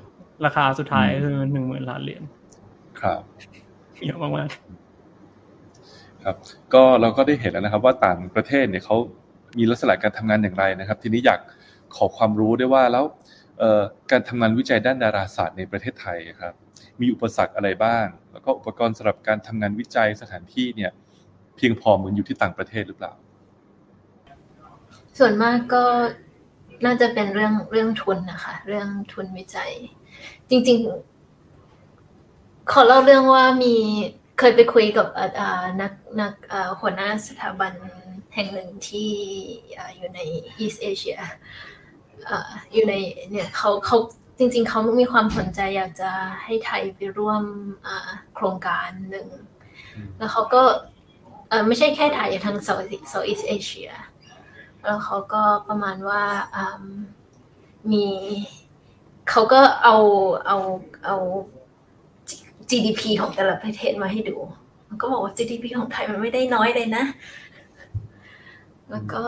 [0.44, 2.22] ราคาสุดท้ายคือหนึ่งหมื่นล้านเหรียญ
[3.00, 3.20] ครับ
[4.06, 4.48] เยอะมาก
[6.24, 6.36] ครับ
[6.74, 8.96] ก็เราก็ได้เห็นแล้วนะครับ ว่าต่างประเทศเนี่ยเขา
[9.58, 11.40] มีลักษณะการทำงานอย่างไรนะครับ ทีนี้อยาก
[11.96, 13.04] ขอความรู้ได้วยว่าแล้ว
[14.10, 16.54] การทำงานวิจัยด้านดาราศาสตร์ในประเทศไทยครับ
[17.00, 20.90] มีอุปสรรคอะไรบ้าง แล้วก็อุปกรณ์สำหรับการทำงานวิจัยสถานที่เนี่ย
[21.58, 23.12] เพียงพอเหมือนอยู่ที่ต่างประเทศหรือเปล่า
[25.18, 25.84] ส่วนมากก็
[26.84, 29.72] น่าจะเป็นเรื่องเรื่องทุนนะคะ เรื่องทุนวิจัย
[30.50, 30.78] จริง
[31.74, 33.74] ๆ ขอเล่าเรื่องว่ามี
[34.38, 35.06] เคยไปคุยกับ
[35.80, 36.32] นักนัก
[36.80, 37.72] หัวหน้าสถาบัน
[38.34, 39.10] แห่งหนึ่งที่
[39.96, 40.20] อยู่ใน
[40.64, 41.18] East Asia
[42.72, 42.94] อยู่ใน
[43.30, 43.98] เนี่ยเขาเขา
[44.38, 46.10] จริง ๆ เขามีความสนใจอยากจะ
[46.44, 47.42] ให้ไทยไปร่วม
[48.34, 49.28] โครงการหนึ่ง
[50.16, 50.62] แล้วเขาก็
[51.66, 53.90] ไม่ใช่แค่ไทยทั้งเซาท์เซาท์อีสเอเชีย
[54.84, 56.22] แล้วเขาก็ประมาณว่า
[57.92, 58.06] มี
[59.30, 59.96] เขาก็เอา
[60.46, 60.58] เอา
[61.04, 61.16] เอา
[62.70, 64.36] GDP ของแต่ละประเทศมาให้ดู
[64.88, 67.04] มันก็บอกว่า GDP ของไทยมันไม่ได้น้อยเลยนะ
[68.90, 69.22] แล้วก็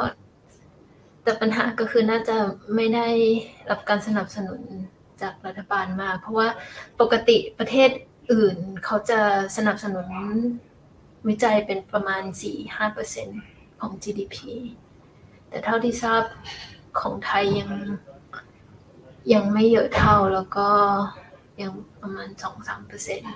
[1.22, 2.36] แต่ปัญหาก็คือน่าจะ
[2.74, 3.08] ไม่ได้
[3.70, 4.60] รับการสนับสนุน
[5.22, 6.48] จากรัฐบาลมาก เพราะว่า
[7.00, 7.90] ปกติประเทศ
[8.32, 9.20] อื่นเขาจะ
[9.56, 10.08] สนับสนุน
[11.28, 12.22] วิจัยเป็นประมาณ
[13.02, 14.36] 4-5%ของ GDP
[15.48, 16.22] แต่เท่าที่ทราบ
[17.00, 17.70] ของไทยยัง
[19.32, 20.68] ยังไม่เยอะเท่าแล้วก็
[21.60, 21.70] ยัง
[22.02, 23.32] ประมาณสองสามเปอร์เซ็นต์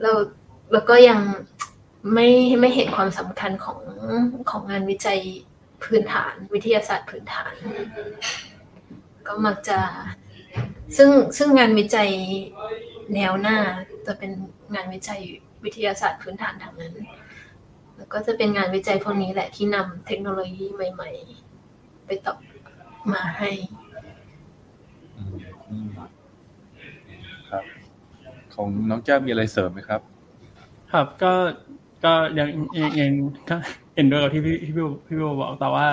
[0.00, 0.16] แล้ว
[0.72, 1.20] แล้วก็ยัง
[2.14, 2.28] ไม่
[2.60, 3.80] ไม่เห็นความสำคัญของ
[4.50, 5.20] ของงานวิจัย
[5.82, 7.54] พื้นฐานวิทยาศาสตร์พื้นฐาน
[9.26, 9.78] ก็มักจะ
[10.96, 12.10] ซึ่งซึ่งงานวิจัย
[13.14, 13.58] แนวหน้า
[14.06, 14.30] จะเป็น
[14.74, 15.22] งานวิจัย
[15.64, 16.94] วิทยาศาสตร์พื้นฐานทางนั้น
[17.96, 21.10] แล้วก็จะเป็นงานวิจัยพวกนี้แหละที่นำเทคโนโลยีใหม่
[21.58, 22.38] ๆ ไปตอบ
[23.12, 23.50] มาให้
[27.50, 27.64] ครับ
[28.54, 30.00] ของน้องแก้วมีอะไรเสริมไหมครับ
[30.92, 31.32] ครับก็
[32.04, 32.48] ก็ยัง
[33.00, 33.12] ยัง
[33.50, 33.56] ก็
[33.94, 35.86] เห็นด้วยกับที่พี่พี่พี่บอกแต่ว่า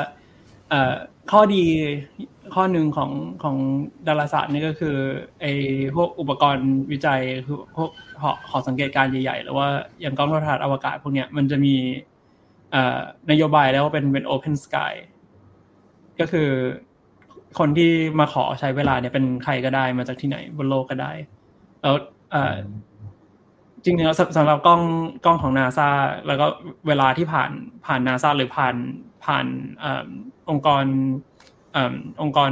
[0.70, 0.94] เอ่อ
[1.32, 1.64] ข้อดี
[2.54, 3.12] ข้อหนึ่งของ
[3.44, 3.56] ของ
[4.08, 4.96] ดาราศาสตร์นี่ก็คือ
[5.42, 5.52] ไอ้
[5.96, 7.90] พวกอุปกรณ์วิจัยคือพวก
[8.22, 9.68] หอหอสังเกตการใหญ่ๆหรือว่า
[10.02, 11.76] อย่างกล้องโทรทัศน์อวกาศพวกเนี้ยมันจะมี
[13.32, 14.94] นโยบายแล้วว่าเป็นเป็น open sky
[16.20, 16.50] ก็คือ
[17.60, 21.12] คนที่มาขอใช้เวลาเนี่ยเป็นใครก็ได้มาจากที่ไหนบนโลกก็ได้
[21.82, 21.96] แล้ว
[23.84, 24.82] จริงๆแล้วสำหรับกล้อง
[25.26, 25.90] กล้องของนาซา
[26.28, 26.46] แล้วก็
[26.88, 27.52] เวลาที่ผ่าน
[27.86, 28.76] ผ่านนาซาหรือผ่าน
[29.26, 29.46] ผ่าน
[30.50, 30.84] องค์กร
[32.22, 32.52] องค์กร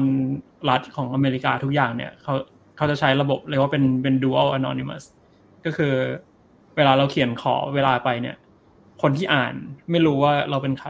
[0.70, 2.34] รัฐของอเมริกาทุกอย่างเนี่ยเขา
[2.78, 5.04] เขาจะใช้ระบบเรียกว่าเป็นเป็น dual anonymous
[5.66, 5.94] ก็คือ
[6.76, 8.38] เวลาเราเขียนขอเวลาไปเนี่ย
[9.02, 9.54] คนที่อ่าน
[9.92, 10.90] ไม่รู้ว่าเราเป็นใคร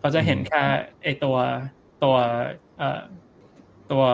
[0.00, 0.62] เขาจะเห็นแค่
[1.02, 1.36] ไอตัว
[2.02, 2.16] ตัว
[3.90, 4.04] ตัว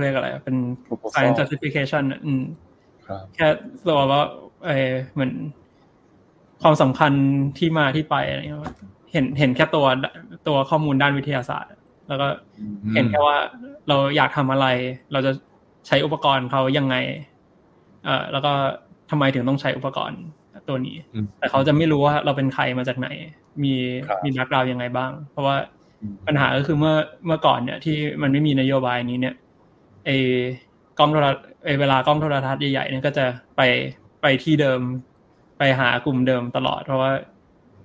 [0.00, 0.56] เรียกอะไรเป็น
[1.14, 2.42] science certification อืม
[3.34, 3.46] แค่
[3.88, 4.22] ตัวว่า
[4.64, 5.32] เออเหมือน
[6.62, 7.12] ความสำคัญ
[7.58, 8.60] ที่มาที่ไปอะไรเงี้ย
[9.12, 9.86] เห็นเห็นแค่ตัว
[10.48, 11.70] ตัวข้อมูลด้านวิทยาศาสตร์
[12.08, 12.26] แล้วก็
[12.94, 13.36] เห็นแค่ว่า
[13.88, 14.66] เราอยากทำอะไร
[15.12, 15.32] เราจะ
[15.86, 16.94] ใช้อุปกรณ์เขายังไง
[18.04, 18.52] เอ่อแล้วก็
[19.10, 20.20] ทำไมถึงต้องใช้อุปกรณ์
[20.68, 20.96] ตัวนี้
[21.38, 23.08] แต่เขาจะไม่รู้ว่าเราเป็นใครมาจากไหน
[23.62, 23.74] มี
[24.24, 25.56] มีแบ็กกราวยังไงบ้าง เพราะว่า
[26.26, 26.94] ปัญหาก็คือเมื่อ
[27.26, 29.34] เมื่อก่อนเนี่ยที่มันไม่มีนโยบายนี้เนี่ย
[30.06, 30.16] ไอ้
[30.98, 33.24] กล้องโทรทัศน์ไอ้เวลากล้องโทรทัศน์ใหญ่ๆเนี่ยก็จะ
[33.56, 33.60] ไป
[34.22, 34.80] ไปที่เดิม
[35.58, 37.39] ไปหากลุ่มเดิมตลอด เพราะว่าเพ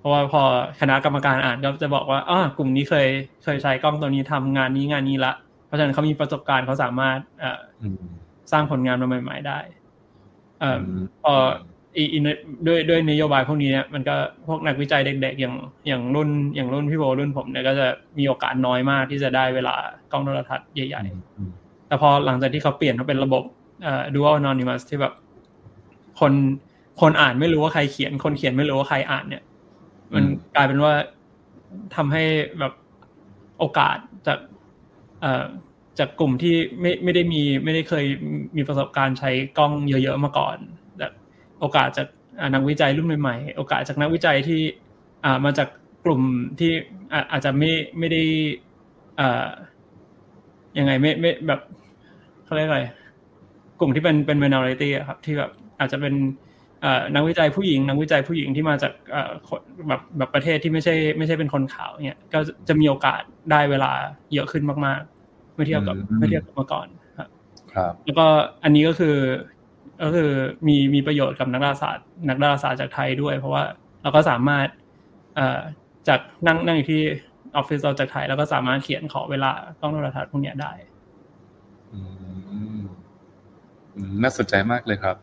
[0.06, 0.42] ราะว่าพอ
[0.80, 3.06] คณะกรรมการอ่านก็จะบอกว่าอ๋อกลุ่มนี้เคย
[3.44, 5.32] เคยใช้กล้องตัวนี้ทำงานนี้งานนี้ละ
[5.66, 7.60] เพราะฉะนั้นเขามีประสบการณ์เขาสามารถเอ่อ
[8.52, 9.58] สร้างผลงานมาใหม่ ๆ ได้
[10.60, 10.80] เอ่อ
[11.22, 11.34] พอ
[11.96, 12.18] อี
[12.66, 14.14] ด้วยด้วยนโยบายพวกนี้เนี่ยมันก็
[14.46, 15.54] พวกนักวิจัยเด็ก ๆ อย่าง
[15.86, 17.86] อย่างรุ่นอย่างรุ่นพี่โบรุ่นผมเนี่ยก็จะ
[18.18, 19.74] มีโอกาสน้อยมากที่จะได้เวลา
[20.12, 23.42] กล้องโทรทัศน์ใหญ่ๆแต่พอหลังจากที่เขาเปลี่ยนมาเป็นระบบ
[23.82, 25.12] เอ่อ dual anonymous ที่แบบ
[26.20, 26.32] คน
[27.00, 29.42] คนอ่านไม่รู้ว่าใครเขียน คนเขียนไม่รู้ว่าใครอ่านเนี่ย
[30.14, 30.24] มัน
[30.56, 30.92] กลายเป็นว่า
[31.96, 32.24] ทำให้
[32.58, 32.72] แบบ
[33.58, 34.38] โอกาสจาก
[35.20, 35.44] เอ่อ
[35.98, 38.04] จากกลุ่มที่ไม่ไม่ได้มีไม่ได้เคย
[38.56, 40.56] มีประสบการณ์ใช้กล้องเยอะ ๆ มาก่อน
[41.60, 42.06] โอกาสจาก
[42.54, 44.60] นักวิจัยรุ่นใหม่ๆโอกาสจากนักวิจัยที่
[45.44, 45.68] มาจาก
[46.04, 46.22] กลุ่ม
[46.58, 46.72] ที่
[47.32, 48.22] อาจจะไม่ไม่ได้
[50.78, 51.60] ยังไงไม่ไม่แบบ
[52.44, 52.80] เขาเรียกอะไร
[53.78, 56.14] กลุ่มที่เป็นเป็น minority อะครับ ที่แบบอาจจะเป็น
[57.14, 58.92] นักวิจัยผู้หญิง นักวิจัยผู้หญิงที่มาจาก
[59.88, 63.20] แบบแบบประเทศที่ไม่ใช่ไม่ใช่เป็นคนขาวเนี่ยก็จะมีโอกาส
[63.50, 63.92] ได้เวลา
[64.32, 67.28] เยอะขึ้นมากๆเมื่อเทียบกับเมื่อเทียบกับเมื่อก่อนครับ
[67.74, 68.26] ครับ แล้วก็
[68.64, 69.16] อันนี้ก็คือ
[70.02, 70.30] ก็คือ
[70.68, 73.62] มีมีประโยชน์กับนักดาราศาสตร์ นักดาราศาสตร์จากไทยด้วย เพราะว่า
[74.02, 74.66] เราก็สามารถ
[75.36, 75.60] เอ่อ
[76.08, 77.02] จากนั่งนั่งอยู่ที่
[77.56, 80.72] ออฟฟิศเราจากไทยแล้วก็สามารถเขียนขอเวลากล้องโทรทัศน์พวกนี้ได้
[84.22, 85.16] น่าสนใจมากเลยครับ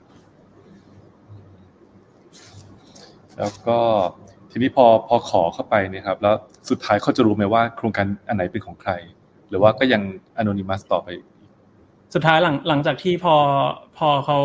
[3.39, 3.77] แล้วก็
[4.51, 6.35] ทีนี้พอพอขอเข้าไปเนี่ยครับ แล้ว
[6.69, 8.91] สุดท้ายเขาจะรู้ไหมว่าโครงการอันไหนเป็นของใคร
[9.49, 10.01] หรือว่าก็ยัง
[10.37, 11.07] อนอนิมัสต่อไป
[12.13, 13.35] สุดท้ายหลังหลังจากที่พอ
[13.97, 14.37] พอเขา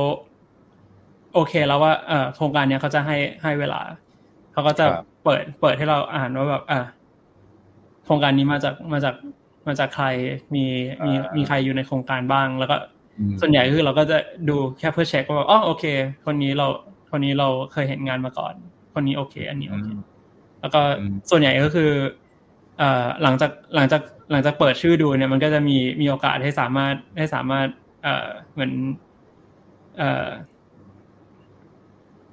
[1.34, 3.80] โอเคแล้วว่าเออโครงการเนี้ยเขาจะให้ให้เวลา
[4.52, 4.86] เขาก็จะ
[5.24, 6.80] เปิดเปิดให้เราอ่านว่าแบบอ่า
[8.04, 9.14] โครงการนี้มาจากมาจาก
[9.66, 10.06] มาจากใคร
[10.54, 10.64] มี
[11.04, 12.76] มีมีใครอยู่ในโครงการบ้าง แล้วก็
[13.40, 14.18] ส่วนใหญ่คือเราก็จะ
[14.48, 15.84] ดูแค่เพื่อเช็คว่าอ๋อโอเค
[16.26, 16.66] คนนี้เรา
[17.10, 18.54] คนนี้เราเคยเห็นงานมาก่อน
[18.98, 19.88] คนนี้โอเค อันนี้โอเค
[20.60, 20.80] แล้วก็
[21.30, 21.90] ส่วนใหญ่ก็คือ
[22.78, 27.66] เอ่อหลังจากหลังจากหลังจากเปิดชื่อดูเนี่ยมันก็จะมีมีโอกาสให้สามารถให้สามารถ
[28.02, 28.72] เอ่อเหมือน
[29.98, 30.28] เอ่อ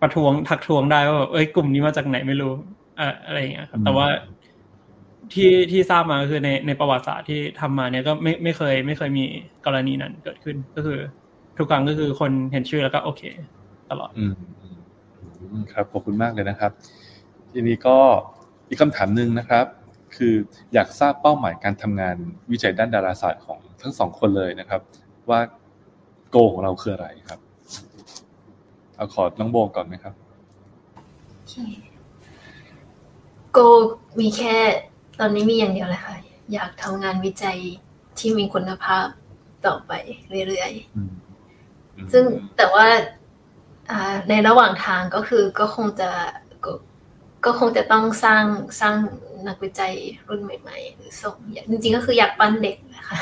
[0.02, 2.54] ประท้วงทักท้วงได้ว่าแบบเอ้ยกลุ่มนี้มาจากไหนไม่รู้
[2.98, 4.08] เอ่ออะไรอย่างเงี้ยครับ แต่ว่า
[5.34, 9.26] ที่ที่ทราบมาคือในในประวัติศาสตร์ที่ทำมาเนี่ยก็ไม่ไม่เคย ไม่เคยมี
[9.66, 11.00] กรณีนั้นเกิดขึ้นก็คือ
[11.58, 13.22] ทุกครั้งก็คือคนเห็นชื่อแล้วก็โอเค
[13.92, 14.34] ตลอด อืม
[15.74, 16.72] ครับขอบคุณมากเลยนะครับ
[17.52, 17.98] ทีนี้ก็
[18.70, 19.66] อีกคำถามหนึ่งนะครับ
[20.16, 20.34] คือ
[20.74, 22.16] อยากทราบเป้าหมายการทำงาน
[22.52, 24.82] วิจัยด้านดาราศาสตร์ของทั้งสองคนเลยนะครับ
[25.30, 25.40] ว่า
[26.30, 27.40] โกของเราคืออะไรครับ
[28.96, 30.14] เอาขอน้องโบก่อนไหมครับ
[33.52, 33.58] โก
[34.20, 34.58] มีแค่
[35.20, 36.16] ตอนนี้มีอย่างเดียวเลยค่ะ
[36.54, 37.58] อยากทำงานวิจัย
[38.20, 39.06] ที่มีคุณภาพ
[39.66, 39.92] ต่อไป
[40.48, 42.24] เรื่อยๆซึ่ง
[42.58, 42.88] แต่ว่า
[44.30, 46.10] ในระหว่างทางก็คือก็คงจะ
[46.66, 46.68] ก
[47.46, 48.44] ก็คงจะต้องสร้าง
[48.82, 48.96] สร้าง
[49.48, 49.94] นักวิจัย
[50.28, 51.36] รุ่นใหม่ๆหรือส่ง
[51.70, 53.18] จริงๆก็คืออยากปั้นเด็กนะคะ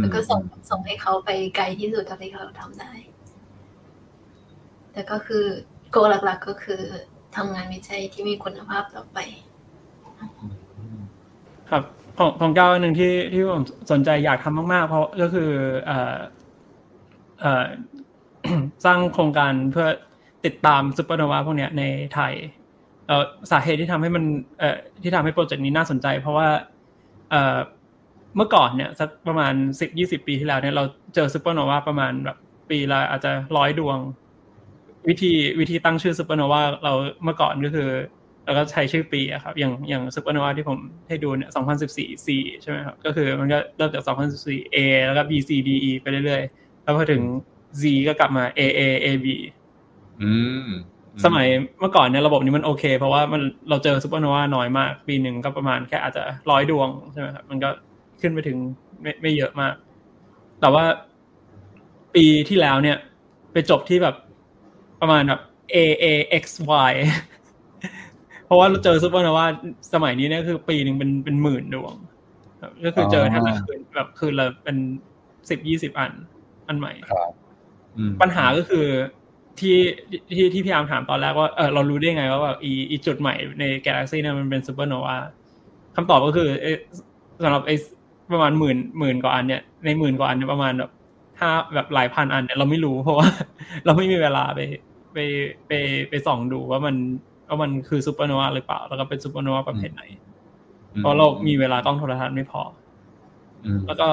[0.00, 2.92] แล้วก็ส่งส่งให้เขาไปไกลที่สุดเท่าที่เขาทำได้
[4.92, 5.44] แต่ก็คือ
[5.90, 6.82] โกหลักๆก็คือ
[7.36, 9.18] ทำงานวิจัยที่มีคุณภาพต่อไป
[11.70, 11.82] ครับ
[12.18, 15.50] ของของเก้าหนึ่งที่ที่ผมสนใจอยากทำมากๆ เพราะก็คือ
[15.86, 16.16] เอ่อ
[17.40, 17.64] เอ่อ
[18.84, 19.86] สร้างโครงการเพื่อ
[20.46, 21.82] ติดตามซูเปอร์โนวาพวกเนี้ยใน
[22.14, 22.32] ไทย
[23.06, 24.24] เอ่อสาเหตุที่ทำให้มัน
[24.58, 26.48] เอ่อที่ทำให้ project นี้น่าสนใจ เพราะว่า
[27.30, 27.56] เอ่อ
[28.36, 30.84] เมื่อก่อนเนี่ยสักประมาณสิบยี่สิบปีที่แล้วเนี่ยเรา
[31.14, 32.36] เจอซูเปอร์โนวาประมาณแบบ
[32.70, 33.98] ปีละอาจจะร้อยดวง
[35.08, 36.92] วิธีวิธีตั้งชื่อซูเปอร์โนวาเรา
[37.24, 37.88] เมื่อก่อนก็คือ
[38.44, 40.78] เราก็ใช้ชื่อปีอะครับ อย่างอย่างซูเปอร์โนวาที่ผม
[41.08, 41.50] ให้ดูเนี่ย
[41.88, 42.28] 2014 C
[42.62, 44.04] ใช่ไหมครับก็คือมันก็เริ่มจาก
[44.40, 44.76] 2014 A
[45.06, 47.22] แล้วก็ B C D E ไปเรื่อยๆแล้วพอถึง
[47.80, 49.26] Z ก็กลับมา A A A B
[50.22, 50.32] อื
[50.66, 50.68] ม
[51.24, 51.46] สมัย
[51.80, 57.68] เมื่อก่อนเนี่ยระบบนี้มันโอเค เพราะว่ามันเราเจอซูเปอร์โนวาน้อยมาก ปีหนึ่งก็ประมาณแค่อาจจะร้อยดวงใช่ไหมครับมันก็
[58.20, 58.58] ขึ้นไปถึง
[59.02, 59.74] ไม่ไม่เยอะมาก
[60.60, 60.84] แต่ว่า
[62.14, 62.96] ปีที่แล้วเนี่ย
[63.52, 64.16] ไปจบที่แบบ
[65.00, 65.40] ประมาณแบบ
[65.74, 66.06] A A
[66.42, 66.44] X
[66.90, 66.92] Y
[68.46, 69.46] เพราะว่าเราเจอซูเปอร์โนวา
[69.92, 71.94] สมัยนี้เนี่ยคือปีหนึ่งเป็นเป็นหมื่นดวง
[72.84, 74.76] ก็คือเจอทั้งคืนแบบคืนละเป็น
[75.50, 76.12] สิบยี่สิบอัน
[76.68, 77.32] อันใหม่ครับ
[78.20, 78.86] ปัญหาก็คือ
[79.60, 79.76] ที่
[80.34, 85.16] ที่ที่พี่อาร์มถามตอนแรกว่าเออเรารู้ได้ไงว่าแบบไอ้ไอ้จุดใหม่ในกาแล็กซี่เนี่ยมันเป็นซูเปอร์โนวา
[85.96, 86.48] คำตอบก็คือ
[87.42, 87.70] สำหรับไอ้
[88.32, 90.90] ประมาณหมื่นหมื่นกว่าอันเนี่ยในหมื่นกว่าอันเนี่ยประมาณแบบ
[91.38, 93.28] ถ้าแบบหลายพันอันเนี่ยเราไม่รู้เพราะว่า
[93.84, 94.60] เราไม่มีเวลาไป
[95.12, 95.18] ไป
[95.68, 95.72] ไป
[96.10, 96.96] ไปส่องดูว่ามัน
[97.48, 100.02] ว่ามันคือซูเปอร์โนวาหรือเปล่า แล้วก็เป็นซูเปอร์โนวาประเภทไหน
[100.98, 102.62] เพราะเรามีเวลากล้องโทรทรรศน์ไม่พอ
[103.86, 104.08] แล้วก็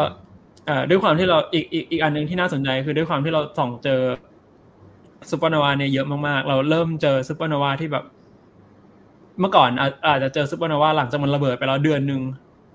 [0.89, 4.01] ด้วยความที่เราอีกอีกอีกอันหนึ่งที่น่าสนใจคือด้วยความที่เราส่องเจอ
[5.31, 8.05] ซูเปอร์โนวาเนี่ยเยอะมากๆ เราเริ่มเจอซูเปอร์โนวาที่แบบ
[9.39, 9.69] เมื่อก่อน
[10.07, 12.21] อาจจะเจอซูเปอร์โนวาหลังจากมันระเบิดไปแล้วเดือนหนึ่ง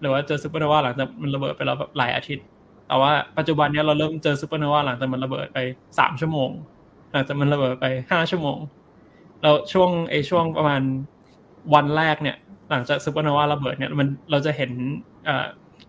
[0.01, 2.45] หรือว่าเจอซูเปอร์โนวาหลังจากมันระเบิดไปแล้วแบบหลายอาทิตย์
[2.89, 5.59] แต่ว่าปัจจุบันเนี้ยเราเริ่มเจอซูเปอร์โนวาหลังจากมันระเบิดไป
[5.99, 6.51] สามชั่วโมง
[7.13, 8.59] หลังจากมันระเบิดไปห้าชั่วโมง
[9.43, 10.83] เราช่วงไอ้ช่วงประมาณ
[11.75, 12.37] วันแรกเนี่ย
[12.71, 14.71] หลังจากซูเปอร์โนวาระเบิดเนี่ยมันเราจะเห็น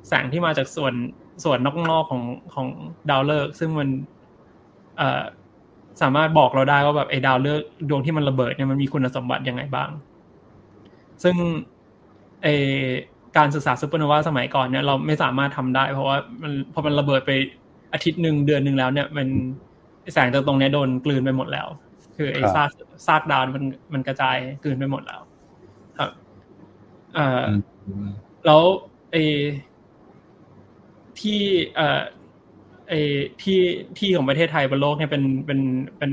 [0.08, 0.94] แสงที่มาจากส่วน
[1.44, 1.58] ส่วน
[1.92, 2.24] นอกๆของ
[2.54, 2.68] ของ
[3.10, 3.90] ดาวฤกษ์ซึ่งมัน
[6.02, 9.90] สามารถบอกเราได้ว่าแบบไอ้ดาวฤกษ์ดวงที่มันระเบิดเนี่ยมันมีคุณสมบัติยังไงบ้าง
[11.24, 11.36] ซึ่ง
[12.44, 12.48] ไอ้
[13.38, 17.32] การศึกษาซูเปอร์โนวาสมัยก่อนเนี่ยเราไม่สามารถทำได้ เพราะว่ามันพอมันระเบิดไป
[17.94, 19.28] อาทิตย์หนึ่งเดือนหนึ่งแล้วเนี่ย มัน
[20.14, 21.68] แสงจากตรงนี้โดนกลืนไปหมดแล้ว
[22.18, 22.70] คือไอ้ซาก
[23.08, 23.64] ซากดาวมัน
[23.94, 25.22] มันกระจายกลืนไปหมดแล้ว
[25.98, 26.12] ครับ
[27.16, 27.46] เอ่อ
[28.46, 28.62] แล้ว
[29.12, 29.24] ไอ้
[31.22, 31.40] ที่
[31.76, 32.02] เอ่อ
[32.90, 33.02] ไอ้
[33.42, 33.60] ที่
[33.98, 35.60] ที่ของประเทศไทยบนโลกเนี่ยเป็นเป็น
[35.98, 36.12] เป็น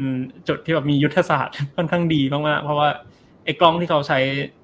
[0.48, 2.88] จุดที่แบบมียุทธศาสตร์ค่อนข้างดีมากๆเพราะว่า
[3.44, 4.18] ไอ้กล้องที่เขาใช้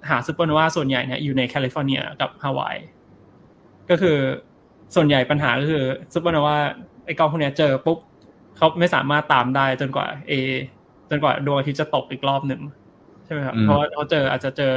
[0.08, 2.76] หาซูเปอร์โนวาส่วนใหญ่เนี่ยอยู่ในแคลิฟอร์เนียกับฮาวาย
[3.90, 4.16] ก็คือ
[4.94, 5.84] ส่วนใหญ่ปัญหาก็คือ
[6.14, 6.56] ซูเปอร์โนวา
[7.04, 7.98] ไอ้กล้องพวกนี้เจอปุ๊บ
[8.56, 10.32] เขาไม่สามารถตามได้จนกว่าเอ่อ
[11.10, 12.60] จนกว่าดวงอาทิตย์จะตกอีกรอบหนึ่ง
[13.24, 14.72] ใช่ไหมครับเพราะเขาเจออาจจะเจอ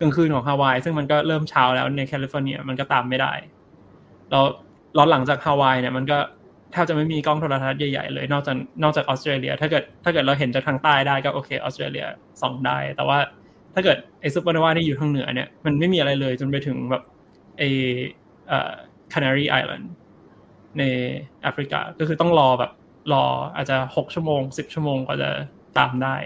[0.00, 3.32] กลางคืนของฮาวายซึ่งมันก็เริ่มเช้าแล้วในแคลิฟอร์เนียมันก็ตามไม่ได้
[4.30, 4.44] แล้ว
[4.96, 6.18] แล้วหลังจากฮาวายเนี่ยมันก็
[6.72, 12.06] แทบจะไม่มีกล้องโทรทรรศน์ใหญ่ๆเลย นอกจากนอกจากออสเตรเลีย ถ้าเกิดถ้าเกิดเราเห็นจากทางใต้ได้ก็โอเคออสเตรเลีย
[12.42, 13.18] ส่องได้ แต่ว่า
[13.74, 17.02] ถ้าเกิดไอ้ซูเปอร์โนวาที่อยู่ทางเหนือเนี่ยมันไม่มีอะไรเลยจนไปถึงแบบ
[17.58, 17.62] ไอ
[18.48, 18.72] เอ่อ
[19.12, 19.86] Canary Island
[20.78, 20.82] ใน
[21.42, 22.72] แอฟริกาก็คือต้องรอแบบ
[23.12, 23.24] รอ
[23.56, 25.30] อาจจะหกชั่วโมงสิบชั่วโมงกว่าจะ
[25.78, 26.16] ตามได้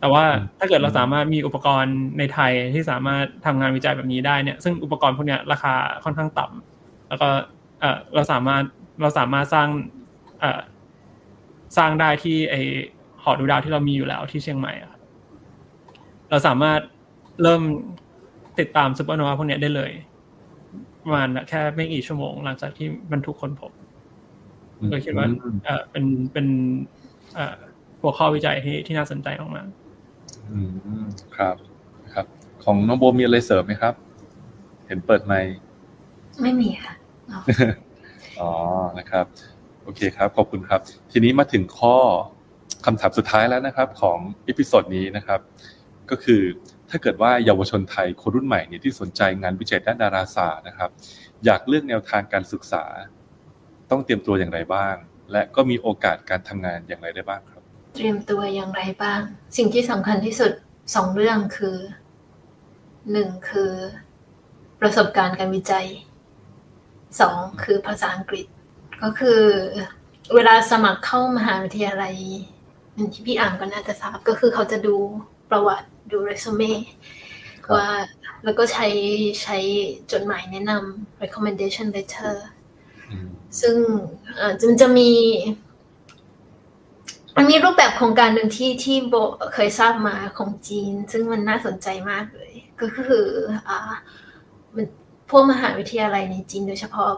[0.00, 0.24] แต่ว่า
[0.58, 5.74] ถ้าเกิดเราสามารถมีอุปกรณ์ในไทยที่สามารถทำงานวิจัยแบบนี้ได้เนี่ย ซึ่งอุปกรณ์พวกนี้ราคา
[6.04, 7.28] ค่อนข้างต่ำแล้วก็
[7.84, 8.62] เออเราสามารถ
[9.00, 9.68] เราสามารถสร้าง
[10.40, 10.60] เออ
[11.76, 12.54] สร้างได้ที่ไอ
[13.22, 15.00] หอดูดาวที่เรามีอยู่แล้วที่เชียงใหม่อะครับ
[16.30, 16.80] เราสามารถ
[17.42, 17.62] เริ่ม
[18.58, 19.92] ติดตามซูเปอร์โนวาพวกเนี้ยได้เลย
[21.02, 23.70] ประมาณแค่ไม่กี่ชั่วโมง หลังจากที่มันถูกค้นพบ
[24.90, 25.26] ก็คิดว่า
[25.64, 26.46] เออเป็นเป็น
[27.34, 27.56] เอ่อ
[28.00, 29.66] หัวข้อวิจัยที่ที่น่าสนใจมาก
[30.52, 30.60] อื
[31.02, 31.04] ม
[31.36, 31.56] ครับ
[32.14, 32.26] ครับ
[32.64, 33.94] ของน้องโบมีอะไรเสริมไหมครับ
[34.86, 35.54] เห็นเปิดไมค์
[36.42, 36.94] ไม่มีค่ะ
[38.40, 38.50] อ๋อ
[38.98, 39.26] นะครับ
[39.84, 40.80] โอเคครับ ขอบคุณครับ
[41.12, 41.96] ทีนี้มาถึงข้อ
[42.84, 44.18] คำถามสุดท้ายแล้วนะครับ ของ
[44.48, 45.40] episode นี้นะครับ
[46.10, 46.42] ก็คือ
[46.90, 50.90] ถ้าเกิดว่าเยาวชนไทยคนรุ่นใหม่เนี่ยที่สนใจงานวิจัยด้านดาราศาสตร์นะครับ
[51.44, 52.84] อยากเลือกแนวทางการศึกษา
[53.90, 54.94] ต้องเตรียมตัวอย่างไรบ้าง
[55.32, 57.62] และก็มีโอกาสการทำงานอย่างไรได้บ้างครับ
[57.96, 59.20] เตรียมตัวอย่างไรบ้าง
[59.56, 60.52] สิ่งที่สำคัญที่สุด
[60.94, 61.76] สองเรื่องคือ
[63.12, 63.72] หนึ่งคือ
[64.80, 65.86] ประสบการณ์การวิจัย
[67.20, 68.46] สองคือภาษาอังกฤษ
[69.02, 69.40] ก็คือ
[70.34, 72.14] เวลาสมัครเข้ามหาวิทยาลัย
[72.94, 74.96] อย่างที่พี่อ่านก็น่าจะทราบก็คือเขาจะดู
[75.50, 76.72] ประวัติดูเรซูเม่
[77.64, 77.88] ครับว่า
[78.44, 78.86] แล้วก็ใช้
[79.42, 79.56] ใช้
[80.12, 82.34] จดหมายแนะนำ recommendation letter
[83.10, 83.28] อืม
[83.60, 83.76] ซึ่ง
[84.36, 85.10] เอ่อมันจะมี
[87.36, 89.14] มันมีรูปแบบโครงการหนึ่งที่ที่โบ
[89.54, 93.26] เคยทราบมาของจีน ซึ่งมันน่าสนใจมากเลย ก็คือ
[93.68, 93.92] อ่า
[94.74, 95.03] มันพ
[95.36, 97.08] วกมหาวิทยาลัยในจีนโดยเฉพาะ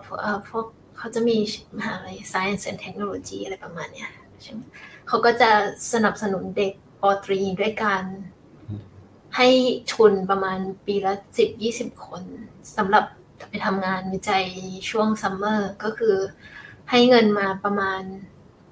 [0.48, 0.66] พวก
[0.98, 1.36] เขาจะมี
[1.78, 4.10] มหาลัย Science and Technology อะไรประมาณเนี้ย
[4.42, 4.60] ใช่ไหม
[5.08, 5.50] เขาก็จะ
[5.92, 8.04] สนับสนุนเด็กปอตรีด้วยการ
[9.36, 9.48] ให้
[9.92, 12.22] ทุนประมาณปีละสิบยี่สิบคน
[12.76, 13.04] สำหรับ
[13.50, 14.44] ไปทำงานวิจัย
[14.90, 16.16] ช่วงซัมเมอร์ก็คือ
[16.90, 18.00] ให้เงินมาประมาณ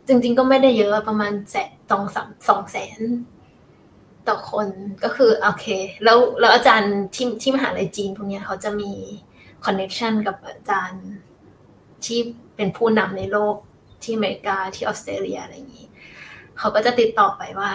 [0.09, 3.01] จริง ๆ ก็ไม่ได้เยอะประมาณแสนสองสามสองแสน
[4.29, 4.69] ต่อคน
[5.05, 5.67] ก็คือ โอเค
[6.05, 8.93] แล้วแล้วอาจารย์ที่ที่มหาลัยจีนพวกเนี้ยเขาจะมี
[9.65, 11.05] connection กับอาจารย์
[12.05, 12.21] ที่
[12.57, 13.57] เป็นผู้นำในโลก
[14.03, 15.87] ที่อเมริกาที่ออสเตรเลียอะไรอย่างนี้
[16.59, 17.73] เขาก็จะติดต่อไปว่า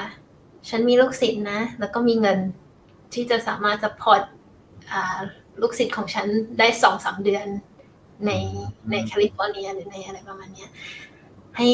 [0.69, 2.39] ฉันมีลูกศิษย์นะ แล้วก็มีเงิน
[3.13, 4.21] ที่จะสามารถซัพพอร์ต
[5.61, 6.27] ลูกศิษย์ของฉัน
[6.59, 7.47] ได้สองสามเดือน
[8.25, 8.31] ใน
[8.91, 10.69] ในแคลิฟอร์เนียหรือในอะไรประมาณเนี้ย
[11.57, 11.69] ให้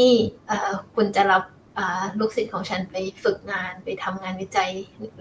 [0.48, 1.44] เอ่อคุณจะรับ
[1.78, 4.72] อ่าลูกศิษย์ของฉันไปฝึกงานไปทำงานวิจัย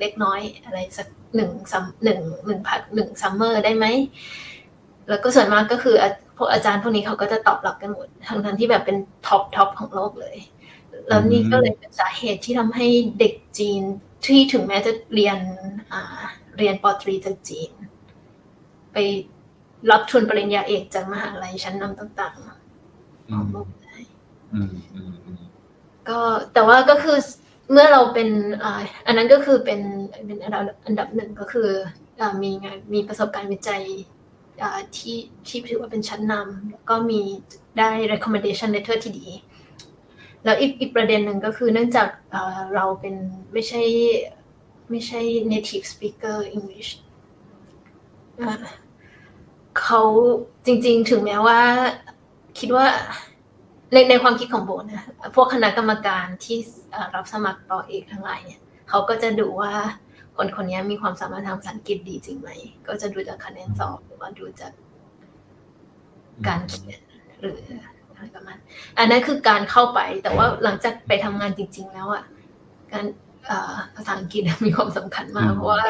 [0.01, 3.87] เล็กน้อยอะไรสักหนึ่ง sum หนึ่งหนึ่งพักหนึ่ง summer ได้ไหม
[5.09, 8.97] แล้วก็ส่วนมากก็คืออะพวกอาจารย์พวกนี้เขาก็จะตอบรับกันหมดทั้งทั้งที่แบบเป็น
[9.27, 10.37] top top ของโลกเลย
[11.09, 12.87] แล้วนี่ก็เลยเป็นสาเหตุที่ทำให้
[13.19, 13.83] เด็กจีน
[14.27, 15.39] ที่ถึงแม้จะเรียน
[15.93, 16.21] อ่า
[16.59, 17.71] เรียนป.ตรีจากจีน
[18.93, 18.97] ไป
[19.91, 23.97] รับทุนปริญญาเอกจากมหาลัยชั้นนำต่างๆอืของมโลกได้
[24.55, 25.43] อืมอืมอืม
[26.09, 26.19] ก็
[26.53, 27.19] แต่ว่าก็คือ
[27.73, 28.29] เมื่อเราเป็น
[28.63, 29.81] อ่าอันนั้นก็คือเป็น
[30.27, 31.69] เป็นอันดับอันดับหนึ่งก็คือ
[32.21, 34.14] อ่ามีงานมีประสบการณ์วิจัยอ่า
[34.97, 37.21] ที่ที่ถือว่าเป็นชั้นนำก็มี
[37.79, 39.27] ได้ recommendation letter ที่ดี
[40.45, 42.09] แล้วอีกอีกประเด็นหนึ่งก็คือเนื่องจาก
[42.75, 43.15] เราเป็น
[43.53, 43.83] ไม่ใช่
[44.91, 45.21] ไม่ใช่
[45.53, 46.91] native speaker English
[49.81, 50.03] เขา
[50.67, 51.61] จริง ๆ ถึงแม้ว่า
[52.59, 52.87] คิดว่า
[53.93, 56.59] ในในความคิดของโบนะ พวกคณะกรรมการที่
[57.15, 59.73] รับสมัครต่อเอกทั้งหลายเนี่ยเขาก็จะดูว่า
[60.37, 62.51] คนคนนี้มีความสามารถทางภาษาอังกฤษดีจริงไหม
[62.87, 64.73] ก็จะดูจากคะแนนสอบหรือว่าดูจาก
[66.47, 67.01] การเขียน
[67.41, 67.59] หรือ
[68.15, 68.57] อะไรประมาณ
[68.99, 72.25] อันนั้นคือการเข้าไป แต่ว่าหลังจากไปทำงานจริง ๆ แล้วอะ
[72.93, 73.05] การ
[73.47, 75.83] เอ่อภาษาอังกฤษมีความสำคัญมาก เพราะว่า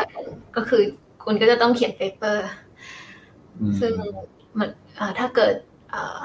[0.57, 0.83] ก็คือ
[1.25, 2.47] คุณก็จะต้องเขียน paper
[3.59, 3.93] อืมซึ่ง
[4.59, 4.69] มัน
[4.99, 5.55] อ่าถ้าเกิด
[5.95, 6.19] อ่า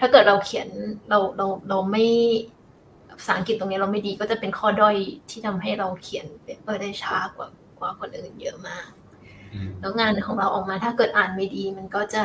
[0.00, 0.68] ถ้าเกิดเราเขียน
[1.08, 2.06] เราเราเราไม่
[3.18, 4.96] ภาษาอังกฤษตรงนี้เราไม่ดีก็จะเป็นข้อด้อย
[5.30, 7.48] ที่ทำให้เราเขียน paper ได้ช้ากว่า
[7.78, 8.88] กว่าคนอื่นเยอะมาก
[9.52, 12.24] อืมแล้วงานของเราออกมาถ้าเกิดอ่านไม่ดี มันก็จะ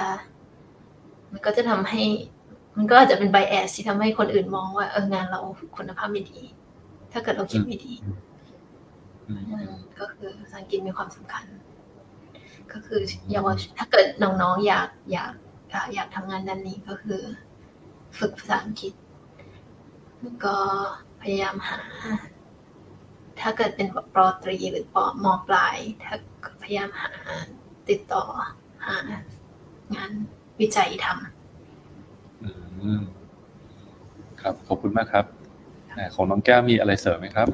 [1.32, 2.04] มันก็จะทำให้
[2.78, 5.40] มันก็อาจจะเป็น bias ที่ทำให้คนอื่นมองว่าเอองานเรา
[5.78, 6.42] คุณภาพไม่ดี
[7.12, 7.94] ถ้าเกิดเราเขียนไม่ดี
[9.28, 11.46] อืมอืมก็คือภาษาอังกฤษมีความสำคัญ
[12.72, 13.02] ก็คือ
[13.32, 15.34] เยาวชนถ้าเกิดน้องๆอยากอยาก
[15.70, 17.22] อยากอยากทำงานด้านนี้ก็คือ
[18.20, 18.94] ฝึกภาษาอังกฤษ
[20.22, 20.56] แล้วก็
[21.22, 21.80] พยายามหา
[23.42, 26.16] ถ้าเกิดเป็นปรตรีหรือปมปลาย ถ้า
[26.62, 27.10] พยายามหา
[27.90, 28.24] ติดต่อ
[28.86, 28.96] หา
[29.96, 30.12] งาน
[30.60, 32.50] วิจัยทำอื
[33.00, 33.02] ม
[34.42, 35.26] ครับขอบคุณมากครับ
[35.98, 37.48] อ่าของน้องแก้วมีอะไรเสริมไหมครับ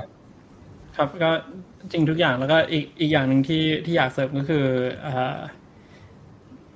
[0.96, 1.32] ครับก็
[1.92, 4.66] จริงทุกอย่างแล้วก็อีกอีกอย่างหนึ่งที่ที่อยากเสริมก็คือ
[5.06, 5.08] อ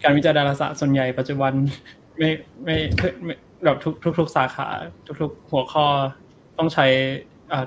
[0.04, 1.54] การวิจัยดาราศาสตร์ส่วนใหญ่ปัจจุบัน
[2.18, 2.30] ไม่
[2.64, 2.76] ไม่
[3.24, 4.68] ไม่แบบทุกทุกทุกสาขา
[5.22, 5.86] ทุก ๆ หัวข้อ
[6.58, 6.86] ต้องใช้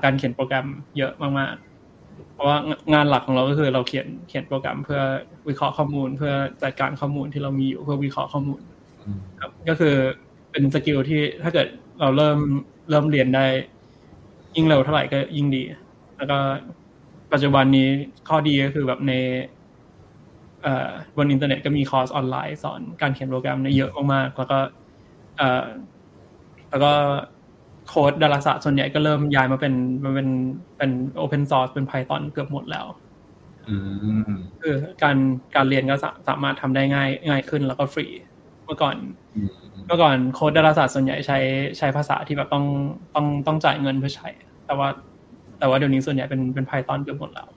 [0.03, 0.67] การเขียนโปรแกรม
[0.97, 2.57] เยอะมากๆ เพราะว่า
[2.93, 5.01] งานหลักของเราก็คือเราเขียนเขียนโปรแกรมเพื่อ
[5.47, 6.33] วิเคราะห์ข้อมูล เพื่อ
[6.63, 8.61] จัดการข้อมูลที่เรามีอยู่เพื่อวิเคราะห์ข้อมูล
[9.41, 9.95] ครับก็คือ
[10.51, 11.67] เป็น skill ที่ถ้าเกิด
[11.99, 12.37] เราเริ่ม
[12.89, 13.45] เริ่มเรียนได้
[14.55, 15.63] ยิ่งเร็วเท่าไหร่ก็ยิ่งดี
[16.17, 16.37] แล้วก็
[17.33, 17.87] ปัจจุบันนี้
[18.29, 19.13] ข้อดีก็คือแบบใน
[21.17, 24.59] บนอินเทอร์เน็ตก็มีคอร์สออนไลน์สอนการเขียนโปรแกรมเยอะมากๆแล้วก็
[26.69, 26.93] แล้วก็
[27.87, 30.27] โค้ดดาราศาสตร์ส่วนใหญ่ก็เริ่มย้ายมาเป็นมาเป็น
[30.77, 32.85] เป็น open source เป็น Python เกือบหมดแล้ว
[34.61, 35.17] คือการ
[35.55, 35.95] การเรียนก็
[36.27, 38.07] สามารถทำได้ง่ายง่ายขึ้นแล้วก็ฟรี
[38.65, 38.95] เมื่อก่อน
[39.87, 41.37] เมื่อก่อนโค้ดดาราศาสตร์ส่วนใหญ่ใช้
[41.77, 42.65] ใช้ภาษาที่แบบต้อง
[43.15, 44.27] ต้องต้องจ่ายเงินเพื่อใช้
[44.65, 44.87] แต่ว่า
[45.59, 47.47] แต่ว่าเดี๋ยวนี้ส่วนใหญ่เป็นเป็น Python เกือบหมดแล้ว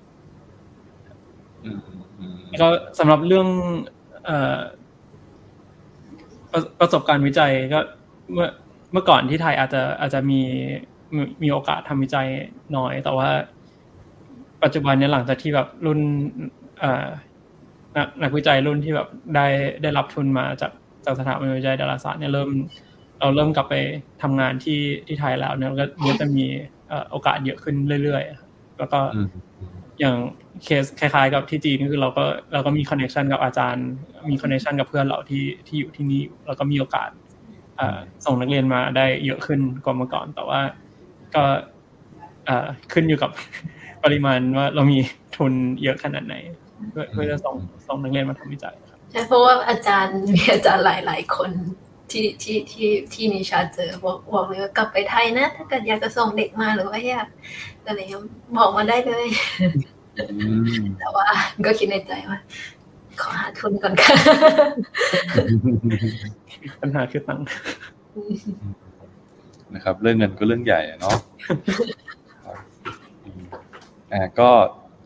[2.62, 2.68] ก็
[2.98, 3.48] สำหรับเรื่อง
[4.24, 4.58] เอ่อ
[6.80, 7.80] ประสบการณ์วิจัยก็
[8.32, 8.48] เมื่อ
[8.92, 10.40] เมื่อก่อนที่ไทยอาจจะอาจจะมี
[11.42, 12.28] มีโอกาสทำวิจัย
[12.76, 13.28] น้อย แต่ว่า
[14.62, 16.00] ปัจจุบันนี้หลังจากที่แบบรุ่น
[18.22, 19.46] นักวิจัยรุ่นที่แบบได้
[19.82, 20.72] ได้รับทุนมาจาก
[21.04, 22.50] จากสถาบันวิจัยดาราศาสตร์เนี่ยเริ่ม
[23.20, 23.74] เราเริ่มกลับไป
[24.22, 26.44] ทำงานที่ที่ไทยแล้วเนี่ยก็จะมี
[27.10, 29.00] โอกาสเยอะขึ้นเรื่อยๆ แล้วก็
[30.00, 30.16] อย่าง
[30.64, 33.86] เคสคล้ายๆ กับที่จีนคือเราก็เราก็มีคอนเนคชันกับอาจารย์
[34.30, 37.08] มีคอนเนคชันกับเพื่อนเราที่ที่อยู่ที่นี่แล้วก็มีโอกาส
[38.24, 40.60] ส่งนักเรียนมาได้เยอะขึ้นกว่าเมื่อก่อน แต่ว่า
[41.34, 41.44] ก็
[42.92, 43.30] ขึ้นอยู่กับ
[44.04, 44.98] ปริมาณว่าเรามี
[45.36, 45.52] ทุน
[45.82, 46.34] เยอะขนาดไหน
[46.90, 47.56] เพื่อเพื่อจะส่ง
[47.86, 51.50] ส่งนักเรียนมาทำวิจัยครับใช่เพราะว่าอาจารย์มีอาจารย์หลาย ๆ คน
[52.10, 57.28] ที่ที่ที่ที่นิชาเจอบอกบอกเลยว่ากลับไปไทยนะ ถ้าเกิดอยากจะส่งเด็กมาหรือว่าอยาก
[57.86, 58.00] อะไร
[58.56, 59.26] บอกมาได้เลย
[60.98, 61.26] แต่ว่า
[61.66, 62.38] ก็คิดในใจว่า
[63.20, 64.14] ขอหาทุนก่อนค่ะ
[66.80, 67.46] ปัญหาคือตังค์
[69.74, 71.16] นะครับ เรื่องเงินก็เรื่องใหญ่เนาะ
[74.12, 74.50] อ่าก็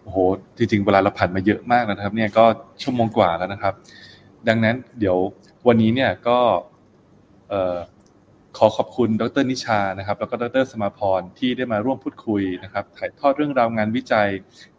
[0.03, 0.19] โอ้โห
[0.57, 2.45] จริงๆเวลาเราผ่านมาเยอะมากนะครับ เนี่ยก็
[2.83, 3.74] ชั่วโมงกว่าแล้วนะครับ
[4.49, 5.16] ดังนั้นเดี๋ยว
[5.69, 6.39] วันนี้เนี่ยก็
[8.59, 14.29] ขอขอบคุณดรนิชานะครับ แล้วก็ดรสมาพรที่ได้มาร่วมพูดคุยนะครับถ่ายทอดเรื่องราวงานวิจัย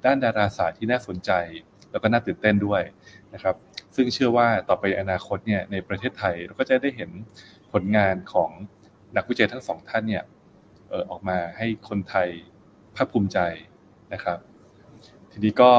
[0.06, 1.32] ด้านดาราศาสตร์ที่น่าสนใจ
[1.92, 2.82] แล้วก็น่าตื่นเต้นด้วย
[3.34, 3.56] นะครับ
[3.96, 7.12] ซึ่งเชื่อว่าต่อไปอนาคตเนี่ยในประเทศไทยเราก็จะได้เห็น
[7.72, 8.50] ผลงานของ
[9.16, 10.24] นักวิจัยทั้งสองท่านเนี่ย
[11.10, 12.30] ออกมาให้คนไทย
[12.96, 13.40] ภาคภูมิใจ
[14.14, 14.40] นะครับ
[15.32, 15.72] ทีนี้ก็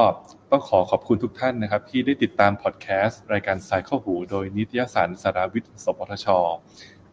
[0.51, 6.27] ต้องขอขอบคุณทุกท่านนะครับ ที่ได้ติดตามพอดแคสต์รายการสายข้อหู โดยนิตยสารสารวิทย์สปทช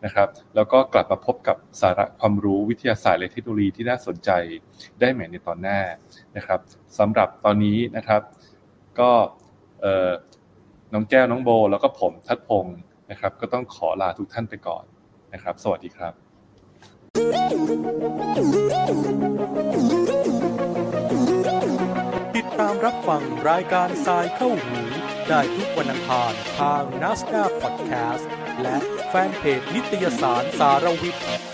[0.04, 4.30] นะครับ แล้วก็กลับมาพบกับสาระความรู้วิทยาศาสตร์และเทคโนโลยีที่น่าสนใจ
[5.00, 5.80] ได้ใหม่ในตอนหน้า
[6.36, 6.60] นะครับ
[6.98, 8.22] สำหรับตอนนี้นะครับ
[9.00, 9.10] ก็
[10.92, 12.76] น้องแก้วน้องโบ แล้วก็ผมทัดพงศ์
[13.10, 14.84] นะครับ ก็ต้องขอลาทุกท่านไปก่อน
[15.32, 16.12] นะครับ สวัสดีครับ
[22.36, 24.78] ติดตามรับฟังรายการทรายเข้าหู
[25.28, 28.28] ได้ทุกวันอังคารทางนัสดาพอดแคสต์
[28.62, 28.76] และ
[29.08, 31.51] แฟนเพจนิตยสารสารวิทย์